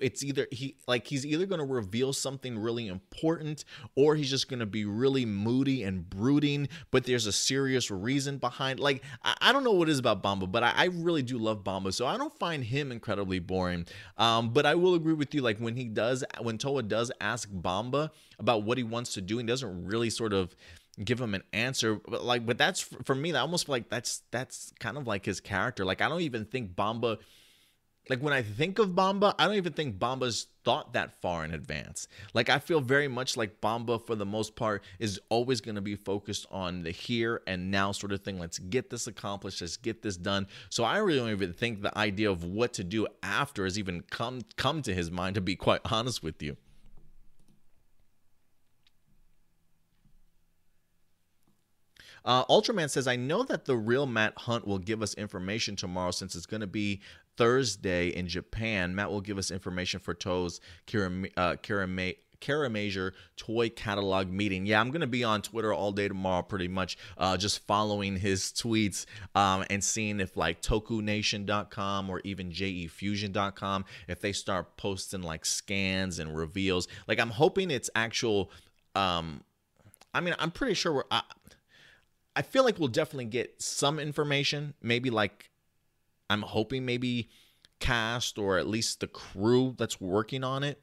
it's 0.00 0.22
either 0.22 0.46
he 0.52 0.76
like 0.86 1.06
he's 1.06 1.26
either 1.26 1.46
going 1.46 1.58
to 1.58 1.66
reveal 1.66 2.12
something 2.12 2.58
really 2.58 2.86
important 2.86 3.64
or 3.96 4.14
he's 4.14 4.30
just 4.30 4.48
going 4.48 4.60
to 4.60 4.66
be 4.66 4.84
really 4.84 5.26
moody 5.26 5.82
and 5.82 6.08
brooding. 6.08 6.68
But 6.90 7.04
there's 7.04 7.26
a 7.26 7.32
serious 7.32 7.90
reason 7.90 8.38
behind. 8.38 8.78
Like 8.78 9.02
I, 9.24 9.34
I 9.40 9.52
don't 9.52 9.64
know 9.64 9.72
what 9.72 9.88
it 9.88 9.92
is 9.92 9.98
about 9.98 10.22
Bamba, 10.22 10.50
but 10.50 10.62
I, 10.62 10.72
I, 10.76 10.84
really 10.86 11.22
do 11.22 11.36
love 11.36 11.64
Bamba, 11.64 11.92
so 11.92 12.06
I 12.06 12.16
don't 12.16 12.36
find 12.38 12.62
him 12.64 12.92
incredibly 12.92 13.40
boring. 13.40 13.86
Um, 14.16 14.50
but 14.50 14.64
I 14.64 14.76
will 14.76 14.94
agree 14.94 15.14
with 15.14 15.34
you. 15.34 15.42
Like 15.42 15.58
when 15.58 15.76
he 15.76 15.84
does, 15.84 16.24
when 16.40 16.56
Towa 16.56 16.86
does 16.86 17.10
ask 17.20 17.50
Bamba 17.50 18.10
about 18.38 18.62
what 18.62 18.78
he 18.78 18.84
wants 18.84 19.14
to 19.14 19.20
do, 19.20 19.38
and 19.38 19.48
doesn't 19.48 19.86
really 19.86 20.10
sort 20.10 20.32
of 20.32 20.54
give 21.04 21.20
him 21.20 21.34
an 21.34 21.42
answer 21.52 22.00
but 22.08 22.24
like 22.24 22.46
but 22.46 22.56
that's 22.56 22.80
for 22.80 23.14
me 23.14 23.32
that 23.32 23.40
almost 23.40 23.68
like 23.68 23.88
that's 23.88 24.22
that's 24.30 24.72
kind 24.80 24.96
of 24.96 25.06
like 25.06 25.24
his 25.24 25.40
character. 25.40 25.84
Like 25.84 26.00
i 26.00 26.08
don't 26.08 26.22
even 26.22 26.44
think 26.44 26.74
bamba 26.74 27.18
like 28.08 28.20
when 28.20 28.32
i 28.32 28.40
think 28.40 28.78
of 28.78 28.90
bamba 28.90 29.34
i 29.38 29.46
don't 29.46 29.56
even 29.56 29.72
think 29.72 29.98
bamba's 29.98 30.46
thought 30.64 30.94
that 30.94 31.20
far 31.20 31.44
in 31.44 31.52
advance. 31.52 32.08
Like 32.32 32.48
i 32.48 32.58
feel 32.58 32.80
very 32.80 33.08
much 33.08 33.36
like 33.36 33.60
bamba 33.60 34.04
for 34.06 34.14
the 34.14 34.24
most 34.24 34.56
part 34.56 34.82
is 34.98 35.20
always 35.28 35.60
going 35.60 35.74
to 35.74 35.82
be 35.82 35.96
focused 35.96 36.46
on 36.50 36.82
the 36.82 36.92
here 36.92 37.42
and 37.46 37.70
now 37.70 37.92
sort 37.92 38.12
of 38.12 38.22
thing. 38.22 38.38
Let's 38.38 38.58
get 38.58 38.88
this 38.88 39.06
accomplished 39.06 39.60
let's 39.60 39.76
get 39.76 40.02
this 40.02 40.16
done. 40.16 40.46
So 40.70 40.84
i 40.84 40.96
really 40.96 41.18
don't 41.18 41.30
even 41.30 41.52
think 41.52 41.82
the 41.82 41.96
idea 41.96 42.30
of 42.30 42.42
what 42.42 42.72
to 42.74 42.84
do 42.84 43.06
after 43.22 43.64
has 43.64 43.78
even 43.78 44.02
come 44.10 44.42
come 44.56 44.80
to 44.82 44.94
his 44.94 45.10
mind 45.10 45.34
to 45.34 45.42
be 45.42 45.56
quite 45.56 45.82
honest 45.84 46.22
with 46.22 46.42
you 46.42 46.56
Uh, 52.26 52.44
Ultraman 52.46 52.90
says, 52.90 53.06
I 53.06 53.16
know 53.16 53.44
that 53.44 53.64
the 53.64 53.76
real 53.76 54.04
Matt 54.06 54.36
Hunt 54.36 54.66
will 54.66 54.78
give 54.78 55.00
us 55.00 55.14
information 55.14 55.76
tomorrow 55.76 56.10
since 56.10 56.34
it's 56.34 56.44
going 56.44 56.60
to 56.60 56.66
be 56.66 57.00
Thursday 57.36 58.08
in 58.08 58.26
Japan. 58.26 58.94
Matt 58.94 59.10
will 59.10 59.20
give 59.20 59.38
us 59.38 59.50
information 59.52 60.00
for 60.00 60.12
Toe's 60.12 60.60
Kira, 60.86 61.30
uh, 61.36 61.54
toy 63.36 63.68
catalog 63.70 64.28
meeting. 64.28 64.66
Yeah, 64.66 64.80
I'm 64.80 64.90
going 64.90 65.00
to 65.00 65.06
be 65.06 65.24
on 65.24 65.40
Twitter 65.42 65.72
all 65.72 65.92
day 65.92 66.08
tomorrow, 66.08 66.42
pretty 66.42 66.68
much 66.68 66.98
uh, 67.16 67.36
just 67.36 67.66
following 67.66 68.16
his 68.16 68.52
tweets 68.52 69.06
um, 69.34 69.64
and 69.70 69.82
seeing 69.82 70.20
if 70.20 70.36
like 70.36 70.60
TokuNation.com 70.62 72.10
or 72.10 72.20
even 72.24 72.50
JEFusion.com, 72.50 73.84
if 74.08 74.20
they 74.20 74.32
start 74.32 74.76
posting 74.76 75.22
like 75.22 75.44
scans 75.44 76.18
and 76.18 76.36
reveals. 76.36 76.88
Like, 77.06 77.20
I'm 77.20 77.30
hoping 77.30 77.70
it's 77.70 77.90
actual. 77.94 78.50
Um, 78.94 79.42
I 80.12 80.20
mean, 80.20 80.34
I'm 80.38 80.50
pretty 80.50 80.74
sure 80.74 80.92
we're. 80.92 81.04
Uh, 81.10 81.20
I 82.36 82.42
feel 82.42 82.64
like 82.64 82.78
we'll 82.78 82.88
definitely 82.88 83.24
get 83.24 83.60
some 83.60 83.98
information. 83.98 84.74
Maybe 84.82 85.10
like 85.10 85.50
I'm 86.28 86.42
hoping 86.42 86.84
maybe 86.84 87.30
cast 87.80 88.38
or 88.38 88.58
at 88.58 88.66
least 88.66 89.00
the 89.00 89.06
crew 89.06 89.74
that's 89.78 90.00
working 90.00 90.44
on 90.44 90.62
it. 90.62 90.80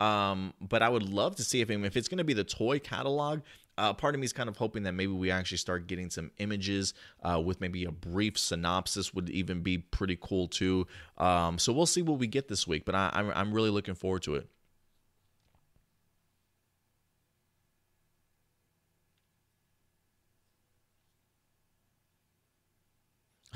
Um, 0.00 0.54
but 0.60 0.82
I 0.82 0.88
would 0.88 1.08
love 1.08 1.36
to 1.36 1.44
see 1.44 1.60
if 1.60 1.70
if 1.70 1.96
it's 1.96 2.08
going 2.08 2.18
to 2.18 2.24
be 2.24 2.32
the 2.32 2.44
toy 2.44 2.78
catalog. 2.78 3.42
Uh, 3.76 3.92
part 3.92 4.14
of 4.14 4.20
me 4.20 4.24
is 4.24 4.32
kind 4.32 4.48
of 4.48 4.56
hoping 4.56 4.84
that 4.84 4.92
maybe 4.92 5.12
we 5.12 5.30
actually 5.30 5.58
start 5.58 5.86
getting 5.88 6.08
some 6.08 6.30
images 6.38 6.94
uh, 7.22 7.40
with 7.44 7.60
maybe 7.60 7.84
a 7.84 7.90
brief 7.90 8.38
synopsis 8.38 9.12
would 9.12 9.28
even 9.30 9.60
be 9.62 9.78
pretty 9.78 10.16
cool 10.20 10.46
too. 10.46 10.86
Um, 11.18 11.58
so 11.58 11.72
we'll 11.72 11.86
see 11.86 12.02
what 12.02 12.18
we 12.18 12.28
get 12.28 12.48
this 12.48 12.68
week, 12.68 12.84
but 12.84 12.94
I, 12.94 13.10
I'm, 13.12 13.32
I'm 13.34 13.52
really 13.52 13.70
looking 13.70 13.94
forward 13.94 14.22
to 14.22 14.36
it. 14.36 14.48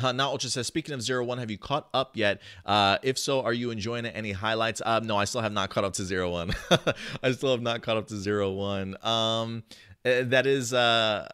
Uh, 0.02 0.12
now 0.12 0.30
Ultra 0.30 0.50
says, 0.50 0.66
speaking 0.66 0.94
of 0.94 1.02
Zero 1.02 1.24
One, 1.24 1.38
have 1.38 1.50
you 1.50 1.58
caught 1.58 1.88
up 1.92 2.16
yet? 2.16 2.40
Uh, 2.64 2.98
if 3.02 3.18
so, 3.18 3.42
are 3.42 3.52
you 3.52 3.70
enjoying 3.70 4.04
it? 4.04 4.12
Any 4.14 4.32
highlights? 4.32 4.80
Um, 4.84 5.06
no, 5.06 5.16
I 5.16 5.24
still 5.24 5.40
have 5.40 5.52
not 5.52 5.70
caught 5.70 5.84
up 5.84 5.94
to 5.94 6.04
Zero 6.04 6.30
One. 6.30 6.52
I 7.22 7.32
still 7.32 7.50
have 7.50 7.62
not 7.62 7.82
caught 7.82 7.96
up 7.96 8.06
to 8.08 8.16
Zero 8.16 8.52
One. 8.52 8.96
Um, 9.04 9.64
eh, 10.04 10.22
that 10.26 10.46
is 10.46 10.72
uh, 10.72 11.28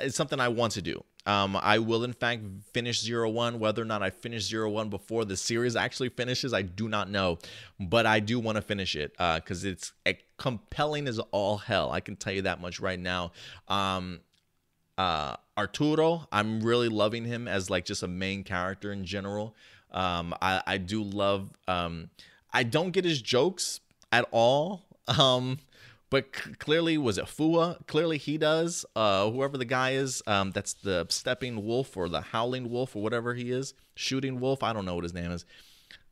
it's 0.00 0.16
something 0.16 0.40
I 0.40 0.48
want 0.48 0.74
to 0.74 0.82
do. 0.82 1.02
Um, 1.24 1.56
I 1.56 1.78
will 1.78 2.02
in 2.02 2.12
fact 2.12 2.42
finish 2.72 3.00
Zero 3.00 3.30
One. 3.30 3.58
Whether 3.58 3.82
or 3.82 3.84
not 3.84 4.02
I 4.02 4.10
finish 4.10 4.48
Zero 4.48 4.68
One 4.70 4.88
before 4.88 5.24
the 5.24 5.36
series 5.36 5.76
actually 5.76 6.08
finishes, 6.08 6.52
I 6.52 6.62
do 6.62 6.88
not 6.88 7.10
know. 7.10 7.38
But 7.78 8.06
I 8.06 8.20
do 8.20 8.40
want 8.40 8.56
to 8.56 8.62
finish 8.62 8.96
it 8.96 9.12
because 9.12 9.64
uh, 9.64 9.68
it's 9.68 9.92
eh, 10.04 10.14
compelling 10.36 11.06
as 11.06 11.18
all 11.30 11.58
hell. 11.58 11.92
I 11.92 12.00
can 12.00 12.16
tell 12.16 12.32
you 12.32 12.42
that 12.42 12.60
much 12.60 12.80
right 12.80 12.98
now. 12.98 13.32
Um, 13.68 14.20
uh, 14.98 15.36
Aruto, 15.56 16.26
I'm 16.32 16.60
really 16.60 16.88
loving 16.88 17.24
him 17.24 17.48
as 17.48 17.70
like 17.70 17.84
just 17.84 18.02
a 18.02 18.08
main 18.08 18.44
character 18.44 18.92
in 18.92 19.04
general. 19.04 19.54
Um, 19.90 20.34
I, 20.40 20.62
I 20.66 20.78
do 20.78 21.02
love. 21.02 21.50
Um, 21.68 22.10
I 22.52 22.62
don't 22.62 22.90
get 22.90 23.04
his 23.04 23.20
jokes 23.22 23.80
at 24.10 24.26
all. 24.30 24.84
Um, 25.18 25.58
but 26.10 26.26
c- 26.36 26.52
clearly 26.60 26.96
was 26.96 27.18
it 27.18 27.24
Fuwa? 27.24 27.84
Clearly 27.88 28.18
he 28.18 28.38
does. 28.38 28.84
Uh, 28.94 29.28
whoever 29.30 29.58
the 29.58 29.64
guy 29.64 29.94
is, 29.94 30.22
um, 30.28 30.52
that's 30.52 30.74
the 30.74 31.06
stepping 31.08 31.66
wolf 31.66 31.96
or 31.96 32.08
the 32.08 32.20
howling 32.20 32.70
wolf 32.70 32.94
or 32.94 33.02
whatever 33.02 33.34
he 33.34 33.50
is, 33.50 33.74
shooting 33.96 34.38
wolf. 34.38 34.62
I 34.62 34.72
don't 34.72 34.84
know 34.84 34.94
what 34.94 35.02
his 35.02 35.12
name 35.12 35.32
is, 35.32 35.44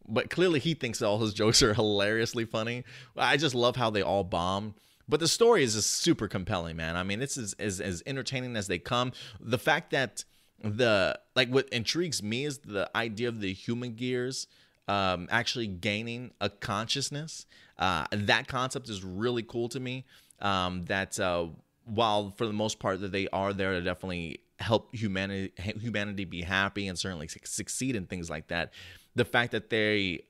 but 0.08 0.28
clearly 0.28 0.58
he 0.58 0.74
thinks 0.74 1.00
all 1.02 1.18
his 1.18 1.32
jokes 1.40 1.62
are 1.62 1.72
hilariously 1.72 2.46
funny. 2.46 2.82
I 3.16 3.36
just 3.36 3.54
love 3.54 3.76
how 3.76 3.90
they 3.90 4.02
all 4.02 4.24
bomb. 4.24 4.74
But 5.10 5.20
the 5.20 5.28
story 5.28 5.64
is 5.64 5.84
super 5.84 6.28
compelling, 6.28 6.76
man. 6.76 6.96
I 6.96 7.02
mean, 7.02 7.20
it's 7.20 7.36
as, 7.36 7.54
as, 7.58 7.80
as 7.80 8.02
entertaining 8.06 8.56
as 8.56 8.68
they 8.68 8.78
come. 8.78 9.12
The 9.40 9.58
fact 9.58 9.90
that 9.90 10.24
the 10.62 11.18
like 11.34 11.48
what 11.48 11.68
intrigues 11.70 12.22
me 12.22 12.44
is 12.44 12.58
the 12.58 12.88
idea 12.94 13.28
of 13.28 13.40
the 13.40 13.52
human 13.52 13.94
gears 13.94 14.46
um, 14.88 15.26
actually 15.30 15.66
gaining 15.66 16.30
a 16.40 16.48
consciousness. 16.48 17.46
Uh, 17.78 18.04
that 18.12 18.46
concept 18.46 18.88
is 18.88 19.02
really 19.02 19.42
cool 19.42 19.68
to 19.70 19.80
me. 19.80 20.04
Um, 20.40 20.84
that 20.84 21.18
uh, 21.18 21.48
while 21.84 22.30
for 22.36 22.46
the 22.46 22.52
most 22.52 22.78
part 22.78 23.00
that 23.00 23.12
they 23.12 23.26
are 23.28 23.52
there 23.52 23.72
to 23.72 23.80
definitely 23.80 24.40
help 24.60 24.94
humanity 24.94 25.52
humanity 25.58 26.24
be 26.24 26.42
happy 26.42 26.86
and 26.86 26.98
certainly 26.98 27.28
succeed 27.28 27.96
in 27.96 28.06
things 28.06 28.30
like 28.30 28.48
that. 28.48 28.72
The 29.16 29.24
fact 29.24 29.52
that 29.52 29.70
they 29.70 30.24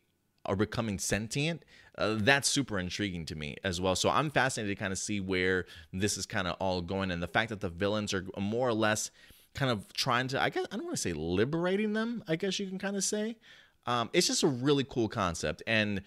are 0.47 0.57
becoming 0.57 0.99
sentient 0.99 1.65
uh, 2.01 2.17
that's 2.19 2.49
super 2.49 2.79
intriguing 2.79 3.27
to 3.27 3.35
me 3.35 3.57
as 3.63 3.81
well. 3.81 3.95
So 3.95 4.09
I'm 4.09 4.31
fascinated 4.31 4.77
to 4.77 4.81
kind 4.81 4.93
of 4.93 4.99
see 4.99 5.21
where 5.21 5.67
this 5.93 6.17
is 6.17 6.25
kind 6.25 6.49
of 6.49 6.57
all 6.59 6.81
going, 6.81 7.11
and 7.11 7.23
the 7.23 7.29
fact 7.29 7.51
that 7.51 7.61
the 7.61 7.69
villains 7.69 8.15
are 8.15 8.25
more 8.39 8.69
or 8.69 8.73
less 8.73 9.11
kind 9.55 9.71
of 9.71 9.93
trying 9.93 10.29
to, 10.29 10.41
I 10.41 10.49
guess, 10.49 10.67
I 10.73 10.77
don't 10.77 10.87
want 10.87 10.97
to 10.97 11.03
say 11.03 11.13
liberating 11.13 11.93
them. 11.93 12.25
I 12.27 12.37
guess 12.37 12.59
you 12.59 12.67
can 12.67 12.79
kind 12.79 12.97
of 12.97 13.05
say. 13.05 13.37
Um, 13.87 14.09
it's 14.13 14.27
just 14.27 14.43
a 14.43 14.47
really 14.49 14.85
cool 14.85 15.09
concept, 15.09 15.63
and 15.67 16.03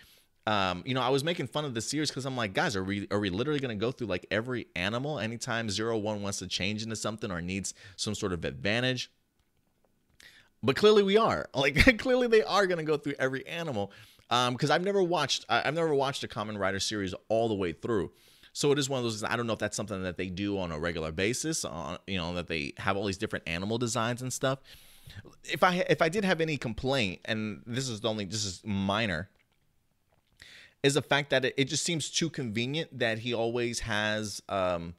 um, 0.47 0.83
you 0.85 0.93
know, 0.93 1.01
I 1.01 1.09
was 1.09 1.23
making 1.23 1.47
fun 1.47 1.63
of 1.63 1.73
the 1.73 1.81
series 1.81 2.09
because 2.09 2.25
I'm 2.25 2.35
like, 2.35 2.53
guys, 2.53 2.75
are 2.75 2.83
we 2.83 3.07
are 3.11 3.19
we 3.19 3.29
literally 3.29 3.59
gonna 3.59 3.75
go 3.75 3.91
through 3.91 4.07
like 4.07 4.25
every 4.31 4.67
animal 4.75 5.19
anytime 5.19 5.69
zero 5.69 5.97
one 5.97 6.23
wants 6.23 6.39
to 6.39 6.47
change 6.47 6.81
into 6.81 6.95
something 6.95 7.29
or 7.29 7.39
needs 7.39 7.73
some 7.97 8.15
sort 8.15 8.33
of 8.33 8.45
advantage? 8.45 9.11
But 10.63 10.75
clearly 10.75 11.03
we 11.03 11.17
are. 11.17 11.49
Like 11.55 11.97
clearly 11.99 12.27
they 12.27 12.41
are 12.41 12.65
gonna 12.65 12.83
go 12.83 12.97
through 12.97 13.13
every 13.19 13.45
animal 13.47 13.91
because 14.51 14.71
um, 14.71 14.75
I've 14.75 14.83
never 14.83 15.03
watched 15.03 15.45
I've 15.47 15.75
never 15.75 15.93
watched 15.93 16.23
a 16.23 16.27
Kamen 16.27 16.57
Rider 16.57 16.79
series 16.79 17.13
all 17.29 17.47
the 17.47 17.53
way 17.53 17.71
through. 17.71 18.11
So 18.51 18.71
it 18.71 18.79
is 18.79 18.89
one 18.89 18.99
of 18.99 19.03
those. 19.03 19.23
I 19.23 19.35
don't 19.35 19.47
know 19.47 19.53
if 19.53 19.59
that's 19.59 19.75
something 19.75 20.03
that 20.03 20.17
they 20.17 20.29
do 20.29 20.57
on 20.57 20.71
a 20.71 20.79
regular 20.79 21.11
basis. 21.11 21.65
On 21.65 21.97
you 22.07 22.17
know 22.17 22.33
that 22.35 22.47
they 22.47 22.73
have 22.77 22.97
all 22.97 23.05
these 23.05 23.17
different 23.17 23.47
animal 23.47 23.77
designs 23.77 24.21
and 24.21 24.33
stuff. 24.33 24.59
If 25.43 25.63
I 25.63 25.85
if 25.89 26.01
I 26.01 26.09
did 26.09 26.23
have 26.25 26.41
any 26.41 26.57
complaint, 26.57 27.21
and 27.25 27.61
this 27.65 27.87
is 27.89 28.01
the 28.01 28.09
only 28.09 28.25
this 28.25 28.45
is 28.45 28.61
minor, 28.63 29.29
is 30.81 30.95
the 30.95 31.01
fact 31.01 31.29
that 31.29 31.45
it, 31.45 31.53
it 31.57 31.65
just 31.65 31.83
seems 31.83 32.09
too 32.09 32.29
convenient 32.29 32.97
that 32.99 33.19
he 33.19 33.33
always 33.33 33.81
has 33.81 34.41
um 34.49 34.95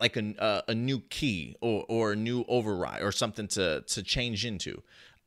like 0.00 0.16
a, 0.16 0.62
a 0.68 0.74
new 0.74 1.00
key 1.00 1.56
or, 1.60 1.84
or 1.88 2.12
a 2.12 2.16
new 2.16 2.44
override 2.48 3.02
or 3.02 3.12
something 3.12 3.48
to 3.48 3.82
to 3.88 4.02
change 4.02 4.46
into 4.46 4.82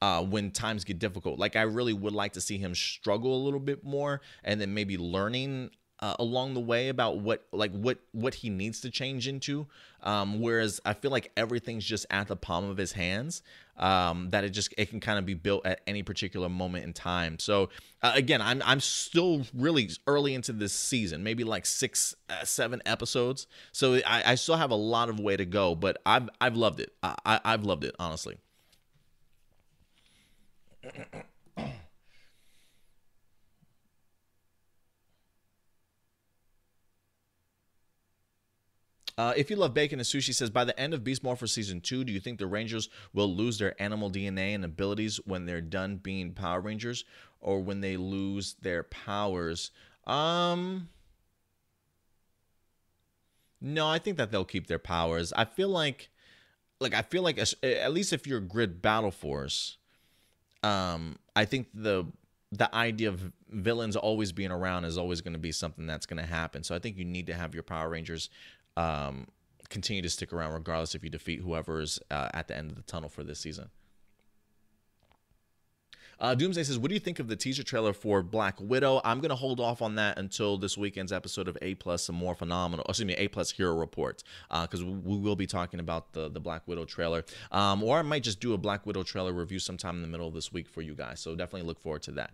uh, 0.06 0.22
when 0.22 0.52
times 0.52 0.84
get 0.84 1.00
difficult. 1.00 1.40
Like 1.40 1.56
I 1.56 1.64
really 1.64 1.94
would 1.94 2.14
like 2.14 2.34
to 2.34 2.42
see 2.42 2.60
him 2.60 2.76
struggle 2.76 3.36
a 3.36 3.42
little 3.44 3.60
bit 3.60 3.84
more, 3.84 4.22
and 4.44 4.62
then 4.62 4.72
maybe 4.76 5.00
learning 5.00 5.72
uh, 6.00 6.16
along 6.20 6.54
the 6.54 6.60
way 6.60 6.90
about 6.90 7.18
what 7.22 7.48
like 7.52 7.72
what 7.72 7.98
what 8.12 8.36
he 8.36 8.52
needs 8.52 8.82
to 8.82 8.92
change 8.92 9.28
into. 9.28 9.66
Um, 10.04 10.40
whereas 10.40 10.80
I 10.86 10.94
feel 10.94 11.10
like 11.10 11.32
everything's 11.36 11.84
just 11.84 12.06
at 12.12 12.28
the 12.28 12.36
palm 12.36 12.70
of 12.70 12.78
his 12.78 12.92
hands. 12.92 13.42
Um, 13.78 14.30
that 14.30 14.44
it 14.44 14.52
just 14.52 14.76
it 14.78 14.92
can 14.92 15.00
kind 15.00 15.18
of 15.18 15.26
be 15.26 15.34
built 15.34 15.66
at 15.66 15.82
any 15.88 16.04
particular 16.04 16.50
moment 16.50 16.86
in 16.86 16.94
time. 16.94 17.40
So 17.40 17.70
uh, 18.04 18.12
again, 18.14 18.44
I'm 18.44 18.62
I'm 18.64 18.82
still 18.82 19.42
really 19.56 19.90
early 20.06 20.36
into 20.36 20.54
this 20.54 20.74
season, 20.74 21.24
maybe 21.24 21.44
like 21.44 21.66
six 21.66 22.14
uh, 22.30 22.44
seven 22.44 22.84
episodes. 22.86 23.48
So 23.72 23.96
I, 24.06 24.34
I 24.34 24.36
still 24.36 24.58
have 24.58 24.70
a 24.70 24.76
lot 24.76 25.10
of 25.10 25.20
way 25.20 25.36
to 25.36 25.46
go, 25.46 25.74
but 25.74 25.98
I've 26.06 26.30
I've 26.40 26.56
loved 26.56 26.80
it. 26.80 26.94
I, 27.02 27.40
I've 27.44 27.64
loved 27.64 27.84
it 27.84 27.96
honestly. 27.98 28.38
Uh, 39.18 39.34
if 39.38 39.50
you 39.50 39.56
love 39.56 39.74
bacon 39.74 40.00
and 40.00 40.06
sushi, 40.06 40.34
says 40.34 40.50
by 40.50 40.66
the 40.66 40.78
end 40.78 40.94
of 40.94 41.04
Beast 41.04 41.24
Morpher 41.24 41.48
season 41.48 41.80
two, 41.80 42.04
do 42.04 42.12
you 42.12 42.20
think 42.20 42.38
the 42.38 42.48
Rangers 42.48 42.90
will 43.14 43.34
lose 43.34 43.58
their 43.58 43.82
animal 43.82 44.12
DNA 44.12 44.54
and 44.54 44.66
abilities 44.66 45.22
when 45.26 45.46
they're 45.46 45.62
done 45.62 45.98
being 45.98 46.34
Power 46.34 46.60
Rangers, 46.60 47.06
or 47.40 47.62
when 47.62 47.80
they 47.80 47.96
lose 47.96 48.56
their 48.62 48.84
powers? 48.84 49.72
Um, 50.06 50.90
no, 53.62 53.88
I 53.88 54.00
think 54.00 54.18
that 54.18 54.32
they'll 54.32 54.44
keep 54.44 54.68
their 54.68 54.80
powers. 54.80 55.32
I 55.32 55.46
feel 55.46 55.70
like, 55.70 56.10
like 56.82 56.94
I 56.94 57.02
feel 57.02 57.24
like 57.24 57.40
at 57.40 57.94
least 57.94 58.12
if 58.12 58.28
you're 58.28 58.42
Grid 58.42 58.82
Battle 58.82 59.12
Force, 59.12 59.78
um, 60.66 61.18
I 61.36 61.46
think 61.46 61.68
the 61.74 62.06
the 62.52 62.74
idea 62.74 63.10
of 63.10 63.32
villains 63.50 63.96
always 63.96 64.32
being 64.32 64.52
around 64.52 64.86
is 64.86 64.98
always 64.98 65.22
going 65.22 65.34
to 65.34 65.40
be 65.40 65.52
something 65.52 65.86
that's 65.86 66.06
going 66.06 66.22
to 66.22 66.28
happen. 66.28 66.64
So 66.64 66.74
I 66.74 66.80
think 66.80 66.98
you 66.98 67.06
need 67.06 67.28
to 67.28 67.34
have 67.34 67.54
your 67.54 67.64
Power 67.64 67.90
Rangers 67.90 68.30
um, 68.78 69.28
continue 69.70 70.02
to 70.02 70.10
stick 70.10 70.32
around, 70.32 70.54
regardless 70.54 70.96
if 70.96 71.04
you 71.04 71.10
defeat 71.10 71.42
whoever 71.42 71.82
is 71.82 72.00
uh, 72.12 72.30
at 72.34 72.48
the 72.48 72.58
end 72.58 72.72
of 72.72 72.78
the 72.78 72.84
tunnel 72.84 73.10
for 73.10 73.24
this 73.24 73.40
season. 73.40 73.70
Uh, 76.20 76.36
Doomsday 76.36 76.64
says, 76.64 76.78
"What 76.78 76.90
do 76.90 76.94
you 76.94 77.00
think 77.00 77.20
of 77.20 77.28
the 77.28 77.36
teaser 77.36 77.64
trailer 77.64 77.94
for 77.94 78.22
Black 78.24 78.60
Widow?" 78.60 79.02
I'm 79.04 79.20
gonna 79.20 79.36
hold 79.36 79.60
off 79.60 79.82
on 79.82 79.96
that 79.96 80.18
until 80.18 80.58
this 80.58 80.78
weekend's 80.78 81.12
episode 81.12 81.48
of 81.48 81.58
A 81.62 81.76
Plus 81.76 82.10
and 82.10 82.22
Morphinominal. 82.22 82.88
Excuse 82.88 83.06
me, 83.06 83.16
A 83.16 83.28
Plus 83.28 83.52
Hero 83.52 83.76
Report, 83.76 84.24
because 84.50 84.82
uh, 84.82 84.86
we 84.86 85.18
will 85.18 85.36
be 85.36 85.48
talking 85.48 85.80
about 85.80 86.14
the 86.14 86.30
the 86.30 86.40
Black 86.40 86.68
Widow 86.68 86.86
trailer, 86.86 87.24
um, 87.52 87.84
or 87.84 88.00
I 88.00 88.02
might 88.02 88.24
just 88.24 88.40
do 88.40 88.54
a 88.54 88.58
Black 88.58 88.86
Widow 88.86 89.04
trailer 89.04 89.34
review 89.34 89.60
sometime 89.60 89.96
in 89.96 90.02
the 90.02 90.08
middle 90.08 90.28
of 90.28 90.34
this 90.34 90.52
week 90.52 90.68
for 90.68 90.82
you 90.82 90.96
guys. 90.96 91.20
So 91.20 91.36
definitely 91.36 91.68
look 91.68 91.80
forward 91.80 92.04
to 92.04 92.12
that. 92.14 92.34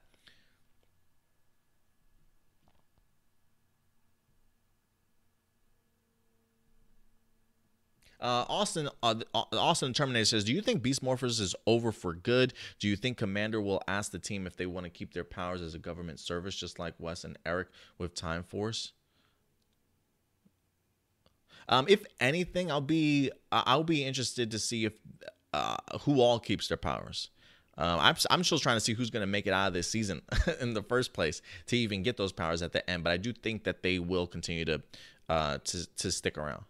Uh, 8.22 8.46
Austin, 8.48 8.88
uh, 9.02 9.16
uh, 9.34 9.44
Austin 9.54 9.94
Terminator 9.94 10.26
says, 10.26 10.44
"Do 10.44 10.54
you 10.54 10.62
think 10.62 10.84
Beast 10.84 11.04
Morphers 11.04 11.40
is 11.40 11.56
over 11.66 11.92
for 11.92 12.14
good? 12.14 12.54
Do 12.80 12.88
you 12.88 12.96
think 12.96 13.18
Commander 13.18 13.60
will 13.60 13.82
ask 13.88 14.12
the 14.12 14.20
team 14.20 14.46
if 14.46 14.56
they 14.56 14.68
want 14.68 14.86
to 14.86 14.92
keep 14.92 15.14
their 15.14 15.24
powers 15.24 15.62
as 15.62 15.74
a 15.74 15.80
government 15.80 16.20
service, 16.20 16.56
just 16.56 16.78
like 16.78 16.94
Wes 17.00 17.24
and 17.24 17.38
Eric 17.46 17.70
with 17.98 18.14
Time 18.14 18.44
Force?" 18.44 18.94
Um, 21.68 21.86
if 21.88 22.04
anything, 22.20 22.70
I'll 22.70 22.82
be 22.82 23.32
I'll 23.52 23.84
be 23.84 24.04
interested 24.04 24.52
to 24.52 24.60
see 24.60 24.86
if 24.86 24.94
uh, 25.54 25.78
who 26.02 26.22
all 26.22 26.40
keeps 26.40 26.68
their 26.68 26.78
powers. 26.78 27.30
Um, 27.78 28.00
I'm, 28.00 28.16
I'm 28.30 28.44
still 28.44 28.60
trying 28.60 28.76
to 28.76 28.82
see 28.82 28.94
who's 28.94 29.10
going 29.10 29.22
to 29.22 29.28
make 29.28 29.48
it 29.48 29.54
out 29.54 29.70
of 29.70 29.74
this 29.74 29.90
season 29.90 30.22
in 30.62 30.74
the 30.74 30.84
first 30.84 31.14
place 31.14 31.42
to 31.68 31.78
even 31.78 32.04
get 32.04 32.18
those 32.18 32.34
powers 32.34 32.62
at 32.62 32.74
the 32.74 32.88
end. 32.88 33.04
But 33.04 33.14
I 33.14 33.18
do 33.18 33.34
think 33.34 33.64
that 33.64 33.82
they 33.82 33.98
will 33.98 34.28
continue 34.28 34.66
to 34.66 34.82
uh, 35.30 35.58
to 35.64 35.96
to 35.96 36.12
stick 36.12 36.38
around. 36.38 36.66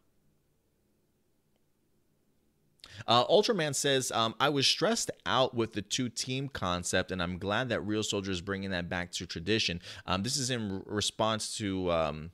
Uh, 3.07 3.25
Ultraman 3.27 3.75
says, 3.75 4.11
um, 4.11 4.35
I 4.39 4.49
was 4.49 4.67
stressed 4.67 5.11
out 5.25 5.53
with 5.53 5.73
the 5.73 5.81
two 5.81 6.09
team 6.09 6.49
concept, 6.49 7.11
and 7.11 7.21
I'm 7.21 7.37
glad 7.37 7.69
that 7.69 7.81
Ryusoulger 7.81 8.29
is 8.29 8.41
bringing 8.41 8.71
that 8.71 8.89
back 8.89 9.11
to 9.13 9.25
tradition. 9.25 9.81
Um, 10.05 10.23
this 10.23 10.37
is 10.37 10.49
in 10.49 10.83
response 10.85 11.57
to. 11.57 11.91
Um, 11.91 12.31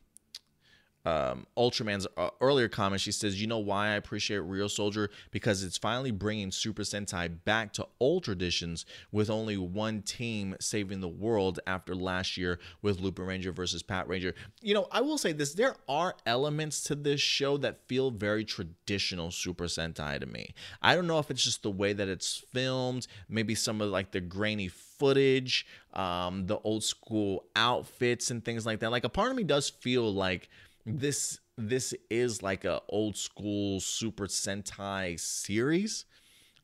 um, 1.07 1.47
Ultraman's 1.57 2.05
uh, 2.17 2.29
earlier 2.41 2.67
comment, 2.67 2.99
she 2.99 3.13
says, 3.13 3.39
"You 3.39 3.47
know 3.47 3.59
why 3.59 3.87
I 3.87 3.93
appreciate 3.93 4.41
Ryusoulger 4.41 5.07
because 5.31 5.63
it's 5.63 5.77
finally 5.77 6.11
bringing 6.11 6.51
Super 6.51 6.81
Sentai 6.81 7.33
back 7.45 7.71
to 7.73 7.87
old 8.01 8.25
traditions 8.25 8.85
with 9.11 9.29
only 9.29 9.55
one 9.55 10.01
team 10.01 10.57
saving 10.59 10.99
the 10.99 11.07
world 11.07 11.61
after 11.65 11.95
last 11.95 12.35
year 12.35 12.59
with 12.81 12.99
Lupinranger 12.99 13.53
versus 13.53 13.81
Patranger." 13.81 14.33
You 14.61 14.73
know, 14.73 14.87
I 14.91 14.99
will 14.99 15.17
say 15.17 15.31
this: 15.31 15.53
there 15.53 15.77
are 15.87 16.13
elements 16.25 16.83
to 16.83 16.95
this 16.95 17.21
show 17.21 17.55
that 17.57 17.87
feel 17.87 18.11
very 18.11 18.43
traditional 18.43 19.31
Super 19.31 19.65
Sentai 19.65 20.19
to 20.19 20.25
me. 20.25 20.53
I 20.81 20.93
don't 20.93 21.07
know 21.07 21.19
if 21.19 21.31
it's 21.31 21.43
just 21.43 21.63
the 21.63 21.71
way 21.71 21.93
that 21.93 22.09
it's 22.09 22.43
filmed, 22.51 23.07
maybe 23.29 23.55
some 23.55 23.79
of 23.79 23.91
like 23.91 24.11
the 24.11 24.19
grainy 24.19 24.67
footage, 24.67 25.65
um, 25.93 26.47
the 26.47 26.59
old 26.59 26.83
school 26.83 27.45
outfits 27.55 28.29
and 28.29 28.43
things 28.43 28.65
like 28.65 28.79
that. 28.79 28.91
Like 28.91 29.05
a 29.05 29.09
part 29.09 29.31
of 29.31 29.37
me 29.37 29.43
does 29.43 29.69
feel 29.69 30.13
like 30.13 30.49
this 30.87 31.39
this 31.57 31.93
is 32.09 32.41
like 32.41 32.63
a 32.63 32.81
old 32.89 33.17
school 33.17 33.79
Super 33.79 34.27
Sentai 34.27 35.19
series. 35.19 36.05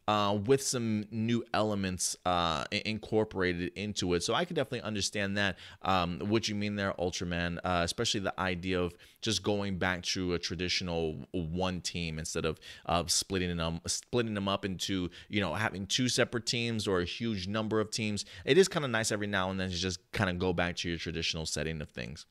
Uh, 0.06 0.38
with 0.48 0.62
some 0.62 1.06
new 1.12 1.46
elements 1.54 2.18
uh, 2.26 2.66
incorporated 2.72 3.72
into 3.78 4.14
it. 4.16 4.22
So 4.22 4.34
I 4.34 4.44
can 4.44 4.54
definitely 4.54 4.82
understand 4.82 5.38
that. 5.38 5.58
Um, 5.82 6.20
what 6.20 6.50
you 6.50 6.56
mean 6.56 6.76
there, 6.76 6.94
Ultraman, 7.00 7.58
uh, 7.64 7.84
especially 7.86 8.20
the 8.20 8.38
idea 8.38 8.82
of 8.82 8.94
just 9.22 9.44
going 9.44 9.78
back 9.78 10.02
to 10.02 10.34
a 10.34 10.40
traditional 10.40 11.26
one 11.32 11.80
team 11.80 12.20
instead 12.20 12.46
of 12.46 12.60
splitting 13.10 13.56
them 13.56 13.80
splitting 13.88 14.34
them 14.34 14.50
up 14.50 14.66
into 14.66 15.10
you 15.30 15.40
know 15.40 15.54
having 15.54 15.86
two 15.86 16.10
separate 16.10 16.46
teams 16.46 16.86
or 16.86 17.00
a 17.00 17.06
huge 17.06 17.48
number 17.48 17.80
of 17.80 17.90
teams. 17.90 18.26
It 18.44 18.58
is 18.58 18.68
kind 18.68 18.84
of 18.84 18.92
nice 18.92 19.10
every 19.10 19.28
now 19.28 19.52
and 19.52 19.58
then 19.58 19.70
to 19.70 19.76
just 19.78 20.00
kind 20.12 20.30
of 20.30 20.38
go 20.38 20.52
back 20.52 20.76
to 20.78 20.90
your 20.90 20.98
traditional 20.98 21.46
setting 21.46 21.82
of 21.82 21.90
things. 21.90 22.26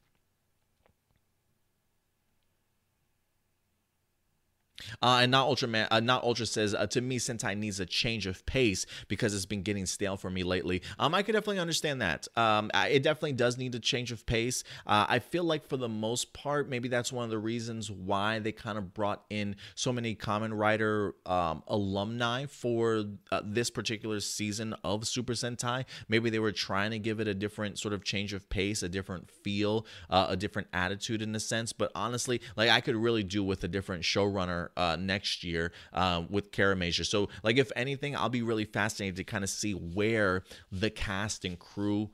Uh, 5.02 5.20
and 5.22 5.30
not 5.30 5.48
Ultraman, 5.48 5.88
uh, 5.90 6.00
not 6.00 6.24
Ultra 6.24 6.46
says 6.46 6.74
uh, 6.74 6.87
to 6.88 7.00
me, 7.00 7.18
Sentai 7.18 7.56
needs 7.56 7.80
a 7.80 7.87
change 7.87 8.26
of 8.26 8.44
pace 8.46 8.87
because 9.08 9.35
it's 9.35 9.46
been 9.46 9.62
getting 9.62 9.87
stale 9.87 10.16
for 10.16 10.30
me 10.30 10.42
lately. 10.42 10.83
Um, 10.98 11.14
I 11.14 11.22
could 11.22 11.33
definitely 11.33 11.60
understand 11.60 12.00
that. 12.02 12.28
Um, 12.37 12.70
it 12.74 13.02
definitely 13.02 13.33
does 13.33 13.58
need 13.58 13.74
a 13.74 13.80
change 13.80 14.12
of 14.12 14.26
pace. 14.26 14.64
Uh, 14.87 15.06
I 15.08 15.18
feel 15.18 15.44
like 15.44 15.66
for 15.66 15.76
the 15.76 15.88
most 15.88 16.33
part, 16.33 16.68
maybe 16.68 16.88
that's 16.88 17.12
one 17.12 17.24
of 17.24 17.30
the 17.30 17.38
reasons 17.38 17.90
why 17.90 18.38
they 18.38 18.52
kind 18.52 18.78
of 18.78 18.94
brought 18.94 19.24
in 19.30 19.56
so 19.74 19.92
many 19.92 20.14
Kamen 20.14 20.56
Rider 20.56 21.14
um, 21.26 21.62
alumni 21.66 22.46
for 22.46 23.04
uh, 23.30 23.40
this 23.44 23.70
particular 23.70 24.20
season 24.20 24.74
of 24.85 25.06
Super 25.06 25.33
Sentai. 25.33 25.85
Maybe 26.08 26.30
they 26.30 26.38
were 26.38 26.52
trying 26.52 26.90
to 26.90 26.98
give 26.98 27.20
it 27.20 27.28
a 27.28 27.35
different 27.35 27.78
sort 27.78 27.94
of 27.94 28.04
change 28.04 28.33
of 28.33 28.48
pace, 28.48 28.83
a 28.83 28.88
different 28.88 29.30
feel, 29.30 29.87
uh, 30.10 30.26
a 30.28 30.37
different 30.37 30.68
attitude 30.72 31.22
in 31.22 31.35
a 31.35 31.40
sense. 31.40 31.72
But 31.72 31.90
honestly, 31.94 32.40
like 32.56 32.70
I 32.70 32.80
could 32.80 32.96
really 32.96 33.22
do 33.22 33.42
with 33.42 33.62
a 33.64 33.68
different 33.68 34.02
showrunner 34.02 34.68
uh, 34.77 34.96
next 34.98 35.44
year 35.44 35.73
uh, 35.92 36.23
with 36.29 36.50
Kiramager. 36.52 37.06
So, 37.06 37.29
like, 37.42 37.56
if 37.56 37.70
anything, 37.77 38.16
I'll 38.16 38.29
be 38.29 38.42
really 38.42 38.64
fascinated 38.64 39.16
to 39.16 39.25
kind 39.25 39.44
of 39.44 39.50
see 39.50 39.73
where 39.73 40.42
the 40.70 40.90
cast 40.90 41.44
and 41.44 41.58
crew 41.58 42.10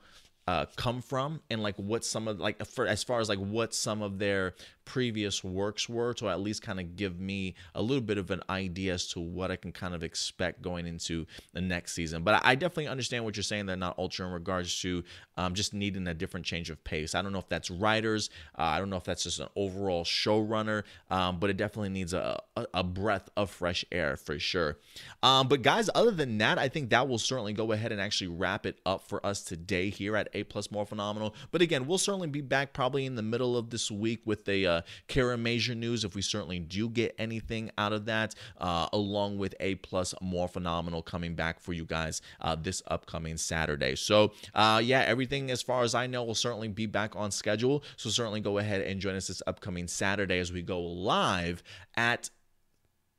uh, 0.49 0.65
come 0.75 0.99
from 0.99 1.39
and 1.51 1.61
like 1.61 1.75
what 1.75 2.03
some 2.03 2.27
of 2.27 2.39
like 2.39 2.65
for 2.65 2.87
as 2.87 3.03
far 3.03 3.19
as 3.19 3.29
like 3.29 3.37
what 3.37 3.71
some 3.71 4.01
of 4.01 4.17
their 4.17 4.55
previous 4.83 5.43
works 5.43 5.87
were 5.87 6.15
to 6.15 6.27
at 6.27 6.39
least 6.39 6.63
kind 6.63 6.79
of 6.79 6.95
give 6.95 7.19
me 7.19 7.53
a 7.75 7.81
little 7.81 8.01
bit 8.01 8.17
of 8.17 8.31
an 8.31 8.41
idea 8.49 8.95
as 8.95 9.05
to 9.05 9.19
what 9.19 9.51
I 9.51 9.55
can 9.55 9.71
kind 9.71 9.93
of 9.93 10.01
expect 10.01 10.63
going 10.63 10.87
into 10.87 11.27
the 11.53 11.61
next 11.61 11.93
season. 11.93 12.23
But 12.23 12.41
I 12.43 12.55
definitely 12.55 12.87
understand 12.87 13.23
what 13.23 13.37
you're 13.37 13.43
saying. 13.43 13.67
They're 13.67 13.75
not 13.75 13.99
ultra 13.99 14.25
in 14.25 14.33
regards 14.33 14.81
to 14.81 15.03
um, 15.37 15.53
just 15.53 15.75
needing 15.75 16.07
a 16.07 16.15
different 16.15 16.43
change 16.43 16.71
of 16.71 16.83
pace. 16.83 17.13
I 17.13 17.21
don't 17.21 17.31
know 17.31 17.37
if 17.37 17.47
that's 17.47 17.69
writers. 17.69 18.31
Uh, 18.57 18.63
I 18.63 18.79
don't 18.79 18.89
know 18.89 18.97
if 18.97 19.03
that's 19.03 19.25
just 19.25 19.39
an 19.39 19.49
overall 19.55 20.03
showrunner. 20.03 20.81
Um, 21.11 21.39
but 21.39 21.51
it 21.51 21.57
definitely 21.57 21.89
needs 21.89 22.13
a, 22.13 22.41
a, 22.55 22.65
a, 22.73 22.83
breath 22.83 23.29
of 23.37 23.51
fresh 23.51 23.85
air 23.91 24.17
for 24.17 24.39
sure. 24.39 24.79
Um, 25.21 25.47
but 25.47 25.61
guys, 25.61 25.91
other 25.93 26.11
than 26.11 26.39
that, 26.39 26.57
I 26.57 26.67
think 26.67 26.89
that 26.89 27.07
will 27.07 27.19
certainly 27.19 27.53
go 27.53 27.71
ahead 27.71 27.91
and 27.91 28.01
actually 28.01 28.29
wrap 28.29 28.65
it 28.65 28.79
up 28.87 29.07
for 29.07 29.23
us 29.23 29.43
today 29.43 29.91
here 29.91 30.15
at 30.15 30.29
A 30.39 30.43
Plus 30.43 30.71
More 30.71 30.85
Phenomenal. 30.85 31.35
But 31.51 31.61
again, 31.61 31.87
we'll 31.87 31.97
certainly 31.97 32.27
be 32.27 32.41
back 32.41 32.73
probably 32.73 33.05
in 33.05 33.15
the 33.15 33.21
middle 33.21 33.57
of 33.57 33.69
this 33.69 33.91
week 33.91 34.21
with 34.25 34.47
a 34.47 34.65
uh, 34.65 34.81
Kiramager 35.07 35.75
news 35.75 36.03
if 36.03 36.15
we 36.15 36.21
certainly 36.21 36.59
do 36.59 36.89
get 36.89 37.15
anything 37.17 37.71
out 37.77 37.93
of 37.93 38.05
that, 38.05 38.35
uh, 38.59 38.87
along 38.93 39.37
with 39.37 39.55
A 39.59 39.75
plus 39.75 40.13
Morphinominal 40.23 41.03
coming 41.03 41.35
back 41.35 41.59
for 41.59 41.73
you 41.73 41.85
guys 41.85 42.21
uh, 42.41 42.55
this 42.55 42.81
upcoming 42.87 43.37
Saturday. 43.37 43.95
So 43.95 44.31
uh, 44.53 44.81
yeah, 44.83 45.01
everything 45.01 45.51
as 45.51 45.61
far 45.61 45.83
as 45.83 45.95
I 45.95 46.07
know 46.07 46.23
will 46.23 46.35
certainly 46.35 46.67
be 46.67 46.85
back 46.85 47.15
on 47.15 47.31
schedule. 47.31 47.83
So 47.97 48.09
certainly 48.09 48.41
go 48.41 48.57
ahead 48.57 48.81
and 48.81 48.99
join 48.99 49.15
us 49.15 49.27
this 49.27 49.41
upcoming 49.47 49.87
Saturday 49.87 50.39
as 50.39 50.51
we 50.51 50.61
go 50.61 50.79
live 50.81 51.63
at 51.95 52.29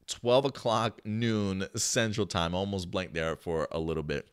12 0.06 0.46
o'clock 0.46 1.00
noon 1.04 1.66
Central 1.76 2.26
Time. 2.26 2.54
Almost 2.54 2.90
blanked 2.90 3.14
there 3.14 3.36
for 3.36 3.68
a 3.70 3.78
little 3.78 4.02
bit. 4.02 4.28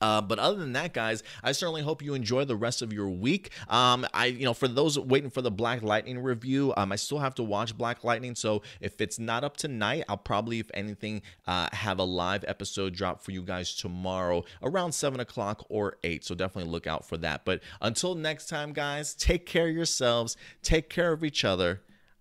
Uh, 0.00 0.20
but 0.20 0.38
other 0.38 0.58
than 0.58 0.72
that, 0.74 0.92
guys, 0.92 1.22
I 1.42 1.52
certainly 1.52 1.82
hope 1.82 2.02
you 2.02 2.14
enjoy 2.14 2.44
the 2.44 2.56
rest 2.56 2.82
of 2.82 2.92
your 2.92 3.08
week. 3.08 3.50
Um, 3.68 4.06
I, 4.12 4.26
you 4.26 4.44
know, 4.44 4.54
for 4.54 4.68
those 4.68 4.98
waiting 4.98 5.30
for 5.30 5.42
the 5.42 5.50
Black 5.50 5.82
Lightning 5.82 6.18
review, 6.18 6.74
um, 6.76 6.92
I 6.92 6.96
still 6.96 7.18
have 7.18 7.34
to 7.36 7.42
watch 7.42 7.76
Black 7.76 8.04
Lightning. 8.04 8.34
So 8.34 8.62
if 8.80 9.00
it's 9.00 9.18
not 9.18 9.44
up 9.44 9.56
tonight, 9.56 10.04
I'll 10.08 10.16
probably, 10.16 10.58
if 10.58 10.70
anything, 10.74 11.22
uh, 11.46 11.68
have 11.72 11.98
a 11.98 12.04
live 12.04 12.44
episode 12.46 12.94
drop 12.94 13.22
for 13.22 13.30
you 13.30 13.42
guys 13.42 13.74
tomorrow 13.74 14.44
around 14.62 14.92
seven 14.92 15.20
o'clock 15.20 15.64
or 15.68 15.96
eight. 16.04 16.24
So 16.24 16.34
definitely 16.34 16.70
look 16.70 16.86
out 16.86 17.06
for 17.08 17.16
that. 17.18 17.44
But 17.44 17.60
until 17.80 18.14
next 18.14 18.48
time, 18.48 18.72
guys, 18.72 19.14
take 19.14 19.46
care 19.46 19.68
of 19.68 19.74
yourselves, 19.74 20.36
take 20.62 20.90
care 20.90 21.12
of 21.12 21.24
each 21.24 21.44
other, 21.44 21.80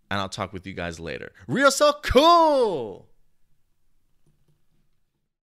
and 0.09 0.19
I'll 0.19 0.29
talk 0.29 0.53
with 0.53 0.65
you 0.65 0.73
guys 0.73 0.99
later. 0.99 1.31
Real 1.47 1.71
so 1.71 1.93
cool. 2.03 3.07